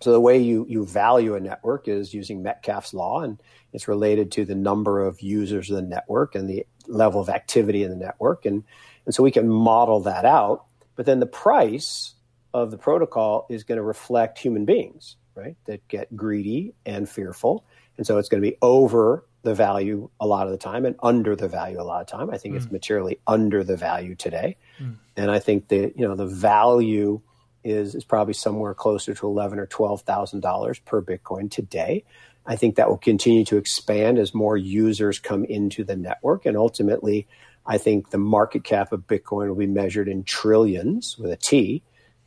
So 0.00 0.12
the 0.12 0.20
way 0.20 0.38
you, 0.38 0.66
you 0.68 0.86
value 0.86 1.34
a 1.34 1.40
network 1.40 1.88
is 1.88 2.14
using 2.14 2.42
Metcalfe's 2.42 2.94
law, 2.94 3.20
and 3.20 3.40
it's 3.72 3.88
related 3.88 4.32
to 4.32 4.44
the 4.44 4.54
number 4.54 5.04
of 5.04 5.20
users 5.20 5.68
of 5.70 5.76
the 5.76 5.82
network 5.82 6.34
and 6.34 6.48
the 6.48 6.66
level 6.86 7.20
of 7.20 7.28
activity 7.28 7.82
in 7.82 7.90
the 7.90 7.96
network. 7.96 8.46
And, 8.46 8.64
and 9.04 9.14
so 9.14 9.22
we 9.22 9.30
can 9.30 9.48
model 9.48 10.00
that 10.00 10.24
out. 10.24 10.64
But 10.96 11.06
then 11.06 11.20
the 11.20 11.26
price 11.26 12.14
of 12.52 12.70
the 12.70 12.78
protocol 12.78 13.46
is 13.48 13.64
going 13.64 13.76
to 13.76 13.82
reflect 13.82 14.38
human 14.38 14.64
beings, 14.64 15.16
right? 15.34 15.56
That 15.66 15.86
get 15.88 16.14
greedy 16.16 16.74
and 16.84 17.08
fearful. 17.08 17.64
And 17.96 18.06
so 18.06 18.18
it's 18.18 18.28
going 18.28 18.42
to 18.42 18.50
be 18.50 18.56
over 18.62 19.24
the 19.42 19.54
value 19.54 20.10
a 20.20 20.26
lot 20.26 20.46
of 20.46 20.52
the 20.52 20.58
time 20.58 20.84
and 20.84 20.96
under 21.02 21.34
the 21.34 21.48
value 21.48 21.80
a 21.80 21.82
lot 21.82 22.00
of 22.00 22.06
time. 22.06 22.30
I 22.30 22.38
think 22.38 22.54
mm. 22.54 22.58
it's 22.58 22.70
materially 22.70 23.18
under 23.26 23.64
the 23.64 23.76
value 23.76 24.14
today. 24.14 24.56
Mm. 24.78 24.96
And 25.16 25.30
I 25.30 25.38
think 25.38 25.68
that, 25.68 25.94
you 25.96 26.06
know, 26.06 26.14
the 26.14 26.26
value 26.26 27.20
is, 27.64 27.94
is 27.94 28.04
probably 28.04 28.34
somewhere 28.34 28.74
closer 28.74 29.14
to 29.14 29.26
eleven 29.26 29.58
or 29.58 29.66
twelve 29.66 30.02
thousand 30.02 30.40
dollars 30.40 30.78
per 30.80 31.02
Bitcoin 31.02 31.50
today. 31.50 32.04
I 32.46 32.56
think 32.56 32.76
that 32.76 32.88
will 32.88 32.98
continue 32.98 33.44
to 33.44 33.58
expand 33.58 34.18
as 34.18 34.34
more 34.34 34.56
users 34.56 35.18
come 35.18 35.44
into 35.44 35.84
the 35.84 35.96
network. 35.96 36.46
And 36.46 36.56
ultimately, 36.56 37.28
I 37.66 37.76
think 37.78 38.10
the 38.10 38.18
market 38.18 38.64
cap 38.64 38.92
of 38.92 39.06
Bitcoin 39.06 39.48
will 39.48 39.56
be 39.56 39.66
measured 39.66 40.08
in 40.08 40.24
trillions 40.24 41.18
with 41.18 41.30
a 41.30 41.36
T, 41.36 41.82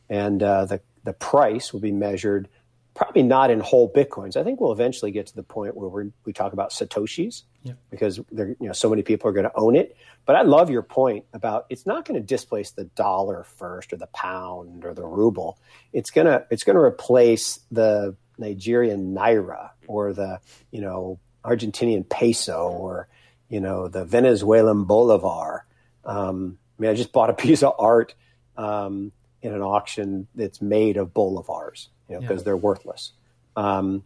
and 0.08 0.42
uh, 0.42 0.66
the 0.66 0.80
the 1.02 1.12
price 1.12 1.72
will 1.72 1.80
be 1.80 1.92
measured 1.92 2.48
probably 2.94 3.24
not 3.24 3.50
in 3.50 3.60
whole 3.60 3.92
bitcoins. 3.92 4.36
I 4.36 4.44
think 4.44 4.60
we'll 4.60 4.72
eventually 4.72 5.10
get 5.10 5.26
to 5.26 5.36
the 5.36 5.42
point 5.42 5.76
where 5.76 5.88
we 5.88 6.12
we 6.24 6.32
talk 6.32 6.52
about 6.52 6.70
satoshis 6.70 7.42
yeah. 7.62 7.72
because 7.90 8.20
there, 8.30 8.48
you 8.48 8.66
know 8.66 8.72
so 8.72 8.88
many 8.88 9.02
people 9.02 9.28
are 9.28 9.32
going 9.32 9.44
to 9.44 9.56
own 9.56 9.76
it. 9.76 9.96
But 10.26 10.36
I 10.36 10.42
love 10.42 10.70
your 10.70 10.82
point 10.82 11.26
about 11.32 11.66
it's 11.68 11.86
not 11.86 12.04
going 12.04 12.20
to 12.20 12.26
displace 12.26 12.70
the 12.70 12.84
dollar 12.84 13.44
first 13.44 13.92
or 13.92 13.96
the 13.96 14.06
pound 14.08 14.84
or 14.84 14.94
the 14.94 15.04
ruble. 15.04 15.58
It's 15.92 16.10
gonna 16.10 16.46
it's 16.50 16.64
going 16.64 16.76
to 16.76 16.82
replace 16.82 17.60
the 17.70 18.16
Nigerian 18.38 19.14
naira 19.14 19.70
or 19.86 20.12
the 20.12 20.40
you 20.70 20.80
know 20.80 21.18
Argentinian 21.44 22.08
peso 22.08 22.68
or 22.68 23.08
you 23.48 23.60
know 23.60 23.88
the 23.88 24.04
Venezuelan 24.04 24.84
bolivar. 24.84 25.66
Um, 26.04 26.58
I 26.78 26.82
mean, 26.82 26.90
I 26.90 26.94
just 26.94 27.12
bought 27.12 27.30
a 27.30 27.34
piece 27.44 27.62
of 27.62 27.74
art 27.78 28.14
um, 28.56 29.12
in 29.44 29.52
an 29.52 29.60
auction 29.62 30.26
that's 30.34 30.62
made 30.62 30.96
of 30.96 31.12
bolivars 31.12 31.88
you 32.08 32.14
know, 32.14 32.20
because 32.20 32.40
yeah. 32.40 32.44
they're 32.44 32.56
worthless. 32.56 33.12
Um, 33.56 34.02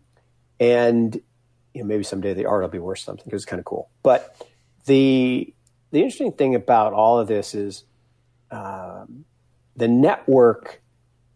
and 0.60 1.14
you 1.74 1.82
know, 1.82 1.86
maybe 1.86 2.02
someday 2.02 2.34
the 2.34 2.46
art 2.46 2.62
will 2.62 2.68
be 2.68 2.78
worth 2.78 2.98
something 2.98 3.24
because 3.24 3.42
it's 3.42 3.50
kind 3.50 3.60
of 3.60 3.64
cool. 3.64 3.88
But 4.02 4.36
the 4.86 5.52
the 5.90 5.98
interesting 5.98 6.32
thing 6.32 6.54
about 6.54 6.92
all 6.92 7.18
of 7.18 7.28
this 7.28 7.54
is 7.54 7.84
um, 8.50 9.24
the 9.76 9.88
network 9.88 10.80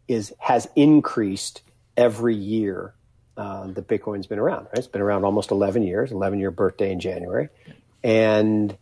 is 0.09 0.35
has 0.39 0.69
increased 0.75 1.63
every 1.97 2.35
year 2.35 2.95
um, 3.37 3.75
that 3.75 3.87
Bitcoin's 3.87 4.27
been 4.27 4.41
around. 4.41 4.65
Right? 4.65 4.79
It's 4.79 4.89
been 4.89 5.01
around 5.01 5.25
almost 5.25 5.51
11 5.51 5.85
years, 5.85 6.11
11 6.11 6.39
year 6.41 6.51
birthday 6.51 6.91
in 6.91 6.99
January, 7.01 7.49
and 8.03 8.77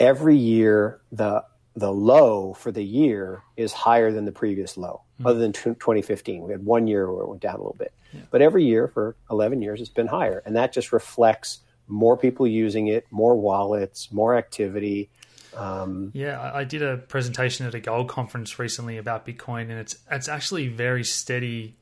every 0.00 0.36
year 0.36 1.00
the 1.12 1.44
the 1.78 1.92
low 1.92 2.54
for 2.54 2.72
the 2.72 2.82
year 2.82 3.42
is 3.56 3.72
higher 3.72 4.10
than 4.10 4.24
the 4.24 4.32
previous 4.32 4.76
low, 4.76 5.02
mm-hmm. 5.14 5.26
other 5.26 5.38
than 5.38 5.52
t- 5.52 5.62
2015. 5.62 6.42
We 6.42 6.52
had 6.52 6.64
one 6.64 6.86
year 6.86 7.12
where 7.12 7.22
it 7.22 7.28
went 7.28 7.42
down 7.42 7.54
a 7.54 7.58
little 7.58 7.76
bit. 7.78 7.92
Yeah. 8.12 8.22
But 8.30 8.42
every 8.42 8.64
year 8.64 8.88
for 8.88 9.16
11 9.30 9.62
years, 9.62 9.80
it's 9.80 9.90
been 9.90 10.06
higher. 10.08 10.42
And 10.44 10.56
that 10.56 10.72
just 10.72 10.92
reflects 10.92 11.60
more 11.86 12.16
people 12.16 12.46
using 12.46 12.88
it, 12.88 13.06
more 13.10 13.36
wallets, 13.36 14.10
more 14.12 14.36
activity, 14.36 15.10
um, 15.56 16.10
yeah, 16.14 16.52
I 16.54 16.64
did 16.64 16.82
a 16.82 16.98
presentation 16.98 17.66
at 17.66 17.74
a 17.74 17.80
gold 17.80 18.08
conference 18.08 18.58
recently 18.58 18.98
about 18.98 19.26
Bitcoin, 19.26 19.62
and 19.62 19.72
it's 19.72 19.96
it's 20.10 20.28
actually 20.28 20.68
very 20.68 21.04
steady 21.04 21.76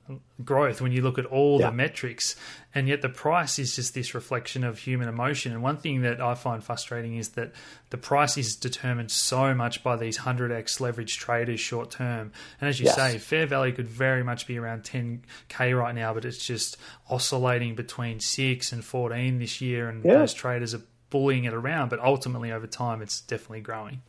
growth 0.44 0.81
when 0.81 0.92
you 0.92 1.02
look 1.02 1.18
at 1.18 1.26
all 1.26 1.61
yeah. 1.61 1.70
the 1.70 1.76
metrics, 1.76 2.37
and 2.74 2.87
yet 2.87 3.02
the 3.02 3.09
price 3.09 3.59
is 3.59 3.74
just 3.74 3.92
this 3.92 4.14
reflection 4.14 4.62
of 4.62 4.79
human 4.79 5.09
emotion. 5.09 5.52
And 5.52 5.62
one 5.62 5.79
thing 5.79 6.02
that 6.02 6.20
I 6.20 6.35
find 6.35 6.62
frustrating 6.62 7.16
is 7.16 7.31
that 7.31 7.52
the 7.90 7.98
price 7.98 8.38
is 8.38 8.55
determined 8.55 9.11
so 9.11 9.55
much 9.55 9.83
by 9.83 9.96
these 9.96 10.18
hundred 10.18 10.52
x 10.52 10.81
leverage 10.81 11.18
traders 11.18 11.61
short 11.61 11.90
term. 11.90 12.33
And 12.61 12.68
as 12.68 12.79
you 12.79 12.87
yes. 12.87 12.94
say, 12.94 13.18
fair 13.18 13.46
value 13.46 13.74
could 13.74 13.88
very 13.88 14.22
much 14.22 14.46
be 14.46 14.59
around 14.59 14.85
ten 14.85 15.22
k 15.48 15.74
right 15.74 15.94
now, 15.94 16.14
but 16.14 16.24
it's 16.24 16.44
just 16.44 16.76
oscillating 17.11 17.74
between 17.74 18.20
six 18.20 18.72
and 18.72 18.85
fourteen 18.85 19.38
this 19.38 19.61
year, 19.61 19.88
and 19.88 20.05
yeah. 20.05 20.14
those 20.14 20.33
traders 20.33 20.72
are 20.72 20.83
bullying 21.16 21.44
it 21.44 21.55
around, 21.55 21.88
but 21.88 21.98
ultimately 21.98 22.52
over 22.52 22.66
time, 22.66 23.00
it's 23.00 23.22
definitely 23.22 23.62
growing. 23.62 24.02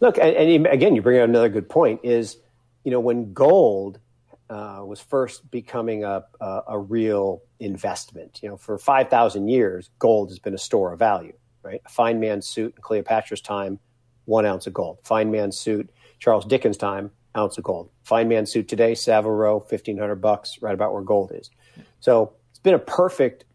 Look, 0.00 0.18
and, 0.18 0.36
and 0.36 0.66
again, 0.66 0.94
you 0.94 1.00
bring 1.00 1.18
out 1.18 1.30
another 1.30 1.48
good 1.48 1.66
point. 1.70 2.00
Is 2.02 2.36
you 2.84 2.90
know 2.90 3.00
when 3.00 3.32
gold 3.32 3.98
uh, 4.50 4.82
was 4.84 5.00
first 5.00 5.50
becoming 5.50 6.04
a, 6.04 6.24
a, 6.38 6.60
a 6.68 6.78
real 6.78 7.40
investment. 7.58 8.40
You 8.42 8.50
know, 8.50 8.58
for 8.58 8.76
five 8.76 9.08
thousand 9.08 9.48
years, 9.48 9.88
gold 9.98 10.28
has 10.28 10.38
been 10.38 10.52
a 10.52 10.58
store 10.58 10.92
of 10.92 10.98
value. 10.98 11.32
Right, 11.62 11.80
a 11.86 11.88
fine 11.88 12.20
man's 12.20 12.46
suit 12.46 12.74
in 12.76 12.82
Cleopatra's 12.82 13.40
time, 13.40 13.78
one 14.26 14.44
ounce 14.44 14.66
of 14.66 14.74
gold. 14.74 14.98
Fine 15.02 15.30
man's 15.30 15.58
suit, 15.58 15.88
Charles 16.18 16.44
Dickens' 16.44 16.76
time, 16.76 17.12
ounce 17.34 17.56
of 17.56 17.64
gold. 17.64 17.88
Fine 18.04 18.28
man's 18.28 18.52
suit 18.52 18.68
today, 18.68 18.94
Savile 18.94 19.30
Row, 19.30 19.60
fifteen 19.60 19.96
hundred 19.96 20.16
bucks, 20.16 20.58
right 20.60 20.74
about 20.74 20.92
where 20.92 21.02
gold 21.02 21.32
is. 21.34 21.50
So 22.00 22.34
it's 22.50 22.60
been 22.60 22.74
a 22.74 22.78
perfect 22.78 23.46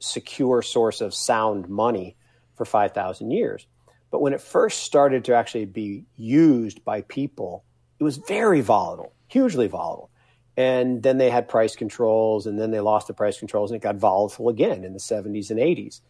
secure 0.00 0.60
source 0.60 1.00
of 1.00 1.14
sound 1.14 1.70
money 1.70 2.16
for 2.56 2.64
5,000 2.64 3.30
years. 3.30 3.66
But 4.10 4.20
when 4.20 4.32
it 4.32 4.40
first 4.40 4.82
started 4.82 5.24
to 5.26 5.34
actually 5.34 5.66
be 5.66 6.04
used 6.16 6.84
by 6.84 7.02
people, 7.02 7.64
it 7.98 8.04
was 8.04 8.18
very 8.18 8.60
volatile, 8.60 9.12
hugely 9.28 9.66
volatile. 9.66 10.10
And 10.56 11.02
then 11.02 11.18
they 11.18 11.28
had 11.28 11.48
price 11.48 11.76
controls, 11.76 12.46
and 12.46 12.58
then 12.58 12.70
they 12.70 12.80
lost 12.80 13.08
the 13.08 13.14
price 13.14 13.38
controls, 13.38 13.70
and 13.70 13.76
it 13.76 13.82
got 13.82 13.96
volatile 13.96 14.48
again 14.48 14.84
in 14.84 14.94
the 14.94 14.98
70s 14.98 15.50
and 15.50 15.60
80s. 15.60 16.00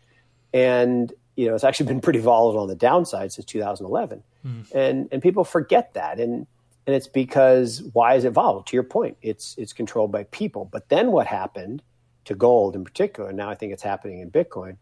And 0.52 1.12
you 1.34 1.48
know, 1.48 1.54
it's 1.54 1.64
actually 1.64 1.86
been 1.92 2.00
pretty 2.00 2.20
volatile 2.20 2.62
on 2.62 2.68
the 2.68 2.76
downside 2.76 3.32
since 3.32 3.44
2011. 3.44 4.22
Mm. 4.46 4.72
And 4.72 5.08
and 5.10 5.20
people 5.20 5.42
forget 5.42 5.94
that, 5.94 6.20
and 6.20 6.46
and 6.86 6.94
it's 6.94 7.08
because 7.08 7.82
why 7.92 8.14
is 8.14 8.24
it 8.24 8.30
volatile? 8.30 8.62
To 8.62 8.76
your 8.76 8.84
point, 8.84 9.16
it's 9.20 9.56
it's 9.58 9.72
controlled 9.72 10.12
by 10.12 10.24
people. 10.24 10.64
But 10.64 10.90
then 10.90 11.10
what 11.10 11.26
happened? 11.26 11.82
to 12.26 12.34
gold 12.34 12.76
in 12.76 12.84
particular, 12.84 13.30
and 13.30 13.38
now 13.38 13.48
I 13.48 13.54
think 13.54 13.72
it's 13.72 13.82
happening 13.82 14.20
in 14.20 14.30
Bitcoin, 14.30 14.76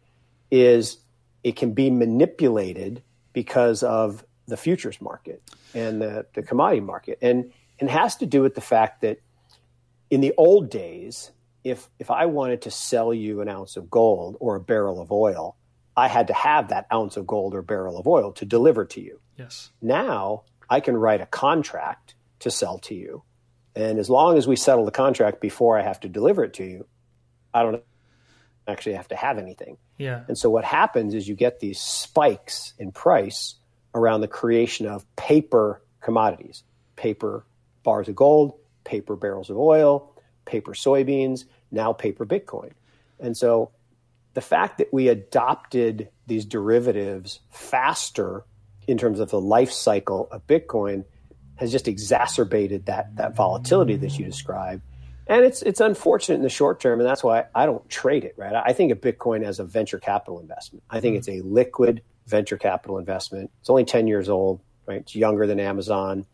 is 0.51 0.99
it 1.45 1.57
can 1.57 1.73
be 1.73 1.91
manipulated 1.91 3.03
because 3.33 3.83
of 3.83 4.25
the 4.47 4.57
futures 4.57 5.01
market 5.01 5.43
and 5.75 6.01
the, 6.01 6.27
the 6.35 6.43
commodity 6.43 6.81
market. 6.81 7.19
And, 7.23 7.53
and 7.79 7.91
has 7.91 8.17
to 8.17 8.27
do 8.27 8.43
with 8.43 8.55
the 8.55 8.61
fact 8.61 9.03
that 9.03 9.21
in 10.11 10.21
the 10.21 10.33
old 10.37 10.71
days, 10.71 11.31
if, 11.63 11.89
if 11.99 12.11
I 12.11 12.27
wanted 12.27 12.63
to 12.63 12.71
sell 12.71 13.13
you 13.13 13.41
an 13.41 13.49
ounce 13.49 13.77
of 13.77 13.91
gold 13.91 14.37
or 14.41 14.57
a 14.57 14.61
barrel 14.61 15.01
of 15.01 15.13
oil, 15.13 15.57
I 15.97 16.09
had 16.09 16.29
to 16.29 16.35
have 16.35 16.69
that 16.69 16.87
ounce 16.93 17.17
of 17.17 17.27
gold 17.27 17.55
or 17.55 17.63
barrel 17.63 17.99
of 17.99 18.07
oil 18.07 18.33
to 18.33 18.45
deliver 18.45 18.85
to 18.87 19.01
you. 19.01 19.21
Yes. 19.39 19.71
Now 19.83 20.43
I 20.69 20.81
can 20.81 20.97
write 20.97 21.21
a 21.21 21.27
contract 21.27 22.15
to 22.41 22.51
sell 22.51 22.79
to 22.81 22.95
you. 22.95 23.23
And 23.77 23.99
as 23.99 24.09
long 24.09 24.39
as 24.39 24.47
we 24.47 24.57
settle 24.57 24.85
the 24.85 24.91
contract 24.91 25.41
before 25.41 25.79
I 25.79 25.83
have 25.83 26.01
to 26.01 26.09
deliver 26.09 26.45
it 26.45 26.55
to 26.55 26.65
you, 26.65 26.87
I 27.53 27.63
don't 27.63 27.83
actually 28.67 28.95
have 28.95 29.09
to 29.09 29.17
have 29.17 29.39
anything. 29.39 29.77
Yeah. 29.99 30.23
And 30.29 30.39
so 30.39 30.51
what 30.51 30.65
happens 30.65 31.15
is 31.15 31.29
you 31.29 31.35
get 31.35 31.61
these 31.61 31.81
spikes 31.81 32.73
in 32.79 32.93
price 32.93 33.57
around 33.95 34.21
the 34.21 34.29
creation 34.29 34.87
of 34.87 35.05
paper 35.17 35.83
commodities, 36.01 36.65
paper 36.97 37.45
bars 37.83 38.09
of 38.09 38.17
gold, 38.17 38.59
paper 38.85 39.17
barrels 39.17 39.51
of 39.51 39.59
oil, 39.59 40.15
paper 40.45 40.73
soybeans, 40.73 41.45
now 41.71 41.93
paper 41.93 42.27
Bitcoin. 42.27 42.73
And 43.21 43.37
so 43.37 43.71
the 44.35 44.41
fact 44.41 44.79
that 44.79 44.93
we 44.93 45.09
adopted 45.09 46.09
these 46.27 46.45
derivatives 46.45 47.41
faster 47.51 48.45
in 48.87 48.99
terms 48.99 49.21
of 49.21 49.31
the 49.31 49.41
life 49.41 49.73
cycle 49.73 50.29
of 50.31 50.47
Bitcoin 50.47 51.05
has 51.57 51.71
just 51.71 51.87
exacerbated 51.87 52.87
that 52.87 53.17
that 53.17 53.37
volatility 53.37 53.97
that 53.97 54.19
you 54.19 54.25
described 54.25 54.83
and 55.27 55.45
it's 55.45 55.63
it's 55.63 55.81
unfortunate 55.81 56.37
in 56.37 56.43
the 56.43 56.49
short 56.49 56.81
term, 56.81 57.01
and 57.01 57.09
that's 57.09 57.25
why 57.25 57.47
I 57.55 57.67
don't 57.67 57.89
trade 57.89 58.25
it. 58.25 58.35
Right, 58.37 58.55
I 58.55 58.73
think 58.73 58.93
of 58.93 59.01
Bitcoin 59.01 59.45
as 59.45 59.59
a 59.59 59.65
venture 59.65 59.99
capital 59.99 60.41
investment. 60.41 60.85
I 60.91 61.01
think 61.01 61.15
mm-hmm. 61.15 61.19
it's 61.19 61.29
a 61.29 61.47
liquid 61.47 62.03
venture 62.27 62.57
capital 62.57 62.99
investment. 62.99 63.51
It's 63.61 63.71
only 63.71 63.85
ten 63.85 64.07
years 64.07 64.29
old. 64.29 64.61
Right, 64.87 65.01
it's 65.01 65.15
younger 65.15 65.47
than 65.47 65.61
Amazon, 65.61 66.27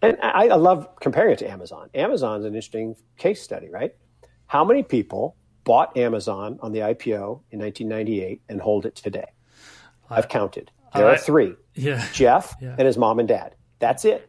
and 0.00 0.18
I, 0.22 0.48
I 0.48 0.56
love 0.56 0.88
comparing 1.00 1.32
it 1.32 1.38
to 1.40 1.50
Amazon. 1.50 1.90
Amazon's 1.94 2.44
an 2.44 2.54
interesting 2.54 2.96
case 3.18 3.42
study. 3.42 3.68
Right, 3.68 3.94
how 4.46 4.64
many 4.64 4.82
people 4.82 5.36
bought 5.64 5.96
Amazon 5.96 6.58
on 6.62 6.72
the 6.72 6.80
IPO 6.80 7.42
in 7.50 7.60
1998 7.60 8.42
and 8.48 8.60
hold 8.60 8.86
it 8.86 8.96
today? 8.96 9.26
I've 10.10 10.28
counted. 10.28 10.70
There 10.94 11.08
are 11.08 11.16
three. 11.16 11.54
Yeah. 11.74 12.06
Jeff 12.12 12.54
yeah. 12.60 12.74
and 12.78 12.86
his 12.86 12.98
mom 12.98 13.18
and 13.18 13.26
dad. 13.26 13.54
That's 13.78 14.04
it. 14.04 14.28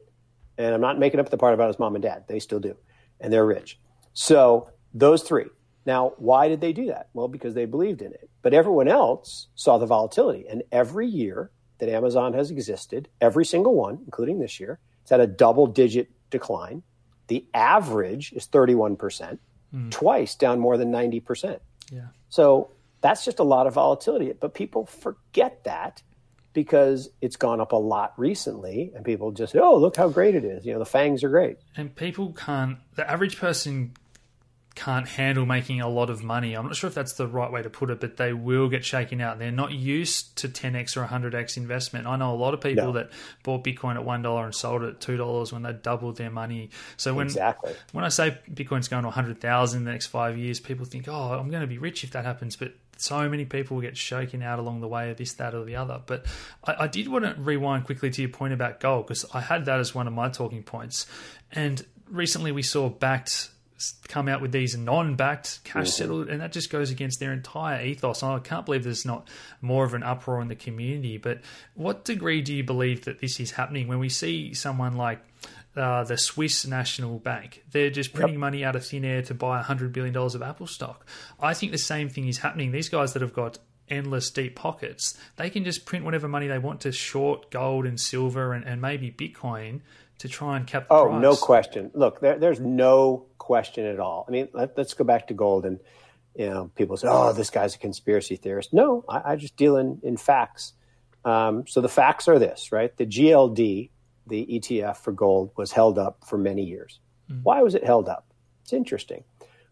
And 0.58 0.74
I'm 0.74 0.82
not 0.82 1.00
making 1.00 1.20
up 1.20 1.30
the 1.30 1.38
part 1.38 1.54
about 1.54 1.68
his 1.68 1.80
mom 1.80 1.96
and 1.96 2.02
dad. 2.02 2.26
They 2.28 2.40
still 2.40 2.60
do. 2.60 2.78
And 3.20 3.34
they're 3.34 3.46
rich. 3.46 3.80
So 4.14 4.70
those 4.94 5.24
three. 5.24 5.46
Now, 5.86 6.14
why 6.18 6.48
did 6.48 6.62
they 6.62 6.72
do 6.72 6.88
that? 6.88 7.10
Well, 7.14 7.28
because 7.28 7.54
they 7.54 7.66
believed 7.66 8.02
in 8.02 8.14
it. 8.14 8.30
But 8.42 8.54
everyone 8.54 8.88
else 8.88 9.48
saw 9.56 9.78
the 9.78 9.86
volatility. 9.86 10.46
And 10.50 10.64
every 10.72 11.08
year 11.08 11.52
that 11.80 11.90
Amazon 11.90 12.34
has 12.34 12.52
existed, 12.52 13.10
every 13.20 13.46
single 13.46 13.76
one, 13.76 14.00
including 14.06 14.40
this 14.40 14.60
year, 14.60 14.80
it's 15.02 15.12
had 15.12 15.20
a 15.20 15.28
double 15.28 15.68
digit 15.68 16.10
decline. 16.30 16.84
The 17.28 17.46
average 17.54 18.32
is 18.34 18.48
31%, 18.48 19.38
mm. 19.74 19.92
twice 19.92 20.36
down 20.36 20.60
more 20.60 20.78
than 20.78 20.92
90%. 20.92 21.60
Yeah. 21.92 22.08
So 22.30 22.72
that's 23.02 23.26
just 23.26 23.40
a 23.40 23.44
lot 23.44 23.68
of 23.68 23.74
volatility. 23.74 24.32
But 24.34 24.54
people 24.54 24.86
forget 24.86 25.64
that 25.66 26.02
because 26.54 27.10
it's 27.20 27.36
gone 27.36 27.60
up 27.60 27.72
a 27.72 27.78
lot 27.78 28.14
recently 28.18 28.92
and 28.96 29.04
people 29.04 29.32
just 29.32 29.54
say, 29.54 29.60
oh, 29.60 29.76
look 29.78 29.98
how 29.98 30.08
great 30.08 30.36
it 30.36 30.46
is. 30.46 30.66
You 30.66 30.74
know, 30.74 30.80
the 30.80 30.86
fangs 30.86 31.24
are 31.24 31.30
great. 31.30 31.58
And 31.76 31.94
people 31.96 32.32
can't, 32.34 32.78
the 32.96 33.10
average 33.10 33.40
person 33.40 33.94
can't 34.76 35.08
handle 35.08 35.46
making 35.46 35.82
a 35.82 35.88
lot 35.88 36.10
of 36.10 36.24
money. 36.24 36.56
I'm 36.56 36.66
not 36.66 36.76
sure 36.76 36.88
if 36.88 36.96
that's 36.96 37.14
the 37.14 37.28
right 37.28 37.52
way 37.52 37.62
to 37.62 37.70
put 37.70 37.92
it, 37.92 38.00
but 38.00 38.18
they 38.18 38.34
will 38.34 38.70
get 38.70 38.84
shaken 38.84 39.22
out. 39.22 39.38
They're 39.38 39.52
not 39.52 39.72
used 39.72 40.36
to 40.38 40.50
10x 40.50 40.98
or 40.98 41.06
100x 41.06 41.58
investment. 41.58 42.08
I 42.08 42.16
know 42.16 42.34
a 42.34 42.36
lot 42.36 42.56
of 42.56 42.62
people 42.62 42.86
no. 42.86 42.92
that 42.94 43.12
bought 43.44 43.64
Bitcoin 43.64 43.98
at 43.98 44.06
$1 44.06 44.44
and 44.44 44.56
sold 44.56 44.84
it 44.84 44.88
at 44.90 45.00
$2 45.00 45.54
when 45.54 45.62
they 45.62 45.74
doubled 45.74 46.18
their 46.18 46.32
money. 46.32 46.72
So 46.98 47.14
when 47.14 47.28
exactly. 47.28 47.74
when 47.92 48.04
I 48.04 48.10
say 48.10 48.38
Bitcoin's 48.52 48.88
going 48.88 49.04
to 49.04 49.10
100,000 49.10 49.78
in 49.78 49.86
the 49.86 49.92
next 49.92 50.08
5 50.08 50.38
years, 50.38 50.60
people 50.60 50.86
think, 50.86 51.08
"Oh, 51.08 51.34
I'm 51.34 51.50
going 51.50 51.62
to 51.62 51.68
be 51.68 51.78
rich 51.78 52.04
if 52.04 52.12
that 52.12 52.26
happens." 52.26 52.56
But 52.56 52.74
so 52.98 53.30
many 53.30 53.46
people 53.46 53.80
get 53.82 53.96
shaken 53.96 54.42
out 54.42 54.60
along 54.60 54.82
the 54.82 54.88
way 54.88 55.12
of 55.12 55.18
this, 55.18 55.34
that, 55.34 55.54
or 55.54 55.66
the 55.66 55.76
other. 55.76 56.02
But 56.06 56.26
I, 56.64 56.84
I 56.84 56.88
did 56.88 57.08
want 57.08 57.26
to 57.26 57.36
rewind 57.40 57.86
quickly 57.86 58.10
to 58.10 58.22
your 58.22 58.32
point 58.32 58.54
about 58.54 58.80
gold 58.80 59.08
because 59.08 59.26
I 59.34 59.42
had 59.42 59.66
that 59.66 59.80
as 59.80 59.94
one 59.94 60.08
of 60.08 60.14
my 60.14 60.30
talking 60.30 60.64
points. 60.64 61.06
And 61.52 61.86
recently 62.10 62.52
we 62.52 62.64
saw 62.64 62.90
Bakkt 62.90 63.50
come 64.08 64.28
out 64.28 64.42
with 64.42 64.52
these 64.52 64.78
non-backed 64.78 65.64
cash 65.64 65.84
mm-hmm. 65.84 65.86
settled, 65.88 66.30
and 66.30 66.42
that 66.42 66.52
just 66.52 66.70
goes 66.70 66.92
against 66.92 67.20
their 67.20 67.34
entire 67.34 67.84
ethos. 67.84 68.24
I 68.24 68.40
can't 68.40 68.66
believe 68.66 68.84
there's 68.84 69.06
not 69.06 69.28
more 69.62 69.86
of 69.86 69.94
an 69.94 70.04
uproar 70.04 70.42
in 70.42 70.48
the 70.48 70.56
community. 70.56 71.18
But 71.18 71.42
what 71.76 72.06
degree 72.06 72.42
do 72.42 72.54
you 72.54 72.64
believe 72.64 73.06
that 73.06 73.20
this 73.20 73.40
is 73.40 73.52
happening 73.52 73.88
when 73.88 74.00
we 74.00 74.10
see 74.10 74.54
someone 74.54 74.96
like 74.96 75.20
uh, 75.76 76.04
the 76.04 76.18
Swiss 76.18 76.66
National 76.66 77.20
Bank. 77.20 77.64
They're 77.72 77.90
just 77.90 78.14
printing 78.14 78.36
yep. 78.36 78.42
money 78.42 78.64
out 78.64 78.76
of 78.76 78.86
thin 78.86 79.04
air 79.04 79.22
to 79.24 79.34
buy 79.34 79.62
$100 79.62 79.92
billion 79.92 80.16
of 80.16 80.42
Apple 80.42 80.68
stock. 80.68 81.06
I 81.40 81.54
think 81.54 81.72
the 81.72 81.78
same 81.78 82.10
thing 82.10 82.28
is 82.28 82.38
happening. 82.38 82.72
These 82.72 82.90
guys 82.90 83.14
that 83.14 83.22
have 83.22 83.34
got 83.34 83.58
endless 83.90 84.30
deep 84.30 84.56
pockets, 84.56 85.18
they 85.36 85.50
can 85.50 85.64
just 85.64 85.86
print 85.86 86.06
whatever 86.06 86.28
money 86.28 86.48
they 86.48 86.60
want 86.60 86.82
to 86.82 86.92
short 86.92 87.50
gold 87.50 87.86
and 87.86 88.00
silver 88.00 88.54
and, 88.54 88.66
and 88.66 88.82
maybe 88.82 89.12
Bitcoin 89.12 89.82
to 90.20 90.30
try 90.30 90.58
and 90.58 90.68
cap 90.68 90.88
the 90.88 90.94
oh, 90.94 91.08
price. 91.08 91.22
no 91.22 91.36
question. 91.36 91.92
Look, 91.94 92.22
there, 92.22 92.38
there's 92.38 92.60
no 92.60 93.26
question 93.44 93.86
at 93.86 94.00
all. 94.00 94.26
I 94.28 94.32
mean, 94.32 94.48
let, 94.54 94.80
us 94.80 94.94
go 94.94 95.04
back 95.04 95.28
to 95.28 95.34
gold 95.34 95.66
and, 95.66 95.80
you 96.34 96.50
know, 96.50 96.72
people 96.76 96.96
say, 96.96 97.08
oh, 97.10 97.34
this 97.34 97.50
guy's 97.50 97.76
a 97.76 97.78
conspiracy 97.78 98.38
theorist. 98.38 98.74
No, 98.74 99.04
I, 99.10 99.34
I 99.34 99.36
just 99.36 99.58
deal 99.58 99.76
in, 99.76 100.00
in 100.02 100.16
facts. 100.16 100.74
Um, 101.26 101.68
so 101.68 101.82
the 101.82 101.90
facts 101.90 102.28
are 102.30 102.40
this, 102.40 102.72
right? 102.72 102.96
The 102.96 103.06
GLD, 103.06 103.90
the 104.28 104.48
ETF 104.50 104.98
for 104.98 105.12
gold 105.12 105.52
was 105.58 105.74
held 105.74 106.00
up 106.00 106.24
for 106.26 106.38
many 106.38 106.64
years. 106.64 107.00
Mm-hmm. 107.30 107.44
Why 107.44 107.62
was 107.62 107.76
it 107.76 107.84
held 107.84 108.08
up? 108.08 108.26
It's 108.64 108.74
interesting. 108.74 109.26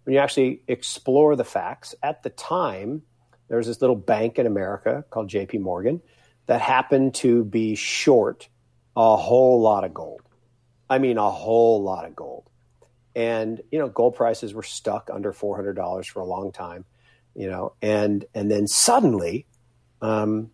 When 0.04 0.14
you 0.14 0.20
actually 0.20 0.64
explore 0.68 1.38
the 1.38 1.46
facts, 1.46 1.96
at 2.04 2.24
the 2.24 2.30
time, 2.30 3.04
there 3.48 3.58
was 3.58 3.68
this 3.68 3.80
little 3.80 3.96
bank 3.96 4.38
in 4.38 4.48
America 4.48 5.06
called 5.10 5.30
JP 5.30 5.62
Morgan 5.62 6.02
that 6.48 6.60
happened 6.60 7.16
to 7.16 7.46
be 7.46 7.76
short 7.76 8.50
a 8.98 9.16
whole 9.16 9.62
lot 9.62 9.86
of 9.86 9.94
gold. 9.94 10.22
I 10.90 10.98
mean, 10.98 11.18
a 11.18 11.32
whole 11.32 11.82
lot 11.82 12.06
of 12.06 12.16
gold. 12.16 12.51
And, 13.16 13.62
you 13.72 13.80
know, 13.80 13.90
gold 13.90 14.16
prices 14.16 14.54
were 14.54 14.64
stuck 14.64 15.10
under 15.12 15.34
$400 15.34 16.06
for 16.08 16.22
a 16.22 16.26
long 16.26 16.52
time, 16.52 16.86
you 17.36 17.50
know, 17.50 17.74
and, 17.82 18.26
and 18.34 18.50
then 18.50 18.68
suddenly, 18.68 19.46
um, 20.02 20.52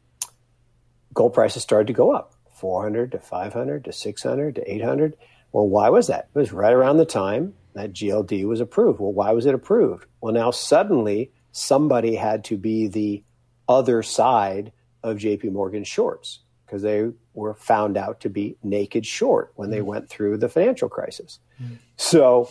gold 1.14 1.34
prices 1.34 1.64
started 1.64 1.88
to 1.88 1.94
go 1.94 2.14
up 2.14 2.34
400 2.56 3.12
to 3.12 3.20
500 3.20 3.86
to 3.86 3.94
600 3.94 4.56
to 4.56 4.72
800. 4.74 5.18
Well, 5.52 5.68
why 5.68 5.90
was 5.90 6.08
that? 6.08 6.30
It 6.34 6.40
was 6.40 6.52
right 6.52 6.74
around 6.74 6.98
the 6.98 7.06
time 7.06 7.54
that 7.74 7.94
GLD 7.94 8.46
was 8.46 8.60
approved. 8.60 9.00
Well, 9.00 9.14
why 9.14 9.32
was 9.32 9.46
it 9.46 9.54
approved? 9.54 10.06
Well, 10.22 10.34
now 10.34 10.52
suddenly 10.52 11.32
somebody 11.52 12.16
had 12.16 12.44
to 12.46 12.58
be 12.58 12.88
the 12.88 13.24
other 13.70 14.02
side 14.02 14.72
of 15.04 15.18
JP 15.18 15.52
Morgan 15.52 15.84
shorts 15.84 16.40
because 16.68 16.82
they 16.82 17.10
were 17.34 17.54
found 17.54 17.98
out 17.98 18.20
to 18.20 18.30
be 18.30 18.58
naked 18.62 19.06
short 19.06 19.54
when 19.56 19.70
they 19.70 19.80
mm. 19.80 19.86
went 19.86 20.10
through 20.10 20.38
the 20.38 20.50
financial 20.50 20.90
crisis. 20.90 21.40
Mm. 21.64 21.78
So 21.96 22.50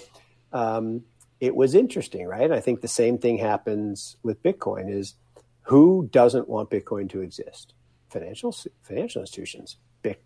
um, 0.53 1.03
it 1.39 1.55
was 1.55 1.75
interesting, 1.75 2.27
right? 2.27 2.51
I 2.51 2.61
think 2.61 2.81
the 2.81 2.89
same 2.89 3.19
thing 3.19 3.37
happens 3.39 4.17
with 4.23 4.43
Bitcoin 4.43 4.91
is 4.91 5.15
who 5.63 6.09
doesn't 6.11 6.49
want 6.49 6.71
Bitcoin 6.71 7.11
to 7.11 7.21
exist? 7.21 7.75
Financial 8.09 8.55
financial 8.83 9.21
institutions 9.21 9.77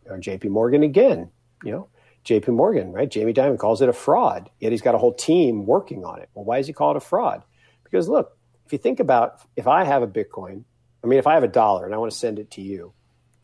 or 0.07 0.19
JP 0.19 0.51
Morgan 0.51 0.83
again, 0.83 1.31
you 1.65 1.73
know, 1.73 1.89
JP 2.25 2.49
Morgan, 2.49 2.93
right? 2.93 3.11
Jamie 3.11 3.33
Dimon 3.33 3.59
calls 3.59 3.81
it 3.81 3.89
a 3.89 3.95
fraud, 3.95 4.51
yet 4.61 4.73
he's 4.73 4.83
got 4.83 4.95
a 4.95 4.99
whole 4.99 5.15
team 5.15 5.67
working 5.67 6.05
on 6.05 6.21
it. 6.21 6.29
Well, 6.35 6.45
why 6.45 6.59
does 6.59 6.67
he 6.67 6.73
call 6.73 6.91
it 6.91 6.97
a 6.97 7.01
fraud? 7.01 7.43
Because 7.83 8.09
look, 8.09 8.37
if 8.67 8.73
you 8.73 8.79
think 8.79 9.01
about 9.01 9.41
if 9.57 9.67
I 9.67 9.85
have 9.85 10.03
a 10.03 10.07
Bitcoin, 10.07 10.65
I 11.03 11.07
mean, 11.07 11.19
if 11.19 11.27
I 11.27 11.35
have 11.35 11.43
a 11.43 11.49
dollar 11.49 11.87
and 11.87 11.95
I 11.95 11.99
want 11.99 12.13
to 12.13 12.19
send 12.19 12.39
it 12.39 12.51
to 12.53 12.61
you, 12.61 12.93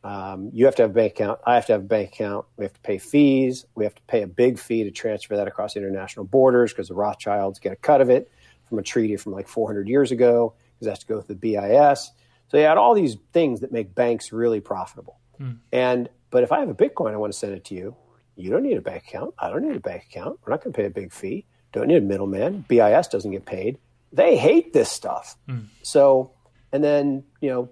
um, 0.06 0.50
you 0.52 0.66
have 0.66 0.76
to 0.76 0.82
have 0.82 0.92
a 0.92 0.94
bank 0.94 1.14
account. 1.14 1.40
I 1.44 1.56
have 1.56 1.66
to 1.66 1.72
have 1.72 1.80
a 1.80 1.84
bank 1.84 2.10
account. 2.12 2.46
We 2.56 2.64
have 2.64 2.72
to 2.72 2.80
pay 2.80 2.98
fees. 2.98 3.66
We 3.74 3.82
have 3.82 3.94
to 3.96 4.02
pay 4.02 4.22
a 4.22 4.28
big 4.28 4.56
fee 4.56 4.84
to 4.84 4.92
transfer 4.92 5.36
that 5.36 5.48
across 5.48 5.74
international 5.74 6.24
borders 6.24 6.72
because 6.72 6.86
the 6.86 6.94
Rothschilds 6.94 7.58
get 7.58 7.72
a 7.72 7.76
cut 7.76 8.00
of 8.00 8.08
it 8.08 8.30
from 8.68 8.78
a 8.78 8.84
treaty 8.84 9.16
from 9.16 9.32
like 9.32 9.48
400 9.48 9.88
years 9.88 10.12
ago 10.12 10.54
because 10.74 10.86
it 10.86 10.90
has 10.90 10.98
to 11.00 11.06
go 11.06 11.20
through 11.20 11.34
the 11.34 11.56
BIS. 11.56 12.12
So 12.46 12.56
you 12.56 12.62
had 12.62 12.78
all 12.78 12.94
these 12.94 13.16
things 13.32 13.62
that 13.62 13.72
make 13.72 13.96
banks 13.96 14.32
really 14.32 14.60
profitable. 14.60 15.18
Hmm. 15.38 15.54
And 15.72 16.08
but 16.30 16.44
if 16.44 16.52
I 16.52 16.60
have 16.60 16.68
a 16.68 16.74
Bitcoin, 16.74 17.12
I 17.12 17.16
want 17.16 17.32
to 17.32 17.38
send 17.38 17.54
it 17.54 17.64
to 17.64 17.74
you. 17.74 17.96
You 18.36 18.50
don't 18.50 18.62
need 18.62 18.76
a 18.76 18.82
bank 18.82 19.08
account. 19.08 19.34
I 19.40 19.50
don't 19.50 19.66
need 19.66 19.74
a 19.74 19.80
bank 19.80 20.04
account. 20.04 20.38
We're 20.44 20.52
not 20.52 20.62
going 20.62 20.72
to 20.72 20.76
pay 20.76 20.86
a 20.86 20.90
big 20.90 21.12
fee. 21.12 21.46
Don't 21.72 21.88
need 21.88 21.96
a 21.96 22.00
middleman. 22.00 22.64
BIS 22.68 23.08
doesn't 23.08 23.32
get 23.32 23.44
paid. 23.44 23.78
They 24.12 24.36
hate 24.36 24.72
this 24.72 24.88
stuff. 24.88 25.36
Mm. 25.48 25.66
So, 25.82 26.32
and 26.70 26.84
then 26.84 27.24
you 27.40 27.50
know, 27.50 27.70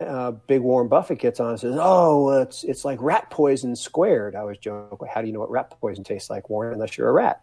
uh, 0.00 0.32
big 0.32 0.60
Warren 0.60 0.88
Buffett 0.88 1.18
gets 1.18 1.40
on 1.40 1.50
and 1.50 1.60
says, 1.60 1.76
"Oh, 1.78 2.42
it's 2.42 2.64
it's 2.64 2.84
like 2.84 3.00
rat 3.00 3.30
poison 3.30 3.76
squared." 3.76 4.34
I 4.34 4.44
was 4.44 4.58
joking. 4.58 5.08
How 5.12 5.20
do 5.20 5.26
you 5.26 5.32
know 5.32 5.40
what 5.40 5.50
rat 5.50 5.74
poison 5.80 6.04
tastes 6.04 6.30
like, 6.30 6.50
Warren? 6.50 6.74
Unless 6.74 6.98
you're 6.98 7.08
a 7.08 7.12
rat. 7.12 7.42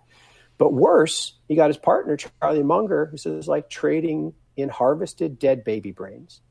But 0.57 0.73
worse, 0.73 1.33
he 1.47 1.55
got 1.55 1.69
his 1.69 1.77
partner 1.77 2.17
Charlie 2.17 2.63
Munger, 2.63 3.07
who 3.07 3.17
says 3.17 3.47
like 3.47 3.69
trading 3.69 4.33
in 4.55 4.69
harvested 4.69 5.39
dead 5.39 5.63
baby 5.63 5.91
brains. 5.91 6.41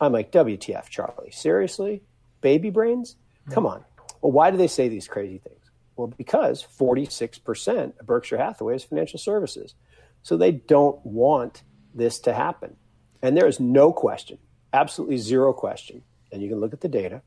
I'm 0.00 0.12
like, 0.12 0.32
WTF, 0.32 0.88
Charlie? 0.88 1.32
Seriously? 1.32 2.02
baby 2.40 2.70
brains? 2.70 3.16
Come 3.50 3.66
on. 3.66 3.84
Well, 4.20 4.32
why 4.32 4.50
do 4.50 4.56
they 4.56 4.66
say 4.66 4.88
these 4.88 5.08
crazy 5.08 5.38
things? 5.38 5.64
Well, 5.96 6.08
because 6.08 6.64
46% 6.78 7.98
of 7.98 8.06
Berkshire 8.06 8.38
Hathaway 8.38 8.76
is 8.76 8.84
financial 8.84 9.18
services. 9.18 9.74
So 10.22 10.36
they 10.36 10.52
don't 10.52 11.04
want 11.04 11.62
this 11.94 12.20
to 12.20 12.32
happen. 12.32 12.76
And 13.22 13.36
there 13.36 13.46
is 13.46 13.58
no 13.58 13.92
question, 13.92 14.38
absolutely 14.72 15.18
zero 15.18 15.52
question, 15.52 16.02
and 16.32 16.42
you 16.42 16.48
can 16.48 16.60
look 16.60 16.72
at 16.72 16.80
the 16.80 16.88
data, 16.88 17.22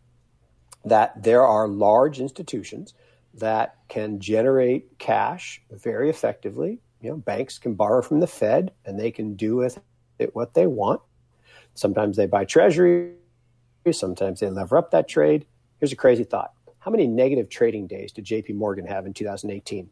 that 0.85 1.21
there 1.21 1.45
are 1.45 1.67
large 1.67 2.19
institutions 2.19 2.93
that 3.33 3.75
can 3.87 4.19
generate 4.19 4.97
cash 4.97 5.61
very 5.71 6.09
effectively. 6.09 6.79
You 7.01 7.11
know, 7.11 7.17
banks 7.17 7.57
can 7.57 7.75
borrow 7.75 8.01
from 8.01 8.19
the 8.19 8.27
Fed 8.27 8.71
and 8.85 8.99
they 8.99 9.11
can 9.11 9.35
do 9.35 9.55
with 9.55 9.79
it 10.19 10.35
what 10.35 10.53
they 10.53 10.67
want. 10.67 11.01
Sometimes 11.73 12.17
they 12.17 12.25
buy 12.25 12.45
treasury 12.45 13.13
Sometimes 13.91 14.39
they 14.39 14.49
lever 14.49 14.77
up 14.77 14.91
that 14.91 15.07
trade. 15.07 15.45
Here's 15.79 15.91
a 15.91 15.95
crazy 15.95 16.23
thought. 16.23 16.53
How 16.79 16.91
many 16.91 17.07
negative 17.07 17.49
trading 17.49 17.87
days 17.87 18.11
did 18.11 18.25
JP 18.25 18.55
Morgan 18.55 18.85
have 18.85 19.07
in 19.07 19.13
2018? 19.13 19.89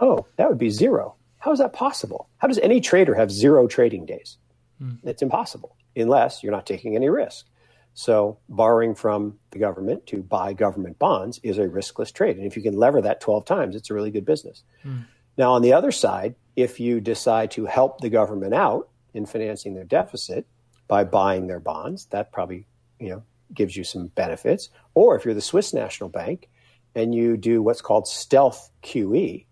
Oh, 0.00 0.26
that 0.36 0.48
would 0.48 0.58
be 0.58 0.70
zero. 0.70 1.16
How 1.38 1.52
is 1.52 1.58
that 1.58 1.72
possible? 1.72 2.28
How 2.38 2.48
does 2.48 2.58
any 2.58 2.80
trader 2.80 3.14
have 3.14 3.30
zero 3.30 3.66
trading 3.66 4.06
days? 4.06 4.38
Hmm. 4.78 4.94
It's 5.04 5.22
impossible 5.22 5.76
unless 5.96 6.42
you're 6.42 6.52
not 6.52 6.66
taking 6.66 6.96
any 6.96 7.08
risk. 7.08 7.46
So, 7.94 8.38
borrowing 8.48 8.94
from 8.94 9.38
the 9.52 9.58
government 9.58 10.06
to 10.08 10.22
buy 10.22 10.52
government 10.52 10.98
bonds 10.98 11.40
is 11.42 11.56
a 11.56 11.66
riskless 11.66 12.12
trade. 12.12 12.36
And 12.36 12.46
if 12.46 12.54
you 12.54 12.62
can 12.62 12.76
lever 12.76 13.00
that 13.00 13.22
12 13.22 13.46
times, 13.46 13.74
it's 13.74 13.88
a 13.88 13.94
really 13.94 14.10
good 14.10 14.26
business. 14.26 14.64
Hmm. 14.82 14.98
Now, 15.38 15.52
on 15.52 15.62
the 15.62 15.72
other 15.72 15.90
side, 15.90 16.34
if 16.56 16.78
you 16.78 17.00
decide 17.00 17.50
to 17.52 17.64
help 17.64 18.00
the 18.00 18.10
government 18.10 18.52
out 18.52 18.90
in 19.14 19.24
financing 19.24 19.74
their 19.74 19.84
deficit 19.84 20.46
by 20.88 21.04
buying 21.04 21.46
their 21.46 21.60
bonds, 21.60 22.06
that 22.06 22.32
probably 22.32 22.66
you 23.00 23.08
know 23.08 23.22
gives 23.54 23.76
you 23.76 23.84
some 23.84 24.08
benefits. 24.08 24.68
Or 24.94 25.16
if 25.16 25.24
you're 25.24 25.34
the 25.34 25.40
Swiss 25.40 25.72
National 25.72 26.08
Bank 26.08 26.48
and 26.94 27.14
you 27.14 27.36
do 27.36 27.62
what's 27.62 27.80
called 27.80 28.08
stealth 28.08 28.70
QE, 28.82 29.46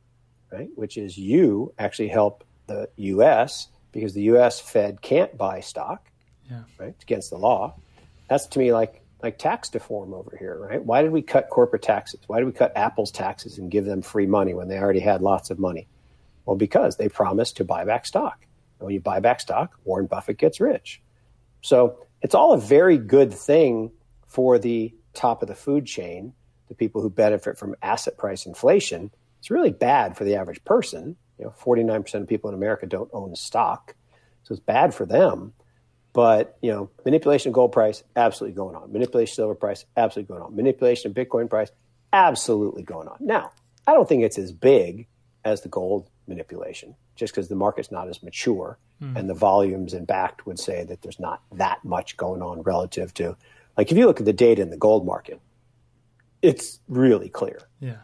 right, 0.52 0.68
which 0.74 0.96
is 0.96 1.16
you 1.16 1.72
actually 1.78 2.08
help 2.08 2.44
the 2.66 2.88
U.S. 2.96 3.68
because 3.92 4.14
the 4.14 4.22
U.S. 4.22 4.60
Fed 4.60 5.02
can't 5.02 5.36
buy 5.36 5.60
stock, 5.60 6.10
yeah. 6.50 6.62
right? 6.78 6.90
It's 6.90 7.04
against 7.04 7.30
the 7.30 7.38
law. 7.38 7.74
That's 8.28 8.46
to 8.48 8.58
me 8.58 8.72
like 8.72 9.02
like 9.22 9.38
tax 9.38 9.72
reform 9.72 10.12
over 10.12 10.36
here, 10.38 10.58
right? 10.58 10.84
Why 10.84 11.00
did 11.02 11.10
we 11.10 11.22
cut 11.22 11.48
corporate 11.48 11.82
taxes? 11.82 12.20
Why 12.26 12.38
did 12.38 12.44
we 12.44 12.52
cut 12.52 12.76
Apple's 12.76 13.10
taxes 13.10 13.56
and 13.58 13.70
give 13.70 13.86
them 13.86 14.02
free 14.02 14.26
money 14.26 14.52
when 14.52 14.68
they 14.68 14.78
already 14.78 15.00
had 15.00 15.22
lots 15.22 15.50
of 15.50 15.58
money? 15.58 15.88
Well, 16.44 16.56
because 16.56 16.96
they 16.96 17.08
promised 17.08 17.56
to 17.56 17.64
buy 17.64 17.84
back 17.86 18.04
stock. 18.04 18.46
And 18.78 18.86
when 18.86 18.94
you 18.94 19.00
buy 19.00 19.20
back 19.20 19.40
stock, 19.40 19.78
Warren 19.84 20.06
Buffett 20.06 20.36
gets 20.36 20.60
rich. 20.60 21.00
So 21.62 22.00
it's 22.20 22.34
all 22.34 22.52
a 22.52 22.58
very 22.58 22.98
good 22.98 23.32
thing 23.32 23.92
for 24.26 24.58
the 24.58 24.94
top 25.14 25.40
of 25.40 25.48
the 25.48 25.54
food 25.54 25.86
chain, 25.86 26.34
the 26.68 26.74
people 26.74 27.00
who 27.00 27.08
benefit 27.08 27.56
from 27.56 27.76
asset 27.80 28.18
price 28.18 28.44
inflation. 28.44 29.10
It's 29.38 29.50
really 29.50 29.70
bad 29.70 30.18
for 30.18 30.24
the 30.24 30.36
average 30.36 30.62
person. 30.64 31.16
You 31.38 31.46
know, 31.46 31.54
49% 31.64 32.14
of 32.14 32.28
people 32.28 32.50
in 32.50 32.54
America 32.54 32.86
don't 32.86 33.10
own 33.12 33.34
stock. 33.36 33.94
So 34.42 34.52
it's 34.52 34.60
bad 34.60 34.94
for 34.94 35.06
them. 35.06 35.54
But, 36.14 36.56
you 36.62 36.70
know, 36.70 36.90
manipulation 37.04 37.50
of 37.50 37.54
gold 37.54 37.72
price, 37.72 38.04
absolutely 38.14 38.54
going 38.54 38.76
on. 38.76 38.92
Manipulation 38.92 39.32
of 39.32 39.34
silver 39.34 39.54
price, 39.56 39.84
absolutely 39.96 40.32
going 40.32 40.46
on. 40.46 40.56
Manipulation 40.56 41.10
of 41.10 41.16
Bitcoin 41.16 41.50
price, 41.50 41.70
absolutely 42.12 42.84
going 42.84 43.08
on. 43.08 43.16
Now, 43.20 43.50
I 43.86 43.92
don't 43.92 44.08
think 44.08 44.22
it's 44.22 44.38
as 44.38 44.52
big 44.52 45.08
as 45.44 45.62
the 45.62 45.68
gold 45.68 46.08
manipulation, 46.28 46.94
just 47.16 47.34
because 47.34 47.48
the 47.48 47.56
market's 47.56 47.90
not 47.90 48.08
as 48.08 48.22
mature 48.22 48.78
mm. 49.02 49.16
and 49.16 49.28
the 49.28 49.34
volumes 49.34 49.92
and 49.92 50.06
Bakkt 50.06 50.46
would 50.46 50.58
say 50.58 50.84
that 50.84 51.02
there's 51.02 51.18
not 51.18 51.42
that 51.52 51.84
much 51.84 52.16
going 52.16 52.42
on 52.42 52.62
relative 52.62 53.12
to, 53.14 53.36
like, 53.76 53.90
if 53.90 53.98
you 53.98 54.06
look 54.06 54.20
at 54.20 54.26
the 54.26 54.32
data 54.32 54.62
in 54.62 54.70
the 54.70 54.76
gold 54.76 55.04
market, 55.04 55.40
it's 56.42 56.78
really 56.88 57.28
clear. 57.28 57.58
Yeah. 57.80 57.96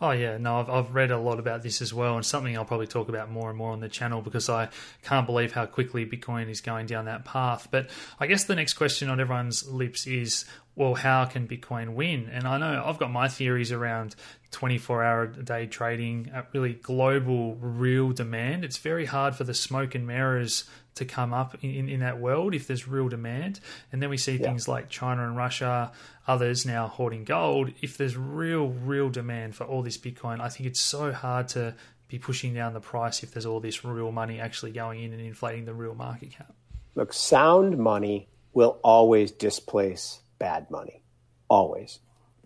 Oh 0.00 0.10
yeah, 0.10 0.36
no, 0.38 0.60
I've 0.60 0.70
I've 0.70 0.94
read 0.94 1.10
a 1.10 1.18
lot 1.18 1.38
about 1.38 1.62
this 1.62 1.80
as 1.82 1.92
well, 1.92 2.16
and 2.16 2.24
something 2.24 2.56
I'll 2.56 2.64
probably 2.64 2.86
talk 2.86 3.08
about 3.08 3.30
more 3.30 3.48
and 3.48 3.58
more 3.58 3.72
on 3.72 3.80
the 3.80 3.88
channel 3.88 4.22
because 4.22 4.48
I 4.48 4.68
can't 5.02 5.26
believe 5.26 5.52
how 5.52 5.66
quickly 5.66 6.06
Bitcoin 6.06 6.48
is 6.48 6.60
going 6.60 6.86
down 6.86 7.04
that 7.06 7.24
path. 7.24 7.68
But 7.70 7.90
I 8.18 8.26
guess 8.26 8.44
the 8.44 8.54
next 8.54 8.74
question 8.74 9.08
on 9.08 9.20
everyone's 9.20 9.68
lips 9.68 10.06
is, 10.06 10.44
well, 10.76 10.94
how 10.94 11.24
can 11.24 11.46
Bitcoin 11.46 11.94
win? 11.94 12.28
And 12.32 12.46
I 12.46 12.58
know 12.58 12.82
I've 12.84 12.98
got 12.98 13.10
my 13.10 13.28
theories 13.28 13.72
around 13.72 14.16
24 14.50 15.04
hour 15.04 15.22
a 15.22 15.42
day 15.42 15.66
trading 15.66 16.30
really 16.52 16.74
global, 16.74 17.56
real 17.56 18.12
demand. 18.12 18.64
It's 18.64 18.78
very 18.78 19.06
hard 19.06 19.34
for 19.34 19.44
the 19.44 19.54
smoke 19.54 19.94
and 19.94 20.06
mirrors 20.06 20.64
to 20.94 21.04
come 21.04 21.32
up 21.34 21.56
in, 21.62 21.88
in 21.88 22.00
that 22.00 22.20
world 22.20 22.54
if 22.54 22.66
there's 22.66 22.86
real 22.86 23.08
demand. 23.08 23.60
And 23.92 24.02
then 24.02 24.10
we 24.10 24.16
see 24.16 24.36
yeah. 24.36 24.46
things 24.46 24.68
like 24.68 24.88
China 24.88 25.26
and 25.26 25.36
Russia, 25.36 25.92
others 26.26 26.64
now 26.64 26.88
hoarding 26.88 27.24
gold. 27.24 27.72
If 27.82 27.96
there's 27.96 28.16
real, 28.16 28.68
real 28.68 29.10
demand 29.10 29.56
for 29.56 29.64
all 29.64 29.82
this 29.82 29.98
Bitcoin, 29.98 30.40
I 30.40 30.48
think 30.48 30.68
it's 30.68 30.80
so 30.80 31.12
hard 31.12 31.48
to 31.48 31.74
be 32.08 32.18
pushing 32.18 32.54
down 32.54 32.74
the 32.74 32.80
price 32.80 33.22
if 33.22 33.32
there's 33.32 33.46
all 33.46 33.60
this 33.60 33.84
real 33.84 34.12
money 34.12 34.38
actually 34.38 34.72
going 34.72 35.02
in 35.02 35.12
and 35.12 35.20
inflating 35.20 35.64
the 35.64 35.74
real 35.74 35.94
market 35.94 36.30
cap. 36.30 36.54
Look, 36.94 37.12
sound 37.12 37.76
money 37.76 38.28
will 38.52 38.78
always 38.84 39.32
displace 39.32 40.20
bad 40.38 40.70
money, 40.70 41.02
always. 41.48 41.98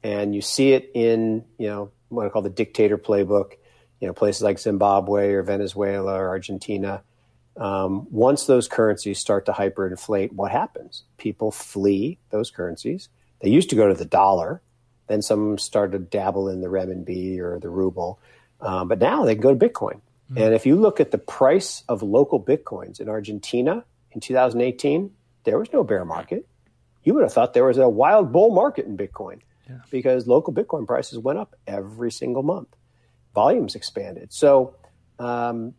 And 0.02 0.34
you 0.34 0.40
see 0.40 0.72
it 0.72 0.90
in, 0.94 1.44
you 1.58 1.66
know, 1.66 1.90
what 2.08 2.24
I 2.24 2.30
call 2.30 2.42
the 2.42 2.48
dictator 2.48 2.96
playbook, 2.96 3.52
you 4.00 4.06
know, 4.06 4.14
places 4.14 4.42
like 4.42 4.58
Zimbabwe 4.58 5.32
or 5.32 5.42
Venezuela 5.42 6.14
or 6.14 6.28
Argentina 6.28 7.02
um, 7.58 8.06
once 8.10 8.46
those 8.46 8.68
currencies 8.68 9.18
start 9.18 9.46
to 9.46 9.52
hyperinflate, 9.52 10.32
what 10.32 10.52
happens? 10.52 11.02
People 11.16 11.50
flee 11.50 12.18
those 12.30 12.50
currencies. 12.50 13.08
They 13.40 13.50
used 13.50 13.70
to 13.70 13.76
go 13.76 13.88
to 13.88 13.94
the 13.94 14.04
dollar, 14.04 14.62
then 15.08 15.22
some 15.22 15.58
started 15.58 15.92
to 15.92 15.98
dabble 15.98 16.48
in 16.48 16.60
the 16.60 16.68
renminbi 16.68 17.38
or 17.38 17.58
the 17.58 17.68
ruble, 17.68 18.20
um, 18.60 18.88
but 18.88 19.00
now 19.00 19.24
they 19.24 19.34
can 19.34 19.42
go 19.42 19.54
to 19.54 19.68
Bitcoin. 19.68 20.00
Mm-hmm. 20.30 20.38
And 20.38 20.54
if 20.54 20.66
you 20.66 20.76
look 20.76 21.00
at 21.00 21.10
the 21.10 21.18
price 21.18 21.82
of 21.88 22.02
local 22.02 22.42
Bitcoins 22.42 23.00
in 23.00 23.08
Argentina 23.08 23.84
in 24.12 24.20
2018, 24.20 25.10
there 25.44 25.58
was 25.58 25.72
no 25.72 25.82
bear 25.82 26.04
market. 26.04 26.46
You 27.02 27.14
would 27.14 27.22
have 27.22 27.32
thought 27.32 27.54
there 27.54 27.64
was 27.64 27.78
a 27.78 27.88
wild 27.88 28.32
bull 28.32 28.54
market 28.54 28.86
in 28.86 28.96
Bitcoin 28.96 29.40
yeah. 29.68 29.78
because 29.90 30.26
local 30.26 30.52
Bitcoin 30.52 30.86
prices 30.86 31.18
went 31.18 31.38
up 31.38 31.54
every 31.66 32.12
single 32.12 32.42
month. 32.42 32.68
Volumes 33.34 33.74
expanded. 33.74 34.32
So 34.32 34.74
um, 35.18 35.74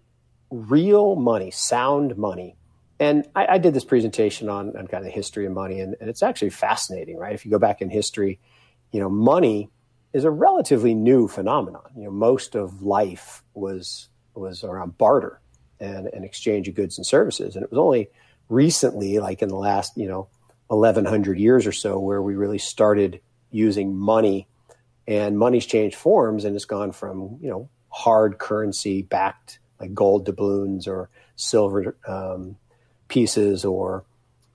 real 0.49 1.15
money, 1.15 1.51
sound 1.51 2.17
money. 2.17 2.55
And 2.99 3.27
I, 3.35 3.45
I 3.47 3.57
did 3.59 3.73
this 3.73 3.85
presentation 3.85 4.49
on, 4.49 4.75
on, 4.75 4.87
kind 4.87 5.01
of 5.01 5.05
the 5.05 5.09
history 5.09 5.45
of 5.45 5.53
money, 5.53 5.79
and, 5.79 5.95
and 6.01 6.09
it's 6.09 6.23
actually 6.23 6.49
fascinating, 6.49 7.17
right? 7.17 7.33
If 7.33 7.45
you 7.45 7.51
go 7.51 7.59
back 7.59 7.81
in 7.81 7.89
history, 7.89 8.39
you 8.91 8.99
know, 8.99 9.09
money 9.09 9.69
is 10.11 10.25
a 10.25 10.31
relatively 10.31 10.93
new 10.93 11.27
phenomenon. 11.27 11.89
You 11.95 12.05
know, 12.05 12.11
most 12.11 12.55
of 12.55 12.81
life 12.81 13.43
was 13.53 14.09
was 14.33 14.63
around 14.63 14.97
barter 14.97 15.41
and 15.79 16.07
an 16.07 16.23
exchange 16.23 16.67
of 16.67 16.75
goods 16.75 16.97
and 16.97 17.05
services, 17.05 17.55
and 17.55 17.63
it 17.63 17.71
was 17.71 17.79
only 17.79 18.09
recently, 18.49 19.19
like 19.19 19.41
in 19.41 19.49
the 19.49 19.55
last, 19.55 19.95
you 19.95 20.07
know, 20.07 20.27
eleven 20.69 21.05
hundred 21.05 21.39
years 21.39 21.65
or 21.65 21.71
so, 21.71 21.99
where 21.99 22.21
we 22.21 22.35
really 22.35 22.57
started 22.57 23.21
using 23.51 23.95
money, 23.95 24.47
and 25.07 25.37
money's 25.37 25.65
changed 25.65 25.95
forms, 25.95 26.43
and 26.43 26.55
it's 26.55 26.65
gone 26.65 26.91
from 26.91 27.37
you 27.41 27.49
know 27.49 27.69
hard 27.89 28.39
currency 28.39 29.03
backed 29.03 29.59
like 29.79 29.93
gold 29.93 30.25
doubloons 30.25 30.87
or 30.87 31.09
silver 31.35 31.95
um, 32.07 32.57
pieces 33.07 33.65
or 33.65 34.05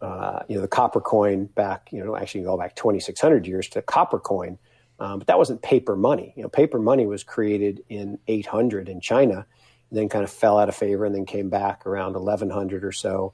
uh, 0.00 0.40
you 0.48 0.56
know 0.56 0.60
the 0.60 0.68
copper 0.68 1.00
coin 1.00 1.46
back 1.46 1.88
you 1.92 2.04
know 2.04 2.16
actually 2.16 2.44
go 2.44 2.56
back 2.56 2.76
2600 2.76 3.46
years 3.46 3.68
to 3.68 3.82
copper 3.82 4.18
coin. 4.18 4.58
Um, 5.00 5.18
but 5.18 5.26
that 5.26 5.38
wasn't 5.38 5.60
paper 5.60 5.96
money. 5.96 6.32
You 6.36 6.42
know 6.42 6.48
paper 6.48 6.78
money 6.78 7.06
was 7.06 7.24
created 7.24 7.82
in 7.88 8.18
800 8.28 8.88
in 8.88 9.00
china 9.00 9.46
and 9.90 9.98
then 9.98 10.08
kind 10.08 10.24
of 10.24 10.30
fell 10.30 10.58
out 10.58 10.68
of 10.68 10.74
favor 10.74 11.04
and 11.04 11.14
then 11.14 11.26
came 11.26 11.50
back 11.50 11.86
around 11.86 12.14
1100 12.14 12.84
or 12.84 12.92
so 12.92 13.32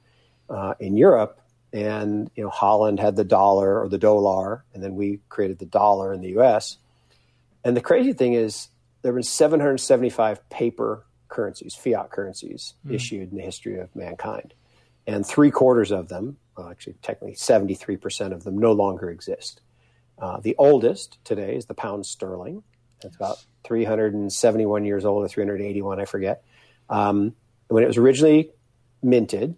uh, 0.49 0.73
in 0.79 0.97
europe. 0.97 1.39
And 1.73 2.29
you 2.35 2.43
know 2.43 2.49
holland 2.49 2.99
had 2.99 3.15
the 3.15 3.23
dollar 3.23 3.81
or 3.81 3.87
the 3.87 3.97
dollar 3.97 4.63
and 4.73 4.83
then 4.83 4.95
we 4.95 5.19
created 5.29 5.59
the 5.59 5.65
dollar 5.65 6.13
in 6.13 6.21
the 6.21 6.29
us 6.31 6.77
and 7.63 7.77
the 7.77 7.81
crazy 7.81 8.13
thing 8.13 8.33
is 8.33 8.67
there 9.01 9.11
have 9.11 9.15
been 9.15 9.23
775 9.23 10.49
paper 10.49 11.05
currencies, 11.31 11.73
fiat 11.73 12.11
currencies, 12.11 12.75
mm. 12.85 12.93
issued 12.93 13.31
in 13.31 13.37
the 13.37 13.43
history 13.43 13.79
of 13.79 13.95
mankind. 13.95 14.53
And 15.07 15.25
three 15.25 15.49
quarters 15.49 15.91
of 15.91 16.09
them, 16.09 16.37
well, 16.55 16.69
actually, 16.69 16.95
technically 17.01 17.35
73% 17.35 18.31
of 18.31 18.43
them, 18.43 18.57
no 18.57 18.71
longer 18.71 19.09
exist. 19.09 19.61
Uh, 20.19 20.39
the 20.39 20.55
oldest 20.59 21.17
today 21.23 21.55
is 21.55 21.65
the 21.65 21.73
pound 21.73 22.05
sterling. 22.05 22.61
It's 23.03 23.15
about 23.15 23.43
371 23.63 24.85
years 24.85 25.05
old 25.05 25.23
or 25.23 25.27
381, 25.27 25.99
I 25.99 26.05
forget. 26.05 26.43
Um, 26.87 27.33
when 27.67 27.83
it 27.83 27.87
was 27.87 27.97
originally 27.97 28.51
minted, 29.01 29.55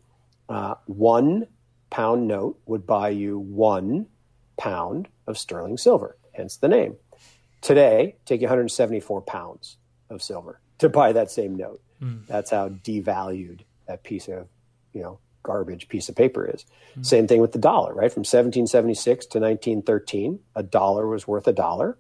uh, 0.47 0.75
one 0.85 1.47
pound 1.89 2.27
note 2.27 2.57
would 2.65 2.87
buy 2.87 3.09
you 3.09 3.37
one 3.37 4.07
pound 4.55 5.09
of 5.27 5.37
sterling 5.37 5.77
silver, 5.77 6.15
hence 6.31 6.55
the 6.55 6.69
name. 6.69 6.95
Today, 7.59 8.15
take 8.25 8.39
you 8.39 8.47
174 8.47 9.21
pounds 9.21 9.77
of 10.09 10.21
silver 10.21 10.61
to 10.79 10.89
buy 10.89 11.13
that 11.13 11.31
same 11.31 11.55
note. 11.55 11.81
Mm. 12.01 12.27
That's 12.27 12.51
how 12.51 12.69
devalued 12.69 13.61
that 13.87 14.03
piece 14.03 14.27
of, 14.27 14.47
you 14.93 15.01
know, 15.01 15.19
garbage 15.43 15.87
piece 15.89 16.09
of 16.09 16.15
paper 16.15 16.49
is. 16.49 16.65
Mm. 16.97 17.05
Same 17.05 17.27
thing 17.27 17.41
with 17.41 17.51
the 17.51 17.59
dollar, 17.59 17.93
right? 17.93 18.11
From 18.11 18.21
1776 18.21 19.25
to 19.27 19.39
1913, 19.39 20.39
a 20.55 20.63
dollar 20.63 21.07
was 21.07 21.27
worth 21.27 21.47
a 21.47 21.53
dollar. 21.53 21.97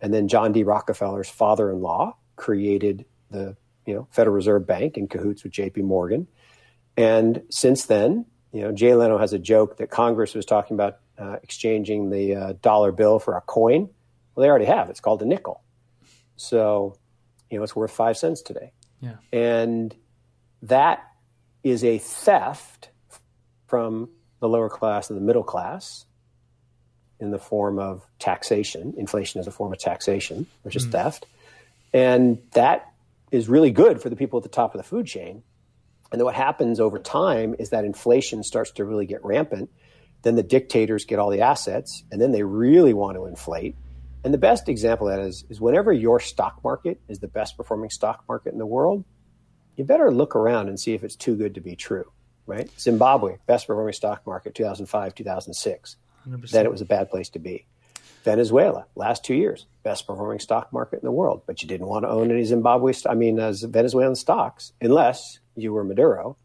And 0.00 0.12
then 0.12 0.28
John 0.28 0.52
D. 0.52 0.62
Rockefeller's 0.62 1.28
father-in-law 1.28 2.16
created 2.36 3.06
the, 3.30 3.56
you 3.86 3.94
know, 3.94 4.08
Federal 4.10 4.34
Reserve 4.34 4.66
Bank 4.66 4.96
in 4.96 5.08
cahoots 5.08 5.42
with 5.42 5.52
JP 5.52 5.82
Morgan. 5.84 6.28
And 6.96 7.42
since 7.50 7.86
then, 7.86 8.26
you 8.52 8.62
know, 8.62 8.72
Jay 8.72 8.94
Leno 8.94 9.18
has 9.18 9.32
a 9.32 9.38
joke 9.38 9.78
that 9.78 9.90
Congress 9.90 10.34
was 10.34 10.46
talking 10.46 10.76
about 10.76 10.98
uh, 11.18 11.36
exchanging 11.42 12.10
the 12.10 12.34
uh, 12.34 12.52
dollar 12.62 12.92
bill 12.92 13.18
for 13.18 13.36
a 13.36 13.40
coin. 13.40 13.88
Well, 14.34 14.42
they 14.42 14.48
already 14.48 14.66
have. 14.66 14.90
It's 14.90 15.00
called 15.00 15.22
a 15.22 15.26
nickel. 15.26 15.62
So 16.36 16.96
you 17.50 17.58
know, 17.58 17.64
it's 17.64 17.76
worth 17.76 17.90
five 17.90 18.16
cents 18.16 18.42
today. 18.42 18.72
Yeah. 19.00 19.16
And 19.32 19.94
that 20.62 21.04
is 21.62 21.84
a 21.84 21.98
theft 21.98 22.90
from 23.66 24.08
the 24.40 24.48
lower 24.48 24.68
class 24.68 25.10
and 25.10 25.18
the 25.18 25.24
middle 25.24 25.42
class 25.42 26.06
in 27.18 27.30
the 27.30 27.38
form 27.38 27.78
of 27.78 28.06
taxation. 28.18 28.94
Inflation 28.96 29.40
is 29.40 29.46
a 29.46 29.50
form 29.50 29.72
of 29.72 29.78
taxation, 29.78 30.46
which 30.62 30.76
is 30.76 30.86
mm. 30.86 30.92
theft. 30.92 31.26
And 31.92 32.38
that 32.52 32.92
is 33.30 33.48
really 33.48 33.70
good 33.70 34.00
for 34.00 34.10
the 34.10 34.16
people 34.16 34.38
at 34.38 34.42
the 34.42 34.48
top 34.48 34.74
of 34.74 34.78
the 34.78 34.84
food 34.84 35.06
chain. 35.06 35.42
And 36.12 36.20
then 36.20 36.24
what 36.24 36.34
happens 36.34 36.78
over 36.78 36.98
time 36.98 37.56
is 37.58 37.70
that 37.70 37.84
inflation 37.84 38.42
starts 38.44 38.70
to 38.72 38.84
really 38.84 39.06
get 39.06 39.24
rampant. 39.24 39.70
Then 40.22 40.36
the 40.36 40.42
dictators 40.42 41.04
get 41.04 41.18
all 41.18 41.30
the 41.30 41.40
assets, 41.40 42.04
and 42.10 42.20
then 42.20 42.32
they 42.32 42.42
really 42.42 42.94
want 42.94 43.16
to 43.16 43.26
inflate. 43.26 43.76
And 44.26 44.34
the 44.34 44.38
best 44.38 44.68
example 44.68 45.08
of 45.08 45.16
that 45.16 45.24
is, 45.24 45.44
is 45.50 45.60
whenever 45.60 45.92
your 45.92 46.18
stock 46.18 46.58
market 46.64 47.00
is 47.06 47.20
the 47.20 47.28
best 47.28 47.56
performing 47.56 47.90
stock 47.90 48.24
market 48.28 48.52
in 48.52 48.58
the 48.58 48.66
world, 48.66 49.04
you 49.76 49.84
better 49.84 50.10
look 50.10 50.34
around 50.34 50.68
and 50.68 50.80
see 50.80 50.94
if 50.94 51.04
it's 51.04 51.14
too 51.14 51.36
good 51.36 51.54
to 51.54 51.60
be 51.60 51.76
true, 51.76 52.10
right? 52.44 52.68
Zimbabwe, 52.76 53.36
best 53.46 53.68
performing 53.68 53.92
stock 53.92 54.26
market, 54.26 54.56
2005, 54.56 55.14
2006. 55.14 55.96
100%. 56.28 56.50
Then 56.50 56.66
it 56.66 56.72
was 56.72 56.80
a 56.80 56.84
bad 56.84 57.08
place 57.08 57.28
to 57.28 57.38
be. 57.38 57.66
Venezuela, 58.24 58.86
last 58.96 59.24
two 59.24 59.36
years, 59.36 59.66
best 59.84 60.08
performing 60.08 60.40
stock 60.40 60.72
market 60.72 60.96
in 60.96 61.04
the 61.04 61.12
world, 61.12 61.42
but 61.46 61.62
you 61.62 61.68
didn't 61.68 61.86
want 61.86 62.04
to 62.04 62.08
own 62.08 62.32
any 62.32 62.42
Zimbabwe, 62.42 62.94
I 63.08 63.14
mean, 63.14 63.38
uh, 63.38 63.52
Venezuelan 63.62 64.16
stocks, 64.16 64.72
unless 64.80 65.38
you 65.54 65.72
were 65.72 65.84
Maduro, 65.84 66.36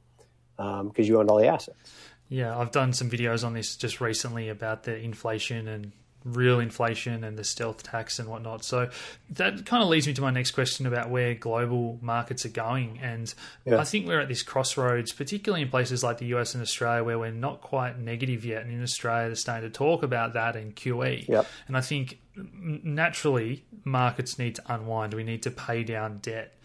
because 0.56 0.82
um, 0.82 0.92
you 0.98 1.20
owned 1.20 1.32
all 1.32 1.40
the 1.40 1.48
assets. 1.48 1.92
Yeah, 2.30 2.56
I've 2.56 2.72
done 2.72 2.94
some 2.94 3.10
videos 3.10 3.44
on 3.44 3.54
this 3.54 3.76
just 3.76 4.00
recently 4.00 4.50
about 4.50 4.84
the 4.84 4.96
inflation 4.96 5.68
and 5.68 5.94
real 6.24 6.60
inflation 6.60 7.24
and 7.24 7.38
the 7.38 7.44
stealth 7.44 7.84
tax 7.84 8.20
and 8.20 8.30
whatnot. 8.30 8.64
So 8.64 8.90
that 9.32 9.66
kind 9.66 9.82
of 9.82 9.90
leads 9.90 10.08
me 10.08 10.14
to 10.14 10.22
my 10.22 10.32
next 10.32 10.52
question 10.52 10.86
about 10.86 11.10
where 11.10 11.34
global 11.34 11.98
markets 12.02 12.46
are 12.46 12.50
going. 12.50 13.00
And 13.02 13.34
yeah. 13.66 13.78
I 13.78 13.84
think 13.84 14.08
we're 14.08 14.20
at 14.20 14.28
this 14.28 14.44
crossroads, 14.44 15.12
particularly 15.12 15.64
in 15.64 15.70
places 15.70 16.04
like 16.04 16.20
the 16.20 16.28
US 16.28 16.54
and 16.54 16.62
Australia, 16.62 17.04
where 17.04 17.20
we're 17.20 17.32
not 17.32 17.62
quite 17.62 18.00
negative 18.00 18.46
yet. 18.46 18.64
And 18.64 18.72
in 18.72 18.84
Australia, 18.84 19.28
they're 19.28 19.36
starting 19.36 19.70
to 19.70 19.76
talk 19.76 20.04
about 20.04 20.34
that 20.34 20.56
in 20.56 20.74
QE. 20.74 21.28
Yep. 21.28 21.48
And 21.68 21.78
I 21.78 21.82
think 21.82 22.20
naturally 22.36 23.66
markets 23.84 24.38
need 24.38 24.56
to 24.56 24.74
unwind. 24.74 25.14
We 25.14 25.24
need 25.24 25.44
to 25.44 25.52
pay 25.52 25.84
down 25.84 26.20
debt. 26.20 26.56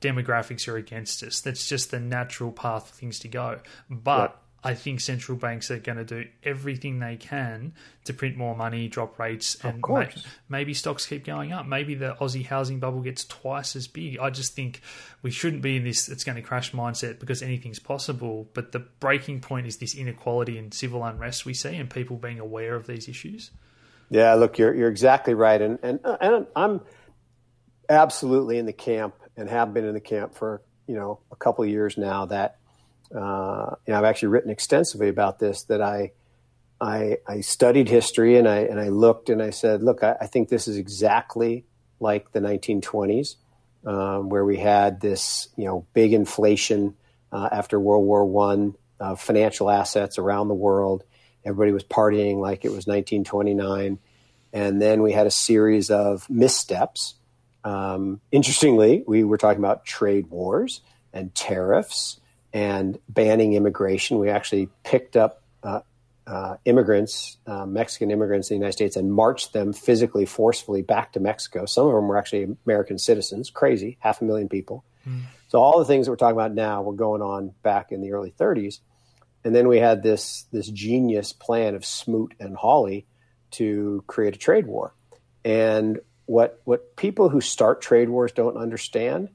Demographics 0.00 0.68
are 0.68 0.76
against 0.76 1.22
us. 1.24 1.40
That's 1.40 1.68
just 1.68 1.90
the 1.90 1.98
natural 1.98 2.52
path 2.52 2.88
for 2.88 2.94
things 2.94 3.18
to 3.20 3.28
go. 3.28 3.60
But 3.90 4.20
yep 4.20 4.42
I 4.62 4.74
think 4.74 5.00
central 5.00 5.38
banks 5.38 5.70
are 5.70 5.78
going 5.78 5.98
to 5.98 6.04
do 6.04 6.28
everything 6.42 6.98
they 6.98 7.16
can 7.16 7.74
to 8.04 8.12
print 8.12 8.36
more 8.36 8.56
money, 8.56 8.88
drop 8.88 9.18
rates, 9.18 9.56
and 9.62 9.80
may, 9.88 10.08
maybe 10.48 10.74
stocks 10.74 11.06
keep 11.06 11.24
going 11.24 11.52
up. 11.52 11.64
Maybe 11.64 11.94
the 11.94 12.16
Aussie 12.20 12.44
housing 12.44 12.80
bubble 12.80 13.00
gets 13.00 13.24
twice 13.24 13.76
as 13.76 13.86
big. 13.86 14.18
I 14.18 14.30
just 14.30 14.54
think 14.54 14.82
we 15.22 15.30
shouldn't 15.30 15.62
be 15.62 15.76
in 15.76 15.84
this 15.84 16.08
it's 16.08 16.24
going 16.24 16.36
to 16.36 16.42
crash 16.42 16.72
mindset 16.72 17.20
because 17.20 17.40
anything's 17.40 17.78
possible. 17.78 18.48
But 18.52 18.72
the 18.72 18.80
breaking 18.80 19.40
point 19.40 19.68
is 19.68 19.76
this 19.76 19.94
inequality 19.94 20.58
and 20.58 20.74
civil 20.74 21.04
unrest 21.04 21.46
we 21.46 21.54
see, 21.54 21.76
and 21.76 21.88
people 21.88 22.16
being 22.16 22.40
aware 22.40 22.74
of 22.74 22.88
these 22.88 23.08
issues. 23.08 23.52
Yeah, 24.10 24.34
look, 24.34 24.58
you're 24.58 24.74
you're 24.74 24.90
exactly 24.90 25.34
right, 25.34 25.60
and 25.62 25.78
and 25.84 26.00
and 26.04 26.46
I'm 26.56 26.80
absolutely 27.88 28.58
in 28.58 28.66
the 28.66 28.72
camp 28.72 29.14
and 29.36 29.48
have 29.48 29.72
been 29.72 29.84
in 29.84 29.94
the 29.94 30.00
camp 30.00 30.34
for 30.34 30.62
you 30.88 30.96
know 30.96 31.20
a 31.30 31.36
couple 31.36 31.62
of 31.62 31.70
years 31.70 31.96
now 31.96 32.26
that 32.26 32.58
uh, 33.14 33.74
you 33.86 33.92
know, 33.92 33.98
I've 33.98 34.04
actually 34.04 34.28
written 34.28 34.50
extensively 34.50 35.08
about 35.08 35.38
this. 35.38 35.64
That 35.64 35.80
I, 35.80 36.12
I, 36.80 37.18
I 37.26 37.40
studied 37.40 37.88
history 37.88 38.36
and 38.36 38.48
I 38.48 38.58
and 38.58 38.78
I 38.78 38.88
looked 38.88 39.30
and 39.30 39.42
I 39.42 39.50
said, 39.50 39.82
look, 39.82 40.02
I, 40.02 40.16
I 40.20 40.26
think 40.26 40.48
this 40.48 40.68
is 40.68 40.76
exactly 40.76 41.64
like 42.00 42.32
the 42.32 42.40
1920s, 42.40 43.36
um, 43.84 44.28
where 44.28 44.44
we 44.44 44.58
had 44.58 45.00
this, 45.00 45.48
you 45.56 45.64
know, 45.64 45.86
big 45.94 46.12
inflation 46.12 46.94
uh, 47.32 47.48
after 47.50 47.80
World 47.80 48.04
War 48.04 48.24
One, 48.24 48.74
uh, 49.00 49.14
financial 49.14 49.70
assets 49.70 50.18
around 50.18 50.48
the 50.48 50.54
world. 50.54 51.04
Everybody 51.44 51.72
was 51.72 51.84
partying 51.84 52.38
like 52.38 52.64
it 52.64 52.68
was 52.68 52.86
1929, 52.86 53.98
and 54.52 54.82
then 54.82 55.02
we 55.02 55.12
had 55.12 55.26
a 55.26 55.30
series 55.30 55.90
of 55.90 56.28
missteps. 56.28 57.14
Um, 57.64 58.20
interestingly, 58.30 59.02
we 59.06 59.24
were 59.24 59.38
talking 59.38 59.58
about 59.58 59.84
trade 59.84 60.28
wars 60.28 60.82
and 61.12 61.34
tariffs 61.34 62.20
and 62.58 62.98
banning 63.08 63.52
immigration. 63.52 64.18
We 64.18 64.30
actually 64.30 64.68
picked 64.82 65.16
up 65.16 65.44
uh, 65.62 65.82
uh, 66.26 66.56
immigrants, 66.64 67.36
uh, 67.46 67.66
Mexican 67.66 68.10
immigrants 68.10 68.50
in 68.50 68.56
the 68.56 68.58
United 68.58 68.72
States, 68.72 68.96
and 68.96 69.12
marched 69.12 69.52
them 69.52 69.72
physically, 69.72 70.26
forcefully 70.26 70.82
back 70.82 71.12
to 71.12 71.20
Mexico. 71.20 71.66
Some 71.66 71.86
of 71.86 71.94
them 71.94 72.08
were 72.08 72.16
actually 72.16 72.56
American 72.66 72.98
citizens. 72.98 73.48
Crazy, 73.48 73.96
half 74.00 74.20
a 74.22 74.24
million 74.24 74.48
people. 74.48 74.84
Mm. 75.08 75.22
So 75.46 75.60
all 75.60 75.78
the 75.78 75.84
things 75.84 76.06
that 76.06 76.10
we're 76.10 76.16
talking 76.16 76.36
about 76.36 76.52
now 76.52 76.82
were 76.82 76.94
going 76.94 77.22
on 77.22 77.54
back 77.62 77.92
in 77.92 78.00
the 78.00 78.12
early 78.12 78.32
30s, 78.32 78.80
and 79.44 79.54
then 79.54 79.68
we 79.68 79.78
had 79.78 80.02
this 80.02 80.44
this 80.50 80.66
genius 80.68 81.32
plan 81.32 81.76
of 81.76 81.84
Smoot 81.84 82.34
and 82.40 82.56
Hawley 82.56 83.06
to 83.52 84.02
create 84.08 84.34
a 84.34 84.38
trade 84.38 84.66
war. 84.66 84.94
And 85.44 86.00
what 86.26 86.60
what 86.64 86.96
people 86.96 87.28
who 87.28 87.40
start 87.40 87.80
trade 87.80 88.08
wars 88.08 88.32
don't 88.32 88.56
understand 88.56 89.28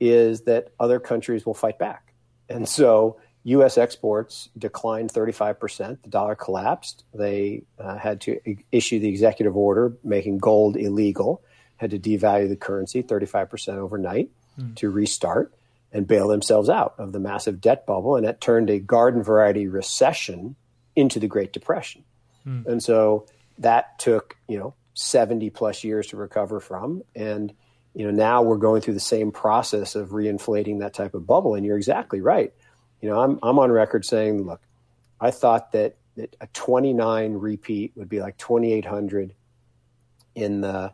is 0.00 0.42
that 0.42 0.72
other 0.80 0.98
countries 0.98 1.46
will 1.46 1.54
fight 1.54 1.78
back 1.78 2.13
and 2.48 2.68
so 2.68 3.18
U.S. 3.44 3.76
exports 3.76 4.48
declined 4.56 5.12
35%. 5.12 6.02
The 6.02 6.08
dollar 6.08 6.34
collapsed. 6.34 7.04
They 7.12 7.64
uh, 7.78 7.98
had 7.98 8.22
to 8.22 8.40
issue 8.72 8.98
the 8.98 9.08
executive 9.08 9.56
order 9.56 9.92
making 10.02 10.38
gold 10.38 10.76
illegal, 10.76 11.42
had 11.76 11.90
to 11.90 11.98
devalue 11.98 12.48
the 12.48 12.56
currency 12.56 13.02
35% 13.02 13.76
overnight 13.76 14.30
mm. 14.58 14.74
to 14.76 14.90
restart 14.90 15.54
and 15.92 16.06
bail 16.06 16.26
themselves 16.26 16.70
out 16.70 16.94
of 16.98 17.12
the 17.12 17.20
massive 17.20 17.60
debt 17.60 17.86
bubble. 17.86 18.16
And 18.16 18.26
that 18.26 18.40
turned 18.40 18.70
a 18.70 18.78
garden 18.78 19.22
variety 19.22 19.68
recession 19.68 20.56
into 20.96 21.20
the 21.20 21.28
Great 21.28 21.52
Depression. 21.52 22.02
Mm. 22.46 22.66
And 22.66 22.82
so 22.82 23.26
that 23.58 23.98
took, 23.98 24.36
you 24.48 24.58
know, 24.58 24.74
70 24.94 25.50
plus 25.50 25.84
years 25.84 26.06
to 26.08 26.16
recover 26.16 26.60
from. 26.60 27.02
And 27.14 27.52
you 27.94 28.04
know, 28.04 28.10
now 28.10 28.42
we're 28.42 28.58
going 28.58 28.82
through 28.82 28.94
the 28.94 29.00
same 29.00 29.30
process 29.30 29.94
of 29.94 30.10
reinflating 30.10 30.80
that 30.80 30.94
type 30.94 31.14
of 31.14 31.26
bubble. 31.26 31.54
And 31.54 31.64
you're 31.64 31.76
exactly 31.76 32.20
right. 32.20 32.52
You 33.00 33.08
know, 33.08 33.20
I'm, 33.20 33.38
I'm 33.42 33.58
on 33.58 33.70
record 33.70 34.04
saying, 34.04 34.42
look, 34.44 34.60
I 35.20 35.30
thought 35.30 35.72
that, 35.72 35.96
that 36.16 36.36
a 36.40 36.48
29 36.48 37.34
repeat 37.34 37.92
would 37.96 38.08
be 38.08 38.20
like 38.20 38.36
2,800 38.38 39.34
in 40.34 40.60
the, 40.60 40.92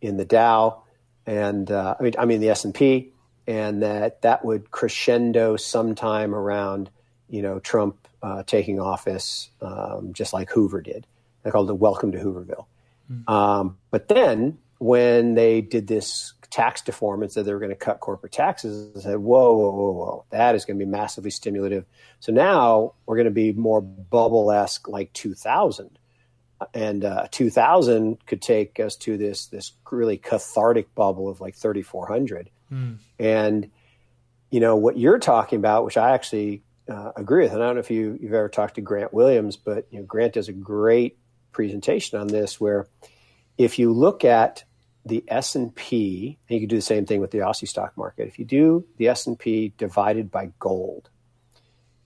in 0.00 0.16
the 0.16 0.24
Dow 0.24 0.82
and, 1.26 1.70
uh, 1.70 1.94
I 1.98 2.02
mean, 2.02 2.12
I 2.18 2.24
mean 2.26 2.40
the 2.40 2.50
S&P 2.50 3.12
and 3.46 3.82
that 3.82 4.22
that 4.22 4.44
would 4.44 4.70
crescendo 4.70 5.56
sometime 5.56 6.34
around, 6.34 6.90
you 7.28 7.42
know, 7.42 7.58
Trump 7.58 8.08
uh, 8.22 8.42
taking 8.42 8.80
office, 8.80 9.50
um, 9.60 10.12
just 10.12 10.32
like 10.32 10.50
Hoover 10.50 10.80
did. 10.80 11.06
They 11.42 11.50
called 11.50 11.70
it 11.70 11.74
Welcome 11.74 12.12
to 12.12 12.18
Hooverville. 12.18 12.66
Mm-hmm. 13.10 13.30
Um, 13.30 13.78
but 13.90 14.08
then 14.08 14.58
when 14.78 15.34
they 15.34 15.60
did 15.60 15.86
this 15.86 16.34
tax 16.50 16.82
deform 16.82 17.22
and 17.22 17.32
said 17.32 17.44
they 17.44 17.52
were 17.52 17.58
going 17.58 17.70
to 17.70 17.76
cut 17.76 18.00
corporate 18.00 18.32
taxes, 18.32 18.96
I 18.96 19.00
said, 19.00 19.18
whoa, 19.18 19.52
whoa, 19.54 19.70
whoa, 19.70 19.92
whoa, 19.92 20.24
that 20.30 20.54
is 20.54 20.64
going 20.64 20.78
to 20.78 20.84
be 20.84 20.90
massively 20.90 21.30
stimulative. 21.30 21.84
So 22.20 22.32
now 22.32 22.94
we're 23.06 23.16
going 23.16 23.24
to 23.26 23.32
be 23.32 23.52
more 23.52 23.80
bubble 23.80 24.52
esque 24.52 24.88
like 24.88 25.12
2000. 25.12 25.98
And 26.72 27.04
uh, 27.04 27.26
2000 27.30 28.24
could 28.26 28.40
take 28.40 28.78
us 28.78 28.96
to 28.98 29.18
this 29.18 29.46
this 29.46 29.72
really 29.90 30.16
cathartic 30.16 30.94
bubble 30.94 31.28
of 31.28 31.40
like 31.40 31.56
3,400. 31.56 32.48
Mm. 32.72 32.98
And, 33.18 33.70
you 34.50 34.60
know, 34.60 34.76
what 34.76 34.96
you're 34.96 35.18
talking 35.18 35.58
about, 35.58 35.84
which 35.84 35.96
I 35.96 36.14
actually 36.14 36.62
uh, 36.88 37.12
agree 37.16 37.42
with, 37.42 37.52
and 37.52 37.62
I 37.62 37.66
don't 37.66 37.74
know 37.74 37.80
if 37.80 37.90
you, 37.90 38.18
you've 38.20 38.32
ever 38.32 38.48
talked 38.48 38.76
to 38.76 38.80
Grant 38.80 39.12
Williams, 39.12 39.56
but 39.56 39.86
you 39.90 39.98
know, 39.98 40.04
Grant 40.04 40.34
does 40.34 40.48
a 40.48 40.52
great 40.52 41.18
presentation 41.52 42.18
on 42.18 42.28
this 42.28 42.60
where 42.60 42.86
if 43.58 43.78
you 43.78 43.92
look 43.92 44.24
at 44.24 44.64
the 45.06 45.24
S&P, 45.28 46.38
and 46.48 46.54
you 46.54 46.60
can 46.60 46.68
do 46.68 46.76
the 46.76 46.82
same 46.82 47.04
thing 47.04 47.20
with 47.20 47.30
the 47.30 47.38
Aussie 47.38 47.68
stock 47.68 47.96
market. 47.96 48.26
If 48.26 48.38
you 48.38 48.44
do 48.44 48.86
the 48.96 49.08
S&P 49.08 49.74
divided 49.76 50.30
by 50.30 50.50
gold, 50.58 51.10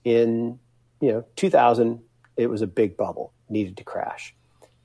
in 0.03 0.59
you 1.01 1.11
know 1.11 1.25
2000, 1.35 2.01
it 2.35 2.49
was 2.49 2.61
a 2.61 2.67
big 2.67 2.97
bubble, 2.97 3.33
needed 3.49 3.77
to 3.77 3.83
crash, 3.83 4.35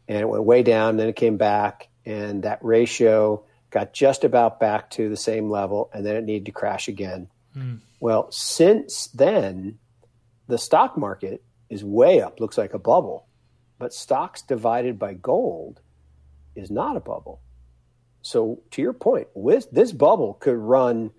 and 0.09 0.19
it 0.19 0.29
went 0.29 0.45
way 0.45 0.63
down. 0.63 0.97
Then 0.97 1.09
it 1.09 1.17
came 1.17 1.37
back, 1.37 1.89
and 2.05 2.45
that 2.45 2.59
ratio 2.63 3.45
got 3.71 3.93
just 3.93 4.23
about 4.23 4.61
back 4.61 4.91
to 4.91 5.09
the 5.09 5.17
same 5.17 5.51
level, 5.51 5.91
and 5.93 6.07
then 6.07 6.17
it 6.17 6.25
needed 6.25 6.47
to 6.47 6.53
crash 6.53 6.87
again. 6.89 7.29
Mm. 7.57 7.81
Well, 7.99 8.31
since 8.31 9.09
then, 9.09 9.79
the 10.47 10.59
stock 10.59 10.97
market 10.97 11.43
is 11.69 11.83
way 11.83 12.21
up, 12.21 12.39
looks 12.39 12.59
like 12.59 12.75
a 12.75 12.79
bubble, 12.79 13.27
but 13.79 13.93
stocks 13.93 14.43
divided 14.43 14.99
by 14.99 15.15
gold 15.15 15.81
is 16.55 16.71
not 16.71 16.97
a 16.97 17.01
bubble. 17.01 17.41
So, 18.23 18.61
to 18.71 18.83
your 18.83 18.95
point, 18.95 19.29
with, 19.35 19.71
this 19.71 19.93
bubble 19.93 20.35
could 20.35 20.57
run 20.57 21.11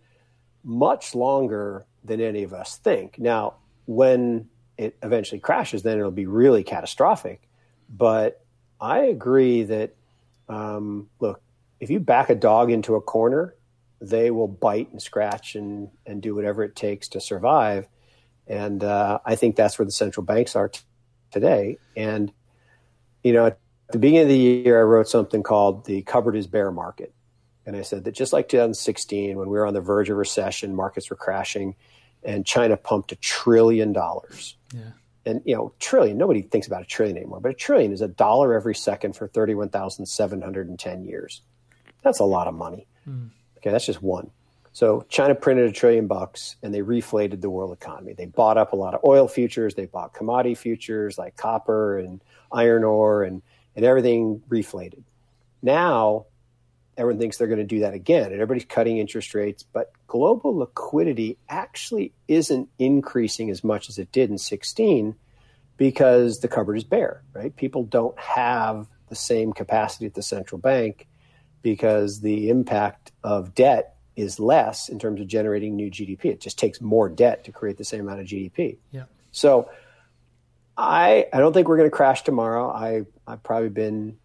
much 0.64 1.14
longer 1.14 1.86
than 2.04 2.20
any 2.20 2.44
of 2.44 2.54
us 2.54 2.78
think. 2.78 3.20
Now, 3.20 3.56
when 3.86 4.50
it 4.78 4.98
eventually 5.04 5.40
crashes, 5.40 5.84
then 5.84 6.00
it'll 6.00 6.12
be 6.12 6.26
really 6.26 6.64
catastrophic. 6.64 7.48
But 7.90 8.44
I 8.82 9.00
agree 9.02 9.64
that, 9.64 9.96
um, 10.50 11.10
look, 11.20 11.42
if 11.80 11.90
you 11.90 12.00
back 12.00 12.30
a 12.30 12.36
dog 12.36 12.72
into 12.72 12.96
a 12.96 13.02
corner, 13.02 13.56
they 14.02 14.32
will 14.32 14.48
bite 14.48 14.92
and 14.92 15.02
scratch 15.02 15.56
and, 15.56 15.90
and 16.06 16.22
do 16.22 16.36
whatever 16.36 16.64
it 16.64 16.76
takes 16.76 17.10
to 17.10 17.22
survive. 17.22 17.88
And 18.48 18.84
uh, 18.84 19.20
I 19.26 19.36
think 19.36 19.56
that's 19.56 19.80
where 19.80 19.86
the 19.86 19.92
central 19.92 20.26
banks 20.26 20.56
are 20.56 20.70
t- 20.70 20.82
today. 21.32 21.78
And, 21.96 22.32
you 23.24 23.34
know, 23.34 23.48
at 23.48 23.60
the 23.92 24.00
beginning 24.00 24.24
of 24.24 24.30
the 24.30 24.38
year, 24.38 24.80
I 24.80 24.84
wrote 24.84 25.08
something 25.08 25.44
called 25.44 25.86
The 25.86 26.02
Cupboard 26.02 26.36
is 26.36 26.48
Bear 26.48 26.72
Market. 26.72 27.14
And 27.66 27.76
I 27.76 27.82
said 27.82 28.04
that 28.04 28.14
just 28.14 28.34
like 28.34 28.48
2016, 28.48 29.38
when 29.38 29.50
we 29.50 29.58
were 29.58 29.66
on 29.66 29.74
the 29.74 29.82
verge 29.82 30.10
of 30.10 30.18
recession, 30.18 30.76
markets 30.76 31.10
were 31.10 31.16
crashing, 31.16 31.76
and 32.24 32.46
China 32.46 32.78
pumped 32.78 33.12
a 33.12 33.16
trillion 33.16 33.92
dollars. 33.92 34.56
Yeah. 34.74 34.92
And, 35.26 35.42
you 35.46 35.56
know, 35.56 35.74
trillion, 35.80 36.18
nobody 36.18 36.44
thinks 36.44 36.68
about 36.68 36.84
a 36.84 36.86
trillion 36.86 37.18
anymore, 37.18 37.40
but 37.40 37.50
a 37.50 37.56
trillion 37.56 37.92
is 37.92 38.02
a 38.02 38.08
dollar 38.08 38.54
every 38.54 38.76
second 38.76 39.16
for 39.16 39.28
31,710 39.28 41.04
years. 41.04 41.42
That's 42.04 42.20
a 42.20 42.26
lot 42.26 42.48
of 42.48 42.54
money. 42.54 42.86
Mm. 43.10 43.32
Okay, 43.58 43.72
that's 43.72 43.88
just 43.88 44.04
one. 44.04 44.30
So 44.72 45.06
China 45.10 45.34
printed 45.34 45.70
a 45.70 45.72
trillion 45.72 46.06
bucks 46.06 46.58
and 46.62 46.74
they 46.74 46.82
reflated 46.82 47.42
the 47.42 47.50
world 47.50 47.72
economy. 47.72 48.14
They 48.14 48.26
bought 48.26 48.58
up 48.58 48.74
a 48.74 48.76
lot 48.76 48.94
of 48.94 49.00
oil 49.04 49.28
futures, 49.28 49.74
they 49.74 49.86
bought 49.86 50.14
commodity 50.14 50.54
futures 50.54 51.18
like 51.18 51.36
copper 51.38 51.98
and 51.98 52.22
iron 52.52 52.84
ore 52.84 53.24
and 53.24 53.42
and 53.76 53.86
everything 53.86 54.42
reflated. 54.50 55.04
Now, 55.62 56.26
everyone 56.98 57.20
thinks 57.20 57.38
they're 57.38 57.48
going 57.48 57.60
to 57.60 57.66
do 57.66 57.80
that 57.80 57.94
again, 57.94 58.26
and 58.26 58.34
everybody's 58.34 58.66
cutting 58.66 58.98
interest 58.98 59.34
rates, 59.34 59.64
but 59.64 59.92
global 60.08 60.56
liquidity 60.58 61.38
actually 61.50 62.14
isn't 62.28 62.70
increasing 62.80 63.50
as 63.50 63.64
much 63.64 63.90
as 63.90 63.98
it 63.98 64.12
did 64.12 64.30
in 64.30 64.38
16 64.38 65.16
because 65.78 66.40
the 66.40 66.48
cupboard 66.48 66.78
is 66.78 66.84
bare, 66.84 67.22
right? 67.34 67.56
People 67.56 67.84
don't 67.84 68.18
have 68.18 68.88
the 69.10 69.16
same 69.16 69.54
capacity 69.54 70.06
at 70.06 70.14
the 70.14 70.24
central 70.24 70.60
bank 70.60 71.08
because 71.62 72.22
the 72.22 72.50
impact 72.50 73.12
of 73.24 73.54
debt 73.54 73.96
is 74.16 74.40
less 74.40 74.88
in 74.88 75.00
terms 75.00 75.20
of 75.20 75.28
generating 75.28 75.76
new 75.76 75.92
GDP. 75.92 76.26
It 76.26 76.40
just 76.40 76.58
takes 76.58 76.80
more 76.80 77.10
debt 77.10 77.44
to 77.46 77.52
create 77.52 77.78
the 77.78 77.84
same 77.84 78.02
amount 78.02 78.22
of 78.22 78.28
GDP. 78.28 78.78
Yeah. 78.92 79.04
So 79.32 79.70
I 80.78 81.28
I 81.32 81.40
don't 81.40 81.54
think 81.54 81.68
we're 81.68 81.78
going 81.78 81.90
to 81.90 81.96
crash 81.96 82.24
tomorrow. 82.24 82.70
I 82.70 83.04
I've 83.28 83.44
probably 83.44 83.70
been, 83.70 84.18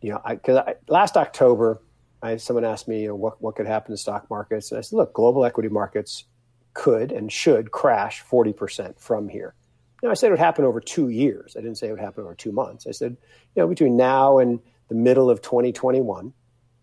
you 0.00 0.12
know, 0.12 0.22
because 0.28 0.74
last 0.88 1.16
October, 1.16 1.82
I 2.22 2.36
someone 2.36 2.64
asked 2.64 2.88
me, 2.88 3.02
you 3.02 3.08
know, 3.08 3.16
what 3.16 3.40
what 3.42 3.56
could 3.56 3.66
happen 3.66 3.92
to 3.92 3.96
stock 3.96 4.30
markets, 4.30 4.70
and 4.70 4.78
I 4.78 4.82
said, 4.82 4.96
look, 4.96 5.12
global 5.12 5.44
equity 5.44 5.68
markets 5.68 6.24
could 6.74 7.10
and 7.10 7.32
should 7.32 7.70
crash 7.70 8.20
forty 8.20 8.52
percent 8.52 9.00
from 9.00 9.28
here. 9.28 9.54
Now 10.02 10.10
I 10.10 10.14
said 10.14 10.28
it 10.28 10.30
would 10.30 10.38
happen 10.38 10.64
over 10.64 10.80
two 10.80 11.08
years. 11.08 11.56
I 11.56 11.60
didn't 11.60 11.78
say 11.78 11.88
it 11.88 11.90
would 11.90 12.00
happen 12.00 12.22
over 12.22 12.34
two 12.34 12.52
months. 12.52 12.86
I 12.86 12.92
said, 12.92 13.16
you 13.54 13.62
know, 13.62 13.66
between 13.66 13.96
now 13.96 14.38
and 14.38 14.60
the 14.88 14.94
middle 14.94 15.28
of 15.28 15.42
2021, 15.42 16.32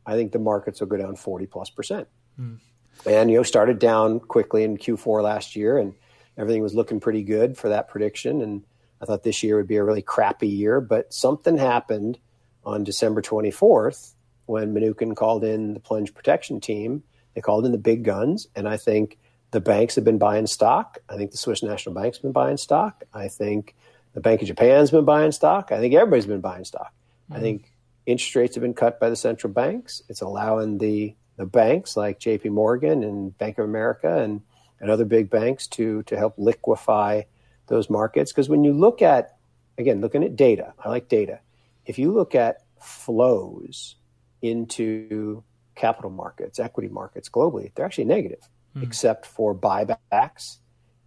I 0.06 0.14
think 0.14 0.32
the 0.32 0.40
markets 0.40 0.80
will 0.80 0.88
go 0.88 0.98
down 0.98 1.16
40 1.16 1.46
plus 1.48 1.70
percent. 1.70 2.08
Mm. 2.40 2.60
And 3.06 3.32
you 3.32 3.38
know, 3.38 3.44
started 3.44 3.80
down 3.80 4.20
quickly 4.20 4.64
in 4.64 4.78
Q4 4.78 5.24
last 5.24 5.56
year, 5.56 5.78
and 5.78 5.94
everything 6.38 6.62
was 6.62 6.74
looking 6.74 7.00
pretty 7.00 7.24
good 7.24 7.58
for 7.58 7.70
that 7.70 7.88
prediction. 7.88 8.42
And 8.42 8.64
I 9.06 9.08
thought 9.08 9.24
this 9.24 9.44
year 9.44 9.58
would 9.58 9.68
be 9.68 9.76
a 9.76 9.84
really 9.84 10.02
crappy 10.02 10.48
year, 10.48 10.82
but 10.82 11.14
something 11.14 11.60
happened 11.60 12.18
on 12.66 12.84
December 12.84 13.22
24th 13.22 14.14
when 14.48 14.74
Mnuchin 14.74 15.16
called 15.16 15.44
in 15.44 15.76
the 15.76 15.80
plunge 15.80 16.12
protection 16.16 16.60
team. 16.60 17.04
They 17.36 17.42
called 17.42 17.68
in 17.68 17.72
the 17.72 17.78
big 17.78 18.04
guns, 18.04 18.48
and 18.56 18.68
I 18.68 18.78
think 18.78 19.20
the 19.52 19.62
banks 19.62 19.94
have 19.94 20.04
been 20.04 20.18
buying 20.18 20.48
stock. 20.48 20.98
I 21.08 21.18
think 21.18 21.30
the 21.30 21.38
Swiss 21.38 21.62
National 21.62 21.94
Bank's 21.94 22.18
been 22.18 22.32
buying 22.32 22.58
stock. 22.58 23.04
I 23.14 23.28
think 23.28 23.76
the 24.14 24.22
Bank 24.22 24.42
of 24.42 24.48
Japan's 24.48 24.90
been 24.90 25.06
buying 25.06 25.32
stock. 25.32 25.72
I 25.72 25.80
think 25.80 25.94
everybody's 25.94 26.26
been 26.26 26.42
buying 26.42 26.66
stock. 26.66 26.92
Mm-hmm. 27.30 27.34
I 27.36 27.40
think 27.42 27.72
interest 28.08 28.36
rates 28.36 28.56
have 28.56 28.64
been 28.64 28.74
cut 28.74 29.00
by 29.00 29.12
the 29.12 29.16
central 29.16 29.54
banks. 29.54 30.02
It's 30.10 30.22
allowing 30.22 30.80
the 30.80 31.16
the 31.38 31.46
banks 31.46 31.96
like 31.96 32.18
J.P. 32.18 32.50
Morgan 32.50 33.04
and 33.04 33.38
Bank 33.38 33.60
of 33.60 33.66
America 33.66 34.24
and 34.24 34.42
and 34.80 34.90
other 34.90 35.06
big 35.06 35.30
banks 35.30 35.68
to 35.68 36.02
to 36.04 36.18
help 36.18 36.34
liquefy 36.38 37.24
those 37.68 37.90
markets. 37.90 38.32
Because 38.32 38.50
when 38.50 38.64
you 38.64 38.74
look 38.74 39.02
at 39.02 39.38
again 39.78 40.02
looking 40.02 40.24
at 40.24 40.36
data, 40.36 40.74
I 40.80 40.90
like 40.90 41.08
data. 41.08 41.40
If 41.86 42.00
you 42.00 42.12
look 42.12 42.36
at 42.36 42.64
flows 42.80 43.96
into 44.42 45.44
capital 45.76 46.12
markets, 46.12 46.60
equity 46.60 46.90
markets 46.90 47.30
globally, 47.30 47.72
they're 47.74 47.86
actually 47.86 48.06
negative, 48.06 48.48
mm. 48.76 48.84
except 48.84 49.26
for 49.26 49.54
buybacks, 49.54 50.58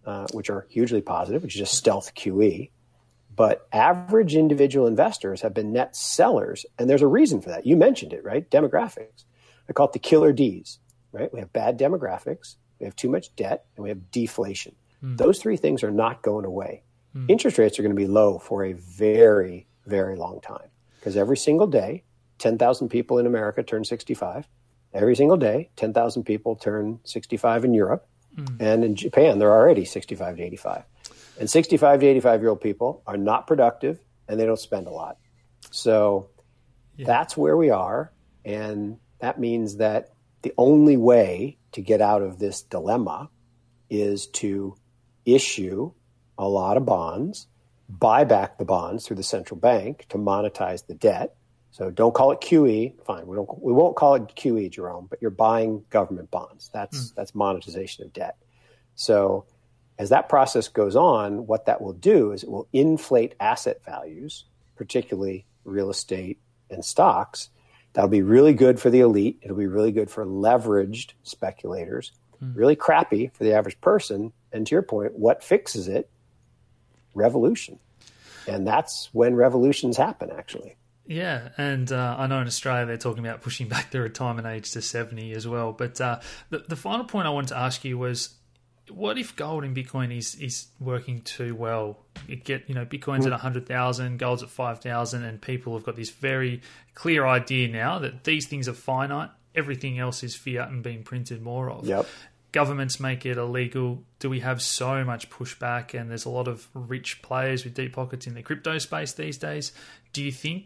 uh, 0.05 0.27
which 0.31 0.49
are 0.49 0.67
hugely 0.69 1.01
positive, 1.01 1.41
which 1.43 1.55
is 1.55 1.59
just 1.59 1.73
stealth 1.73 2.13
QE. 2.15 2.69
But 3.35 3.67
average 3.71 4.35
individual 4.35 4.85
investors 4.85 5.41
have 5.41 5.53
been 5.53 5.71
net 5.71 5.95
sellers, 5.95 6.65
and 6.77 6.89
there's 6.89 7.01
a 7.01 7.07
reason 7.07 7.41
for 7.41 7.49
that. 7.49 7.65
You 7.65 7.77
mentioned 7.77 8.13
it, 8.13 8.23
right? 8.23 8.49
Demographics. 8.49 9.23
I 9.69 9.73
call 9.73 9.87
it 9.87 9.93
the 9.93 9.99
killer 9.99 10.33
D's, 10.33 10.79
right? 11.11 11.31
We 11.33 11.39
have 11.39 11.53
bad 11.53 11.79
demographics, 11.79 12.55
we 12.79 12.85
have 12.85 12.95
too 12.95 13.09
much 13.09 13.35
debt, 13.35 13.65
and 13.75 13.83
we 13.83 13.89
have 13.89 14.11
deflation. 14.11 14.75
Mm. 15.03 15.17
Those 15.17 15.39
three 15.39 15.57
things 15.57 15.83
are 15.83 15.91
not 15.91 16.21
going 16.21 16.45
away. 16.45 16.83
Mm. 17.15 17.29
Interest 17.29 17.57
rates 17.57 17.79
are 17.79 17.83
going 17.83 17.95
to 17.95 17.99
be 17.99 18.07
low 18.07 18.39
for 18.39 18.63
a 18.63 18.73
very, 18.73 19.67
very 19.85 20.15
long 20.15 20.41
time 20.41 20.69
because 20.99 21.17
every 21.17 21.37
single 21.37 21.67
day, 21.67 22.03
10,000 22.39 22.89
people 22.89 23.17
in 23.17 23.25
America 23.25 23.63
turn 23.63 23.83
65. 23.83 24.47
Every 24.93 25.15
single 25.15 25.37
day, 25.37 25.69
10,000 25.75 26.23
people 26.23 26.55
turn 26.55 26.99
65 27.03 27.65
in 27.65 27.73
Europe. 27.73 28.07
Mm. 28.35 28.57
And 28.59 28.83
in 28.83 28.95
Japan, 28.95 29.39
they're 29.39 29.51
already 29.51 29.85
65 29.85 30.37
to 30.37 30.43
85. 30.43 30.83
And 31.39 31.49
65 31.49 31.99
to 31.99 32.05
85 32.05 32.41
year 32.41 32.49
old 32.49 32.61
people 32.61 33.03
are 33.05 33.17
not 33.17 33.47
productive 33.47 33.99
and 34.27 34.39
they 34.39 34.45
don't 34.45 34.59
spend 34.59 34.87
a 34.87 34.91
lot. 34.91 35.17
So 35.71 36.29
yeah. 36.97 37.05
that's 37.05 37.37
where 37.37 37.55
we 37.55 37.69
are. 37.69 38.11
And 38.45 38.97
that 39.19 39.39
means 39.39 39.77
that 39.77 40.13
the 40.41 40.53
only 40.57 40.97
way 40.97 41.57
to 41.73 41.81
get 41.81 42.01
out 42.01 42.21
of 42.21 42.39
this 42.39 42.61
dilemma 42.61 43.29
is 43.89 44.27
to 44.27 44.75
issue 45.35 45.91
a 46.37 46.47
lot 46.47 46.77
of 46.77 46.85
bonds, 46.85 47.47
buy 47.89 48.23
back 48.23 48.57
the 48.57 48.65
bonds 48.65 49.05
through 49.05 49.17
the 49.17 49.23
central 49.23 49.59
bank 49.59 50.05
to 50.09 50.17
monetize 50.17 50.85
the 50.85 50.93
debt. 50.93 51.35
So 51.71 51.91
don't 51.91 52.13
call 52.13 52.31
it 52.31 52.41
QE. 52.41 52.93
Fine, 53.03 53.27
we 53.27 53.35
don't 53.35 53.61
we 53.61 53.73
won't 53.73 53.95
call 53.95 54.15
it 54.15 54.27
QE, 54.35 54.71
Jerome, 54.71 55.07
but 55.09 55.21
you're 55.21 55.31
buying 55.31 55.83
government 55.89 56.31
bonds. 56.31 56.69
That's 56.73 57.11
mm. 57.11 57.15
that's 57.15 57.35
monetization 57.35 58.05
of 58.05 58.13
debt. 58.13 58.37
So 58.95 59.45
as 59.97 60.09
that 60.09 60.29
process 60.29 60.67
goes 60.67 60.95
on, 60.95 61.45
what 61.45 61.65
that 61.65 61.81
will 61.81 61.93
do 61.93 62.31
is 62.31 62.43
it 62.43 62.49
will 62.49 62.67
inflate 62.73 63.35
asset 63.39 63.83
values, 63.85 64.45
particularly 64.77 65.45
real 65.65 65.89
estate 65.89 66.39
and 66.69 66.83
stocks. 66.83 67.49
That'll 67.93 68.09
be 68.09 68.21
really 68.21 68.53
good 68.53 68.79
for 68.79 68.89
the 68.89 69.01
elite. 69.01 69.39
It'll 69.41 69.57
be 69.57 69.67
really 69.67 69.91
good 69.91 70.09
for 70.09 70.25
leveraged 70.25 71.13
speculators 71.23 72.11
mm. 72.43 72.55
really 72.55 72.75
crappy 72.75 73.31
for 73.33 73.43
the 73.43 73.53
average 73.53 73.79
person. 73.81 74.31
And 74.51 74.65
to 74.67 74.75
your 74.75 74.81
point, 74.81 75.17
what 75.17 75.43
fixes 75.43 75.87
it? 75.87 76.09
Revolution. 77.13 77.79
And 78.47 78.65
that's 78.65 79.09
when 79.13 79.35
revolutions 79.35 79.97
happen, 79.97 80.31
actually. 80.31 80.75
Yeah, 81.05 81.49
and 81.57 81.91
uh, 81.91 82.15
I 82.19 82.27
know 82.27 82.39
in 82.39 82.47
Australia 82.47 82.85
they're 82.85 82.97
talking 82.97 83.25
about 83.25 83.41
pushing 83.41 83.67
back 83.67 83.91
the 83.91 83.99
retirement 84.01 84.47
age 84.47 84.71
to 84.71 84.81
70 84.81 85.31
as 85.33 85.47
well. 85.47 85.73
But 85.73 85.99
uh, 85.99 86.19
the, 86.49 86.59
the 86.59 86.75
final 86.75 87.05
point 87.05 87.27
I 87.27 87.31
wanted 87.31 87.49
to 87.49 87.57
ask 87.57 87.83
you 87.83 87.97
was 87.97 88.35
what 88.91 89.17
if 89.17 89.35
gold 89.35 89.63
and 89.63 89.75
Bitcoin 89.75 90.15
is, 90.15 90.35
is 90.35 90.67
working 90.79 91.21
too 91.21 91.55
well? 91.55 91.99
You 92.27 92.35
get, 92.35 92.67
you 92.67 92.75
know, 92.75 92.85
Bitcoin's 92.85 93.25
at 93.25 93.31
100,000, 93.31 94.17
gold's 94.17 94.41
at 94.41 94.49
5,000, 94.49 95.23
and 95.23 95.41
people 95.41 95.73
have 95.73 95.83
got 95.83 95.95
this 95.95 96.09
very 96.09 96.61
clear 96.95 97.25
idea 97.25 97.67
now 97.67 97.99
that 97.99 98.23
these 98.23 98.47
things 98.47 98.67
are 98.67 98.73
finite 98.73 99.29
everything 99.55 99.99
else 99.99 100.23
is 100.23 100.35
fiat 100.35 100.69
and 100.69 100.83
being 100.83 101.03
printed 101.03 101.41
more 101.41 101.69
of. 101.69 101.85
Yep. 101.85 102.07
Governments 102.51 102.99
make 102.99 103.25
it 103.25 103.37
illegal. 103.37 104.03
Do 104.19 104.29
we 104.29 104.39
have 104.39 104.61
so 104.61 105.03
much 105.03 105.29
pushback? 105.29 105.99
And 105.99 106.09
there's 106.09 106.25
a 106.25 106.29
lot 106.29 106.47
of 106.47 106.67
rich 106.73 107.21
players 107.21 107.63
with 107.63 107.73
deep 107.75 107.93
pockets 107.93 108.25
in 108.25 108.33
the 108.33 108.41
crypto 108.41 108.77
space 108.77 109.13
these 109.13 109.37
days. 109.37 109.71
Do 110.13 110.23
you 110.23 110.31
think 110.31 110.65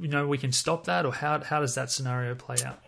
you 0.00 0.08
know 0.08 0.26
we 0.26 0.38
can 0.38 0.52
stop 0.52 0.84
that, 0.84 1.04
or 1.04 1.12
how 1.12 1.42
how 1.42 1.60
does 1.60 1.74
that 1.74 1.90
scenario 1.90 2.34
play 2.34 2.56
out? 2.64 2.80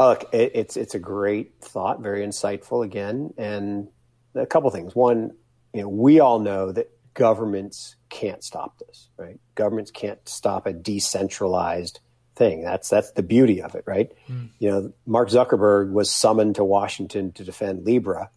Look, 0.00 0.28
it, 0.32 0.52
it's 0.54 0.76
it's 0.76 0.94
a 0.94 0.98
great 0.98 1.54
thought, 1.60 2.00
very 2.00 2.26
insightful 2.26 2.84
again, 2.84 3.34
and 3.36 3.88
a 4.34 4.46
couple 4.46 4.70
things. 4.70 4.94
One, 4.94 5.32
you 5.72 5.82
know, 5.82 5.88
we 5.88 6.20
all 6.20 6.38
know 6.38 6.72
that 6.72 6.90
governments 7.14 7.96
can't 8.08 8.42
stop 8.42 8.78
this, 8.78 9.08
right? 9.16 9.38
Governments 9.54 9.90
can't 9.90 10.26
stop 10.28 10.66
a 10.66 10.72
decentralized 10.72 12.00
thing. 12.34 12.62
That's 12.62 12.88
that's 12.88 13.12
the 13.12 13.22
beauty 13.22 13.62
of 13.62 13.74
it, 13.74 13.84
right? 13.86 14.12
Mm. 14.28 14.50
You 14.58 14.70
know, 14.70 14.92
Mark 15.06 15.28
Zuckerberg 15.28 15.92
was 15.92 16.10
summoned 16.10 16.56
to 16.56 16.64
Washington 16.64 17.32
to 17.32 17.44
defend 17.44 17.84
Libra, 17.84 18.30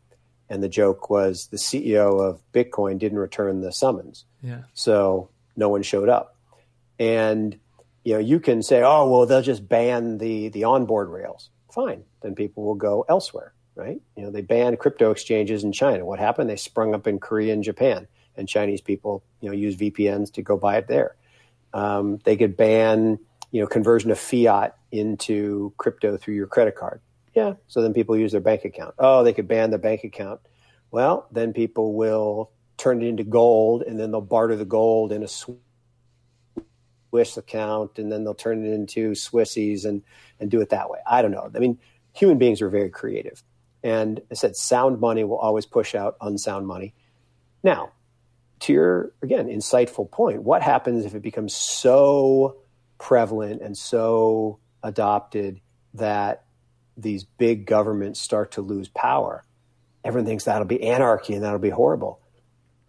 and 0.49 0.61
the 0.61 0.69
joke 0.69 1.09
was 1.09 1.47
the 1.47 1.57
CEO 1.57 2.19
of 2.21 2.41
Bitcoin 2.53 2.99
didn't 2.99 3.19
return 3.19 3.61
the 3.61 3.71
summons. 3.71 4.25
Yeah. 4.41 4.63
So 4.73 5.29
no 5.55 5.69
one 5.69 5.83
showed 5.83 6.09
up, 6.09 6.35
and 6.99 7.57
you 8.03 8.13
know 8.13 8.19
you 8.19 8.39
can 8.39 8.61
say, 8.61 8.81
oh 8.83 9.09
well, 9.09 9.25
they'll 9.25 9.41
just 9.41 9.67
ban 9.67 10.17
the 10.17 10.49
the 10.49 10.65
onboard 10.65 11.09
rails. 11.09 11.49
Fine, 11.71 12.03
then 12.21 12.35
people 12.35 12.63
will 12.63 12.75
go 12.75 13.05
elsewhere, 13.09 13.53
right? 13.75 14.01
You 14.15 14.23
know, 14.23 14.31
they 14.31 14.41
banned 14.41 14.79
crypto 14.79 15.11
exchanges 15.11 15.63
in 15.63 15.73
China. 15.73 16.05
What 16.05 16.19
happened? 16.19 16.49
They 16.49 16.55
sprung 16.55 16.95
up 16.95 17.05
in 17.05 17.19
Korea 17.19 17.53
and 17.53 17.63
Japan, 17.63 18.07
and 18.37 18.47
Chinese 18.47 18.81
people, 18.81 19.23
you 19.41 19.49
know, 19.49 19.55
use 19.55 19.75
VPNs 19.75 20.33
to 20.33 20.41
go 20.41 20.57
buy 20.57 20.77
it 20.77 20.87
there. 20.87 21.15
Um, 21.73 22.19
they 22.23 22.37
could 22.37 22.55
ban 22.55 23.19
you 23.51 23.61
know, 23.61 23.67
conversion 23.67 24.11
of 24.11 24.19
fiat 24.19 24.75
into 24.91 25.73
crypto 25.77 26.17
through 26.17 26.35
your 26.35 26.47
credit 26.47 26.75
card. 26.75 27.01
Yeah. 27.33 27.53
So 27.67 27.81
then 27.81 27.93
people 27.93 28.17
use 28.17 28.31
their 28.31 28.41
bank 28.41 28.65
account. 28.65 28.95
Oh, 28.97 29.23
they 29.23 29.33
could 29.33 29.47
ban 29.47 29.71
the 29.71 29.77
bank 29.77 30.03
account. 30.03 30.41
Well, 30.91 31.27
then 31.31 31.53
people 31.53 31.93
will 31.93 32.51
turn 32.77 33.01
it 33.01 33.07
into 33.07 33.23
gold 33.23 33.83
and 33.83 33.99
then 33.99 34.11
they'll 34.11 34.21
barter 34.21 34.55
the 34.55 34.65
gold 34.65 35.11
in 35.11 35.23
a 35.23 35.27
Swiss 35.27 35.57
account 37.37 37.99
and 37.99 38.11
then 38.11 38.23
they'll 38.23 38.33
turn 38.33 38.65
it 38.65 38.73
into 38.73 39.11
Swissies 39.11 39.85
and, 39.85 40.01
and 40.39 40.49
do 40.49 40.61
it 40.61 40.69
that 40.69 40.89
way. 40.89 40.99
I 41.05 41.21
don't 41.21 41.31
know. 41.31 41.49
I 41.53 41.59
mean, 41.59 41.77
human 42.13 42.37
beings 42.37 42.61
are 42.61 42.69
very 42.69 42.89
creative. 42.89 43.43
And 43.83 44.21
I 44.31 44.33
said, 44.33 44.55
sound 44.55 44.99
money 44.99 45.23
will 45.23 45.37
always 45.37 45.65
push 45.65 45.93
out 45.93 46.17
unsound 46.21 46.65
money. 46.65 46.93
Now, 47.63 47.91
to 48.61 48.73
your, 48.73 49.11
again, 49.21 49.47
insightful 49.47 50.09
point, 50.09 50.41
what 50.41 50.61
happens 50.61 51.05
if 51.05 51.13
it 51.13 51.21
becomes 51.21 51.53
so 51.53 52.57
prevalent 52.97 53.61
and 53.61 53.77
so 53.77 54.59
adopted 54.83 55.61
that 55.93 56.43
these 56.97 57.23
big 57.23 57.65
governments 57.65 58.19
start 58.19 58.51
to 58.53 58.61
lose 58.61 58.87
power. 58.87 59.43
Everyone 60.03 60.25
thinks 60.25 60.45
that'll 60.45 60.65
be 60.65 60.83
anarchy 60.83 61.33
and 61.33 61.43
that'll 61.43 61.59
be 61.59 61.69
horrible. 61.69 62.19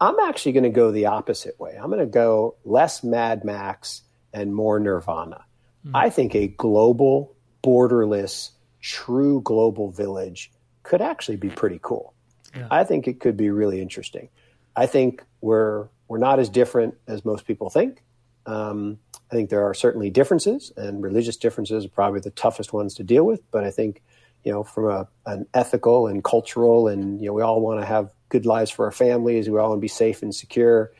I'm 0.01 0.19
actually 0.19 0.53
going 0.53 0.65
to 0.65 0.71
go 0.71 0.91
the 0.91 1.07
opposite 1.07 1.59
way. 1.59 1.77
I'm 1.81 1.89
going 1.89 2.01
to 2.01 2.07
go 2.07 2.57
less 2.65 3.03
Mad 3.03 3.45
Max 3.45 4.03
and 4.33 4.55
more 4.55 4.79
Nirvana. 4.79 5.45
Mm. 5.87 5.93
I 5.95 6.11
think 6.11 6.35
a 6.35 6.49
global, 6.49 7.35
borderless, 7.65 8.51
true 8.81 9.41
global 9.43 9.91
village 9.91 10.53
could 10.83 11.01
actually 11.01 11.37
be 11.37 11.49
pretty 11.49 11.81
cool. 11.83 12.13
Yeah. 12.55 12.69
I 12.71 12.85
think 12.85 13.09
it 13.09 13.21
could 13.21 13.37
be 13.37 13.51
really 13.51 13.81
interesting. 13.81 14.29
I 14.77 14.87
think 14.87 15.25
we're 15.41 15.89
we're 16.09 16.19
not 16.19 16.39
as 16.39 16.49
different 16.49 16.97
as 17.09 17.25
most 17.25 17.47
people 17.47 17.71
think. 17.71 18.03
Um, 18.45 18.99
I 19.31 19.35
think 19.35 19.51
there 19.51 19.65
are 19.65 19.75
certainly 19.75 20.11
differences, 20.11 20.73
and 20.77 21.03
religious 21.03 21.37
differences 21.37 21.85
are 21.85 21.89
probably 21.89 22.21
the 22.21 22.31
toughest 22.31 22.73
ones 22.73 22.95
to 22.95 23.03
deal 23.03 23.25
with. 23.25 23.41
But 23.51 23.65
I 23.65 23.71
think, 23.71 24.03
you 24.45 24.53
know, 24.53 24.63
from 24.63 24.89
a, 24.89 25.09
an 25.27 25.47
ethical 25.53 26.07
and 26.07 26.23
cultural, 26.23 26.89
and 26.89 27.21
you 27.21 27.27
know, 27.27 27.33
we 27.33 27.43
all 27.43 27.61
want 27.61 27.81
to 27.81 27.87
have 27.87 28.11
good 28.29 28.47
lives 28.47 28.71
for 28.71 28.85
our 28.85 28.93
families. 28.93 29.49
We 29.49 29.59
all 29.59 29.71
want 29.71 29.79
to 29.79 29.83
be 29.83 29.89
safe 29.89 30.23
and 30.23 30.35
secure. 30.35 30.93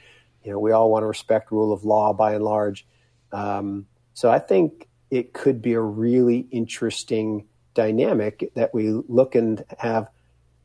You 0.45 0.53
know, 0.53 0.59
we 0.59 0.73
all 0.73 0.91
want 0.91 1.03
to 1.03 1.07
respect 1.07 1.53
rule 1.53 1.73
of 1.73 1.85
law 1.85 2.13
by 2.13 2.35
and 2.35 2.45
large. 2.45 2.87
Um, 3.33 3.87
so 4.15 4.31
I 4.31 4.39
think 4.39 4.89
it 5.11 5.33
could 5.33 5.63
be 5.63 5.75
a 5.75 5.81
really 5.81 6.47
interesting 6.51 7.47
dynamic 7.75 8.51
that 8.55 8.75
we 8.75 8.91
look 8.91 9.35
and 9.35 9.65
have. 9.79 10.09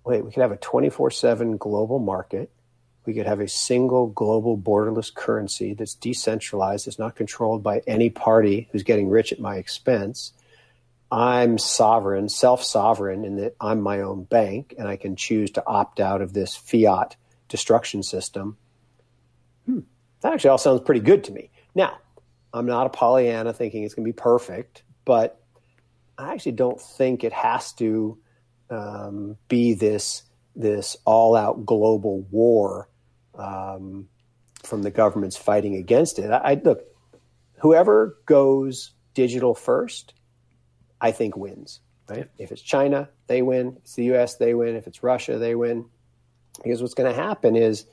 Wait, 0.04 0.26
we 0.26 0.32
could 0.32 0.42
have 0.42 0.52
a 0.52 0.58
twenty 0.58 0.90
four 0.90 1.12
seven 1.12 1.58
global 1.58 2.00
market 2.00 2.52
we 3.06 3.14
could 3.14 3.26
have 3.26 3.40
a 3.40 3.48
single 3.48 4.08
global 4.08 4.58
borderless 4.58 5.14
currency 5.14 5.74
that's 5.74 5.96
decentralized, 5.96 6.88
that's 6.88 7.00
not 7.00 7.16
controlled 7.16 7.64
by 7.64 7.82
any 7.88 8.10
party 8.10 8.70
who's 8.72 8.84
getting 8.84 9.10
rich 9.10 9.32
at 9.32 9.40
my 9.40 9.56
expense. 9.56 10.34
I'm 11.12 11.58
sovereign, 11.58 12.30
self 12.30 12.64
sovereign, 12.64 13.26
in 13.26 13.38
that 13.38 13.56
I'm 13.60 13.82
my 13.82 14.02
own 14.02 14.24
bank 14.24 14.76
and 14.78 14.88
I 14.88 14.96
can 14.96 15.16
choose 15.16 15.52
to 15.52 15.64
opt 15.66 16.00
out 16.00 16.22
of 16.22 16.34
this 16.34 16.56
fiat 16.56 17.16
destruction 17.50 18.04
system. 18.04 18.58
Hmm, 19.66 19.80
that 20.22 20.34
actually 20.34 20.52
all 20.52 20.58
sounds 20.58 20.82
pretty 20.82 21.02
good 21.02 21.26
to 21.26 21.32
me. 21.32 21.50
Now, 21.76 21.98
I'm 22.54 22.66
not 22.66 22.86
a 22.86 22.90
Pollyanna 22.90 23.54
thinking 23.54 23.84
it's 23.84 23.94
going 23.94 24.06
to 24.06 24.10
be 24.10 24.18
perfect, 24.18 24.84
but 25.06 25.42
I 26.18 26.34
actually 26.34 26.54
don't 26.54 26.80
think 26.80 27.24
it 27.24 27.34
has 27.34 27.74
to 27.74 28.18
um, 28.70 29.38
be 29.48 29.74
this 29.74 30.24
this 30.56 30.98
all 31.06 31.36
out 31.36 31.66
global 31.66 32.22
war 32.30 32.90
um, 33.36 34.08
from 34.64 34.82
the 34.84 34.92
governments 34.92 35.38
fighting 35.38 35.76
against 35.76 36.20
it. 36.20 36.32
I, 36.32 36.38
I 36.38 36.62
look, 36.64 36.84
whoever 37.60 38.18
goes 38.26 38.92
digital 39.14 39.54
first, 39.54 40.14
I 41.00 41.12
think 41.12 41.36
wins. 41.36 41.80
Right? 42.08 42.30
If 42.38 42.52
it's 42.52 42.62
China, 42.62 43.10
they 43.28 43.42
win. 43.42 43.76
If 43.78 43.84
it's 43.84 43.96
the 43.96 44.06
U.S., 44.06 44.36
they 44.36 44.54
win. 44.54 44.76
If 44.76 44.88
it's 44.88 45.02
Russia, 45.02 45.38
they 45.38 45.56
win. 45.56 45.86
Because 46.62 46.82
what's 46.82 46.94
going 46.94 47.14
to 47.14 47.20
happen 47.20 47.56
is 47.56 47.86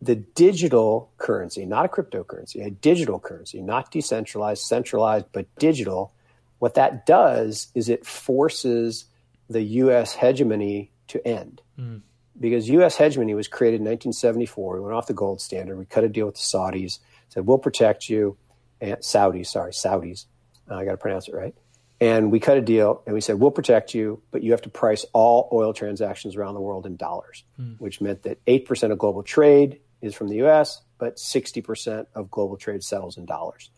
the 0.00 0.16
digital 0.16 1.12
currency, 1.18 1.66
not 1.66 1.84
a 1.84 1.88
cryptocurrency, 1.88 2.64
a 2.64 2.70
digital 2.70 3.20
currency, 3.20 3.60
not 3.60 3.90
decentralized, 3.90 4.62
centralized, 4.62 5.26
but 5.32 5.46
digital. 5.56 6.14
What 6.58 6.74
that 6.74 7.04
does 7.04 7.68
is 7.74 7.90
it 7.90 8.06
forces 8.06 9.04
the 9.50 9.62
U.S. 9.62 10.14
hegemony 10.14 10.90
to 11.08 11.26
end. 11.26 11.60
Mm 11.78 12.00
because 12.38 12.68
U.S. 12.68 12.96
hegemony 12.96 13.34
was 13.34 13.48
created 13.48 13.76
in 13.76 13.86
1974. 13.86 14.74
We 14.74 14.80
went 14.80 14.94
off 14.94 15.06
the 15.06 15.14
gold 15.14 15.40
standard. 15.40 15.78
We 15.78 15.84
cut 15.84 16.04
a 16.04 16.08
deal 16.08 16.26
with 16.26 16.34
the 16.34 16.40
Saudis. 16.40 16.98
Said 17.28 17.46
we'll 17.46 17.58
protect 17.58 18.08
you, 18.08 18.36
and 18.80 18.96
Saudis. 18.98 19.46
Sorry, 19.46 19.72
Saudis. 19.72 20.26
Uh, 20.70 20.76
I 20.76 20.84
got 20.84 20.92
to 20.92 20.96
pronounce 20.96 21.28
it 21.28 21.34
right. 21.34 21.54
And 22.00 22.32
we 22.32 22.40
cut 22.40 22.58
a 22.58 22.60
deal, 22.60 23.02
and 23.06 23.14
we 23.14 23.20
said 23.20 23.38
we'll 23.38 23.50
protect 23.50 23.94
you, 23.94 24.22
but 24.30 24.42
you 24.42 24.50
have 24.50 24.62
to 24.62 24.68
price 24.68 25.06
all 25.12 25.48
oil 25.52 25.72
transactions 25.72 26.36
around 26.36 26.54
the 26.54 26.60
world 26.60 26.86
in 26.86 26.96
dollars, 26.96 27.44
mm. 27.58 27.78
which 27.78 28.00
meant 28.00 28.24
that 28.24 28.38
eight 28.46 28.66
percent 28.66 28.92
of 28.92 28.98
global 28.98 29.22
trade 29.22 29.80
is 30.02 30.14
from 30.14 30.28
the 30.28 30.36
U.S., 30.36 30.82
but 30.98 31.18
60 31.18 31.60
percent 31.62 32.08
of 32.14 32.30
global 32.30 32.56
trade 32.56 32.82
settles 32.82 33.16
in 33.16 33.26
dollars. 33.26 33.70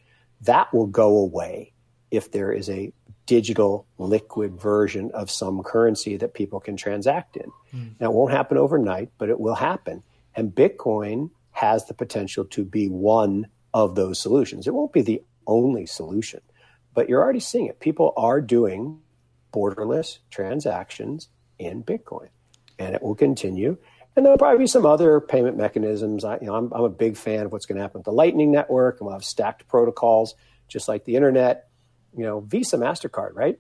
That 0.42 0.72
will 0.72 0.86
go 0.86 1.18
away 1.18 1.72
if 2.10 2.30
there 2.32 2.52
is 2.52 2.68
a 2.70 2.92
digital 3.26 3.86
liquid 3.98 4.58
version 4.58 5.10
of 5.12 5.30
some 5.30 5.62
currency 5.62 6.16
that 6.16 6.34
people 6.34 6.60
can 6.60 6.76
transact 6.76 7.36
in. 7.36 7.50
Mm. 7.74 7.90
Now, 8.00 8.10
it 8.10 8.14
won't 8.14 8.32
happen 8.32 8.56
overnight, 8.56 9.10
but 9.18 9.28
it 9.28 9.38
will 9.38 9.56
happen. 9.56 10.02
And 10.34 10.54
Bitcoin 10.54 11.30
has 11.50 11.86
the 11.86 11.94
potential 11.94 12.44
to 12.44 12.64
be 12.64 12.88
one 12.88 13.48
of 13.74 13.94
those 13.94 14.18
solutions. 14.20 14.66
It 14.66 14.74
won't 14.74 14.92
be 14.92 15.02
the 15.02 15.22
only 15.46 15.86
solution, 15.86 16.40
but 16.94 17.08
you're 17.08 17.22
already 17.22 17.40
seeing 17.40 17.66
it. 17.66 17.80
People 17.80 18.12
are 18.16 18.40
doing 18.40 19.00
borderless 19.52 20.18
transactions 20.30 21.28
in 21.58 21.82
Bitcoin, 21.82 22.28
and 22.78 22.94
it 22.94 23.02
will 23.02 23.14
continue. 23.14 23.76
And 24.14 24.24
there'll 24.24 24.38
probably 24.38 24.58
be 24.58 24.66
some 24.66 24.86
other 24.86 25.20
payment 25.20 25.56
mechanisms. 25.56 26.24
I, 26.24 26.38
you 26.40 26.46
know, 26.46 26.54
I'm, 26.54 26.72
I'm 26.72 26.84
a 26.84 26.88
big 26.88 27.16
fan 27.16 27.44
of 27.44 27.52
what's 27.52 27.66
going 27.66 27.76
to 27.76 27.82
happen 27.82 27.98
with 27.98 28.06
the 28.06 28.12
Lightning 28.12 28.50
Network, 28.50 29.00
and 29.00 29.06
we'll 29.06 29.14
have 29.14 29.24
stacked 29.24 29.68
protocols, 29.68 30.34
just 30.68 30.88
like 30.88 31.04
the 31.04 31.16
internet 31.16 31.68
you 32.16 32.24
know, 32.24 32.40
Visa, 32.40 32.76
MasterCard, 32.76 33.34
right? 33.34 33.58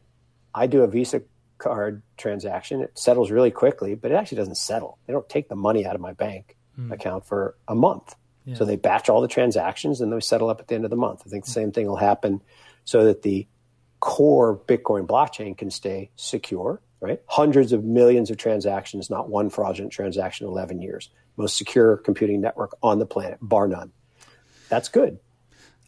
I 0.54 0.66
do 0.66 0.82
a 0.82 0.88
Visa 0.88 1.22
card 1.58 2.02
transaction. 2.16 2.80
It 2.80 2.98
settles 2.98 3.30
really 3.30 3.50
quickly, 3.50 3.94
but 3.94 4.10
it 4.10 4.14
actually 4.14 4.38
doesn't 4.38 4.56
settle. 4.56 4.98
They 5.06 5.12
don't 5.12 5.28
take 5.28 5.48
the 5.48 5.56
money 5.56 5.86
out 5.86 5.94
of 5.94 6.00
my 6.00 6.12
bank 6.12 6.56
mm. 6.78 6.90
account 6.92 7.26
for 7.26 7.56
a 7.68 7.74
month. 7.74 8.14
Yeah. 8.44 8.54
So 8.54 8.64
they 8.64 8.76
batch 8.76 9.08
all 9.08 9.20
the 9.20 9.28
transactions 9.28 10.00
and 10.00 10.12
they 10.12 10.20
settle 10.20 10.48
up 10.48 10.60
at 10.60 10.68
the 10.68 10.74
end 10.74 10.84
of 10.84 10.90
the 10.90 10.96
month. 10.96 11.22
I 11.26 11.28
think 11.28 11.44
the 11.44 11.50
same 11.50 11.72
thing 11.72 11.86
will 11.86 11.96
happen 11.96 12.40
so 12.84 13.04
that 13.04 13.22
the 13.22 13.46
core 14.00 14.56
Bitcoin 14.56 15.06
blockchain 15.06 15.56
can 15.58 15.70
stay 15.70 16.10
secure, 16.16 16.80
right? 17.00 17.20
Hundreds 17.26 17.72
of 17.72 17.84
millions 17.84 18.30
of 18.30 18.36
transactions, 18.36 19.10
not 19.10 19.28
one 19.28 19.50
fraudulent 19.50 19.92
transaction 19.92 20.46
in 20.46 20.52
11 20.52 20.80
years. 20.80 21.10
Most 21.36 21.56
secure 21.58 21.96
computing 21.96 22.40
network 22.40 22.76
on 22.82 22.98
the 22.98 23.06
planet, 23.06 23.38
bar 23.42 23.66
none. 23.66 23.92
That's 24.68 24.88
good. 24.88 25.18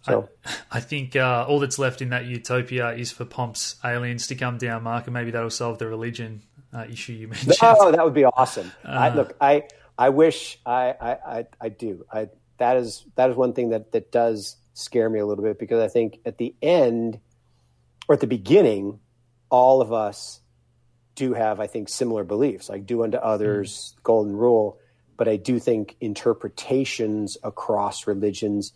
So 0.02 0.28
I, 0.44 0.52
I 0.72 0.80
think 0.80 1.16
uh, 1.16 1.46
all 1.48 1.60
that's 1.60 1.78
left 1.78 2.00
in 2.02 2.10
that 2.10 2.26
utopia 2.26 2.92
is 2.92 3.10
for 3.10 3.24
Pomp's 3.24 3.76
aliens 3.84 4.26
to 4.28 4.34
come 4.34 4.58
down, 4.58 4.84
Mark, 4.84 5.06
and 5.06 5.14
maybe 5.14 5.30
that'll 5.30 5.50
solve 5.50 5.78
the 5.78 5.86
religion 5.86 6.42
uh, 6.72 6.86
issue 6.90 7.12
you 7.12 7.28
mentioned. 7.28 7.56
Oh, 7.62 7.90
that 7.90 8.04
would 8.04 8.14
be 8.14 8.24
awesome. 8.24 8.72
Uh, 8.84 8.88
I, 8.88 9.14
look, 9.14 9.36
I 9.40 9.64
I 9.98 10.10
wish 10.10 10.58
I, 10.64 10.94
I, 11.00 11.10
I, 11.10 11.46
I 11.60 11.68
do. 11.68 12.06
I 12.12 12.28
that 12.58 12.76
is 12.76 13.04
that 13.16 13.30
is 13.30 13.36
one 13.36 13.52
thing 13.52 13.70
that 13.70 13.92
that 13.92 14.12
does 14.12 14.56
scare 14.74 15.10
me 15.10 15.18
a 15.18 15.26
little 15.26 15.44
bit 15.44 15.58
because 15.58 15.80
I 15.80 15.88
think 15.88 16.20
at 16.24 16.38
the 16.38 16.54
end 16.62 17.18
or 18.08 18.14
at 18.14 18.20
the 18.20 18.26
beginning, 18.26 19.00
all 19.50 19.80
of 19.80 19.92
us 19.92 20.40
do 21.14 21.34
have, 21.34 21.58
I 21.58 21.66
think, 21.66 21.88
similar 21.88 22.22
beliefs, 22.22 22.68
like 22.68 22.86
do 22.86 23.02
unto 23.02 23.18
others, 23.18 23.94
mm. 23.98 24.02
golden 24.04 24.36
rule. 24.36 24.78
But 25.16 25.26
I 25.26 25.36
do 25.36 25.58
think 25.58 25.96
interpretations 26.00 27.36
across 27.42 28.06
religions 28.06 28.72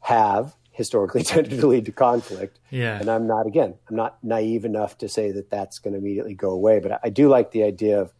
have 0.00 0.56
historically 0.72 1.22
tended 1.22 1.60
to 1.60 1.66
lead 1.66 1.84
to 1.84 1.92
conflict. 1.92 2.58
Yeah. 2.70 2.98
And 2.98 3.08
I'm 3.08 3.26
not, 3.26 3.46
again, 3.46 3.74
I'm 3.88 3.96
not 3.96 4.18
naive 4.24 4.64
enough 4.64 4.98
to 4.98 5.08
say 5.08 5.30
that 5.32 5.50
that's 5.50 5.78
going 5.78 5.92
to 5.92 5.98
immediately 5.98 6.34
go 6.34 6.50
away. 6.50 6.80
But 6.80 6.98
I, 7.04 7.10
do 7.10 7.28
like 7.28 7.52
the 7.52 7.62
idea 7.62 8.00
of, 8.00 8.12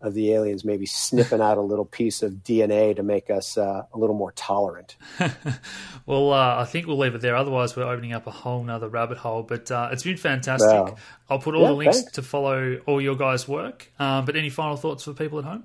of 0.00 0.14
the 0.14 0.32
aliens 0.32 0.64
maybe 0.64 0.86
snipping 0.86 1.40
out 1.40 1.58
a 1.58 1.62
little 1.62 1.84
piece 1.84 2.22
of 2.22 2.32
DNA 2.32 2.96
to 2.96 3.02
make 3.02 3.30
us 3.30 3.58
uh, 3.58 3.82
a 3.92 3.98
little 3.98 4.16
more 4.16 4.32
tolerant. 4.32 4.96
well, 6.06 6.32
uh, 6.32 6.56
I 6.56 6.64
think 6.64 6.86
we'll 6.86 6.98
leave 6.98 7.14
it 7.14 7.20
there. 7.20 7.36
Otherwise, 7.36 7.76
we're 7.76 7.84
opening 7.84 8.14
up 8.14 8.26
a 8.26 8.30
whole 8.30 8.64
nother 8.64 8.88
rabbit 8.88 9.18
hole. 9.18 9.42
But 9.42 9.70
uh, 9.70 9.90
it's 9.92 10.02
been 10.02 10.16
fantastic. 10.16 10.68
Well, 10.68 10.98
I'll 11.28 11.38
put 11.38 11.54
all 11.54 11.62
yeah, 11.62 11.68
the 11.68 11.74
links 11.74 11.96
thanks. 11.98 12.12
to 12.12 12.22
follow 12.22 12.80
all 12.86 13.00
your 13.00 13.16
guys' 13.16 13.46
work. 13.46 13.92
Um, 13.98 14.24
but 14.24 14.34
any 14.34 14.50
final 14.50 14.76
thoughts 14.76 15.04
for 15.04 15.12
people 15.12 15.38
at 15.38 15.44
home? 15.44 15.64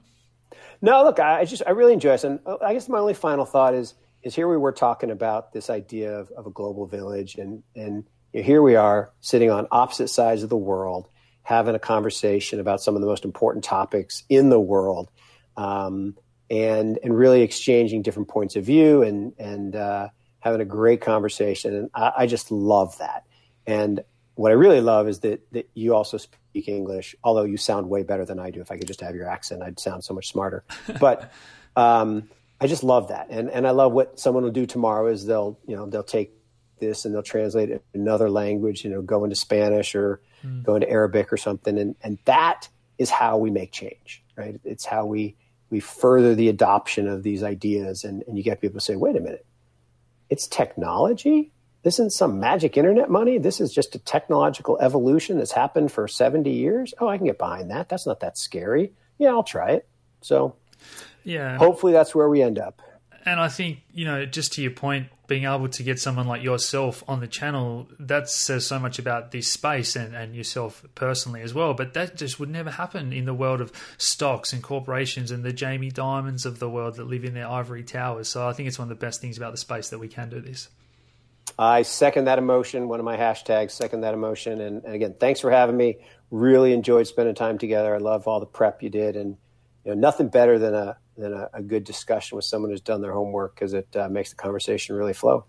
No, 0.82 1.06
look, 1.06 1.20
I 1.20 1.46
just 1.46 1.64
I 1.66 1.70
really 1.70 1.94
enjoy 1.94 2.12
this, 2.12 2.26
and 2.26 2.42
uh, 2.46 2.58
I 2.62 2.74
guess 2.74 2.90
my 2.90 3.00
only 3.00 3.14
final 3.14 3.46
thought 3.46 3.74
is 3.74 3.94
is 4.24 4.36
here 4.36 4.48
we 4.48 4.58
were 4.58 4.72
talking 4.72 5.12
about 5.12 5.54
this 5.54 5.70
idea 5.70 6.18
of, 6.18 6.32
of 6.32 6.48
a 6.48 6.52
global 6.52 6.88
village, 6.88 7.36
and 7.36 7.64
and 7.76 8.06
here 8.32 8.62
we 8.62 8.76
are 8.76 9.12
sitting 9.22 9.52
on 9.52 9.68
opposite 9.72 10.08
sides 10.08 10.44
of 10.44 10.50
the 10.50 10.58
world, 10.58 11.08
having 11.44 11.76
a 11.76 11.80
conversation 11.80 12.60
about 12.60 12.82
some 12.82 12.96
of 12.96 13.02
the 13.02 13.08
most 13.08 13.26
important 13.26 13.64
topics 13.64 14.24
in 14.30 14.50
the 14.50 14.60
world, 14.60 15.10
um, 15.58 16.16
and 16.50 16.98
and 17.04 17.18
really 17.18 17.42
exchanging 17.42 18.02
different 18.02 18.30
points 18.30 18.56
of 18.56 18.64
view 18.64 19.04
and 19.04 19.34
and 19.38 19.76
uh, 19.76 20.08
having 20.40 20.62
a 20.62 20.66
great 20.66 21.02
conversation. 21.02 21.76
And 21.76 21.90
I, 21.94 22.14
I 22.20 22.28
just 22.28 22.52
love 22.52 22.98
that. 23.00 23.26
And 23.68 24.04
what 24.36 24.52
I 24.52 24.56
really 24.56 24.82
love 24.82 25.08
is 25.08 25.20
that 25.20 25.42
that 25.52 25.70
you 25.74 25.94
also 25.94 26.18
speak 26.18 26.68
English, 26.68 27.16
although 27.24 27.44
you 27.44 27.58
sound 27.58 27.90
way 27.90 28.04
better 28.04 28.26
than 28.26 28.40
I 28.40 28.52
do. 28.52 28.62
If 28.62 28.72
I 28.72 28.78
could 28.78 28.88
just 28.88 29.02
have 29.02 29.16
your 29.16 29.30
accent, 29.30 29.62
I'd 29.62 29.80
sound 29.80 30.04
so 30.04 30.14
much 30.14 30.30
smarter. 30.30 30.64
But 31.00 31.32
um, 31.76 32.30
I 32.64 32.68
just 32.68 32.84
love 32.84 33.10
that, 33.10 33.28
and 33.30 33.50
and 33.50 33.68
I 33.68 33.72
love 33.72 33.92
what 33.92 34.20
someone 34.20 34.44
will 34.44 34.52
do 34.52 34.66
tomorrow 34.66 35.08
is 35.08 35.26
they'll 35.26 35.60
you 35.68 35.76
know 35.76 35.86
they'll 35.86 36.02
take 36.02 36.32
this 36.80 37.04
and 37.04 37.14
they'll 37.14 37.22
translate 37.22 37.70
it 37.70 37.84
in 37.94 38.02
another 38.02 38.30
language, 38.30 38.84
you 38.84 38.90
know, 38.90 39.02
go 39.02 39.24
into 39.24 39.36
Spanish 39.36 39.96
or 39.96 40.22
mm. 40.46 40.64
go 40.64 40.76
into 40.76 40.90
Arabic 40.90 41.34
or 41.34 41.38
something, 41.38 41.78
and 41.78 41.96
and 42.02 42.20
that 42.24 42.70
is 42.98 43.10
how 43.10 43.38
we 43.38 43.52
make 43.52 43.72
change, 43.74 44.24
right? 44.38 44.60
It's 44.64 44.86
how 44.86 45.06
we 45.06 45.36
we 45.70 45.82
further 45.82 46.36
the 46.36 46.48
adoption 46.48 47.08
of 47.08 47.24
these 47.24 47.44
ideas, 47.44 48.06
and 48.06 48.24
and 48.28 48.38
you 48.38 48.44
get 48.44 48.62
people 48.62 48.80
to 48.80 48.86
say, 48.86 48.96
wait 48.96 49.18
a 49.18 49.20
minute, 49.20 49.46
it's 50.30 50.48
technology. 50.48 51.52
This 51.84 51.96
isn't 51.96 52.14
some 52.14 52.40
magic 52.40 52.78
internet 52.78 53.10
money. 53.10 53.40
This 53.40 53.60
is 53.60 53.74
just 53.74 53.94
a 53.94 54.00
technological 54.00 54.80
evolution 54.80 55.38
that's 55.38 55.52
happened 55.52 55.92
for 55.92 56.08
70 56.08 56.50
years. 56.50 56.94
Oh, 56.98 57.10
I 57.10 57.18
can 57.18 57.26
get 57.26 57.38
behind 57.38 57.72
that. 57.72 57.90
That's 57.90 58.08
not 58.08 58.22
that 58.22 58.38
scary. 58.38 58.94
Yeah, 59.18 59.32
I'll 59.32 59.44
try 59.44 59.72
it. 59.72 59.88
So 60.22 60.56
yeah. 61.24 61.58
Hopefully 61.58 61.94
that's 61.94 62.14
where 62.14 62.30
we 62.30 62.42
end 62.42 62.60
up. 62.60 62.82
And 63.26 63.40
I 63.40 63.48
think, 63.48 63.80
you 63.94 64.06
know, 64.06 64.26
just 64.26 64.54
to 64.54 64.62
your 64.62 64.72
point, 64.72 65.08
being 65.28 65.46
able 65.46 65.70
to 65.70 65.84
get 65.84 65.98
someone 65.98 66.28
like 66.28 66.44
yourself 66.44 67.04
on 67.08 67.22
the 67.22 67.28
channel, 67.28 67.88
that 67.98 68.30
says 68.30 68.68
so 68.68 68.78
much 68.78 69.00
about 69.00 69.32
this 69.32 69.48
space 69.48 69.96
and, 69.96 70.14
and 70.14 70.36
yourself 70.36 70.86
personally 70.96 71.42
as 71.42 71.54
well. 71.54 71.74
But 71.74 71.94
that 71.94 72.18
just 72.18 72.40
would 72.40 72.50
never 72.50 72.72
happen 72.72 73.14
in 73.14 73.24
the 73.24 73.34
world 73.34 73.62
of 73.62 73.72
stocks 73.98 74.52
and 74.52 74.62
corporations 74.62 75.32
and 75.32 75.44
the 75.44 75.54
Jamie 75.54 75.92
Dimons 75.92 76.46
of 76.46 76.60
the 76.60 76.70
world 76.70 76.96
that 76.96 77.06
live 77.06 77.24
in 77.24 77.34
their 77.34 77.48
ivory 77.48 77.84
towers. 77.84 78.28
So 78.28 78.48
I 78.48 78.52
think 78.52 78.68
it's 78.68 78.78
one 78.78 78.92
of 78.92 78.98
the 78.98 79.04
best 79.04 79.22
things 79.22 79.38
about 79.38 79.52
the 79.52 79.58
space 79.58 79.90
that 79.90 80.00
we 80.00 80.10
can 80.10 80.30
do 80.30 80.42
this. 80.42 80.68
I 81.58 81.84
second 81.84 82.26
that 82.26 82.40
emotion. 82.40 82.90
One 82.90 83.00
of 83.00 83.06
my 83.06 83.18
hashtags, 83.18 83.72
second 83.72 84.02
that 84.02 84.14
emotion. 84.14 84.60
And, 84.60 84.84
and, 84.84 84.94
again, 84.94 85.16
thanks 85.20 85.40
for 85.40 85.52
having 85.52 85.78
me. 85.78 85.98
Really 86.32 86.74
enjoyed 86.74 87.08
spending 87.08 87.36
time 87.36 87.58
together. 87.58 87.96
I 87.96 88.00
love 88.00 88.28
all 88.28 88.40
the 88.40 88.46
prep 88.46 88.82
you 88.82 88.90
did, 88.90 89.16
and 89.16 89.38
you 89.86 89.94
know, 89.94 90.00
nothing 90.00 90.30
better 90.30 90.58
than 90.58 90.74
a 90.74 90.98
than 91.18 91.34
a, 91.34 91.50
a 91.54 91.62
good 91.62 91.84
discussion 91.84 92.36
with 92.36 92.46
someone 92.46 92.72
who's 92.72 92.82
done 92.82 93.02
their 93.02 93.14
homework 93.14 93.56
because 93.56 93.74
it 93.74 93.88
uh, 93.96 94.10
makes 94.10 94.30
the 94.30 94.36
conversation 94.36 94.96
really 94.96 95.14
flow. 95.14 95.46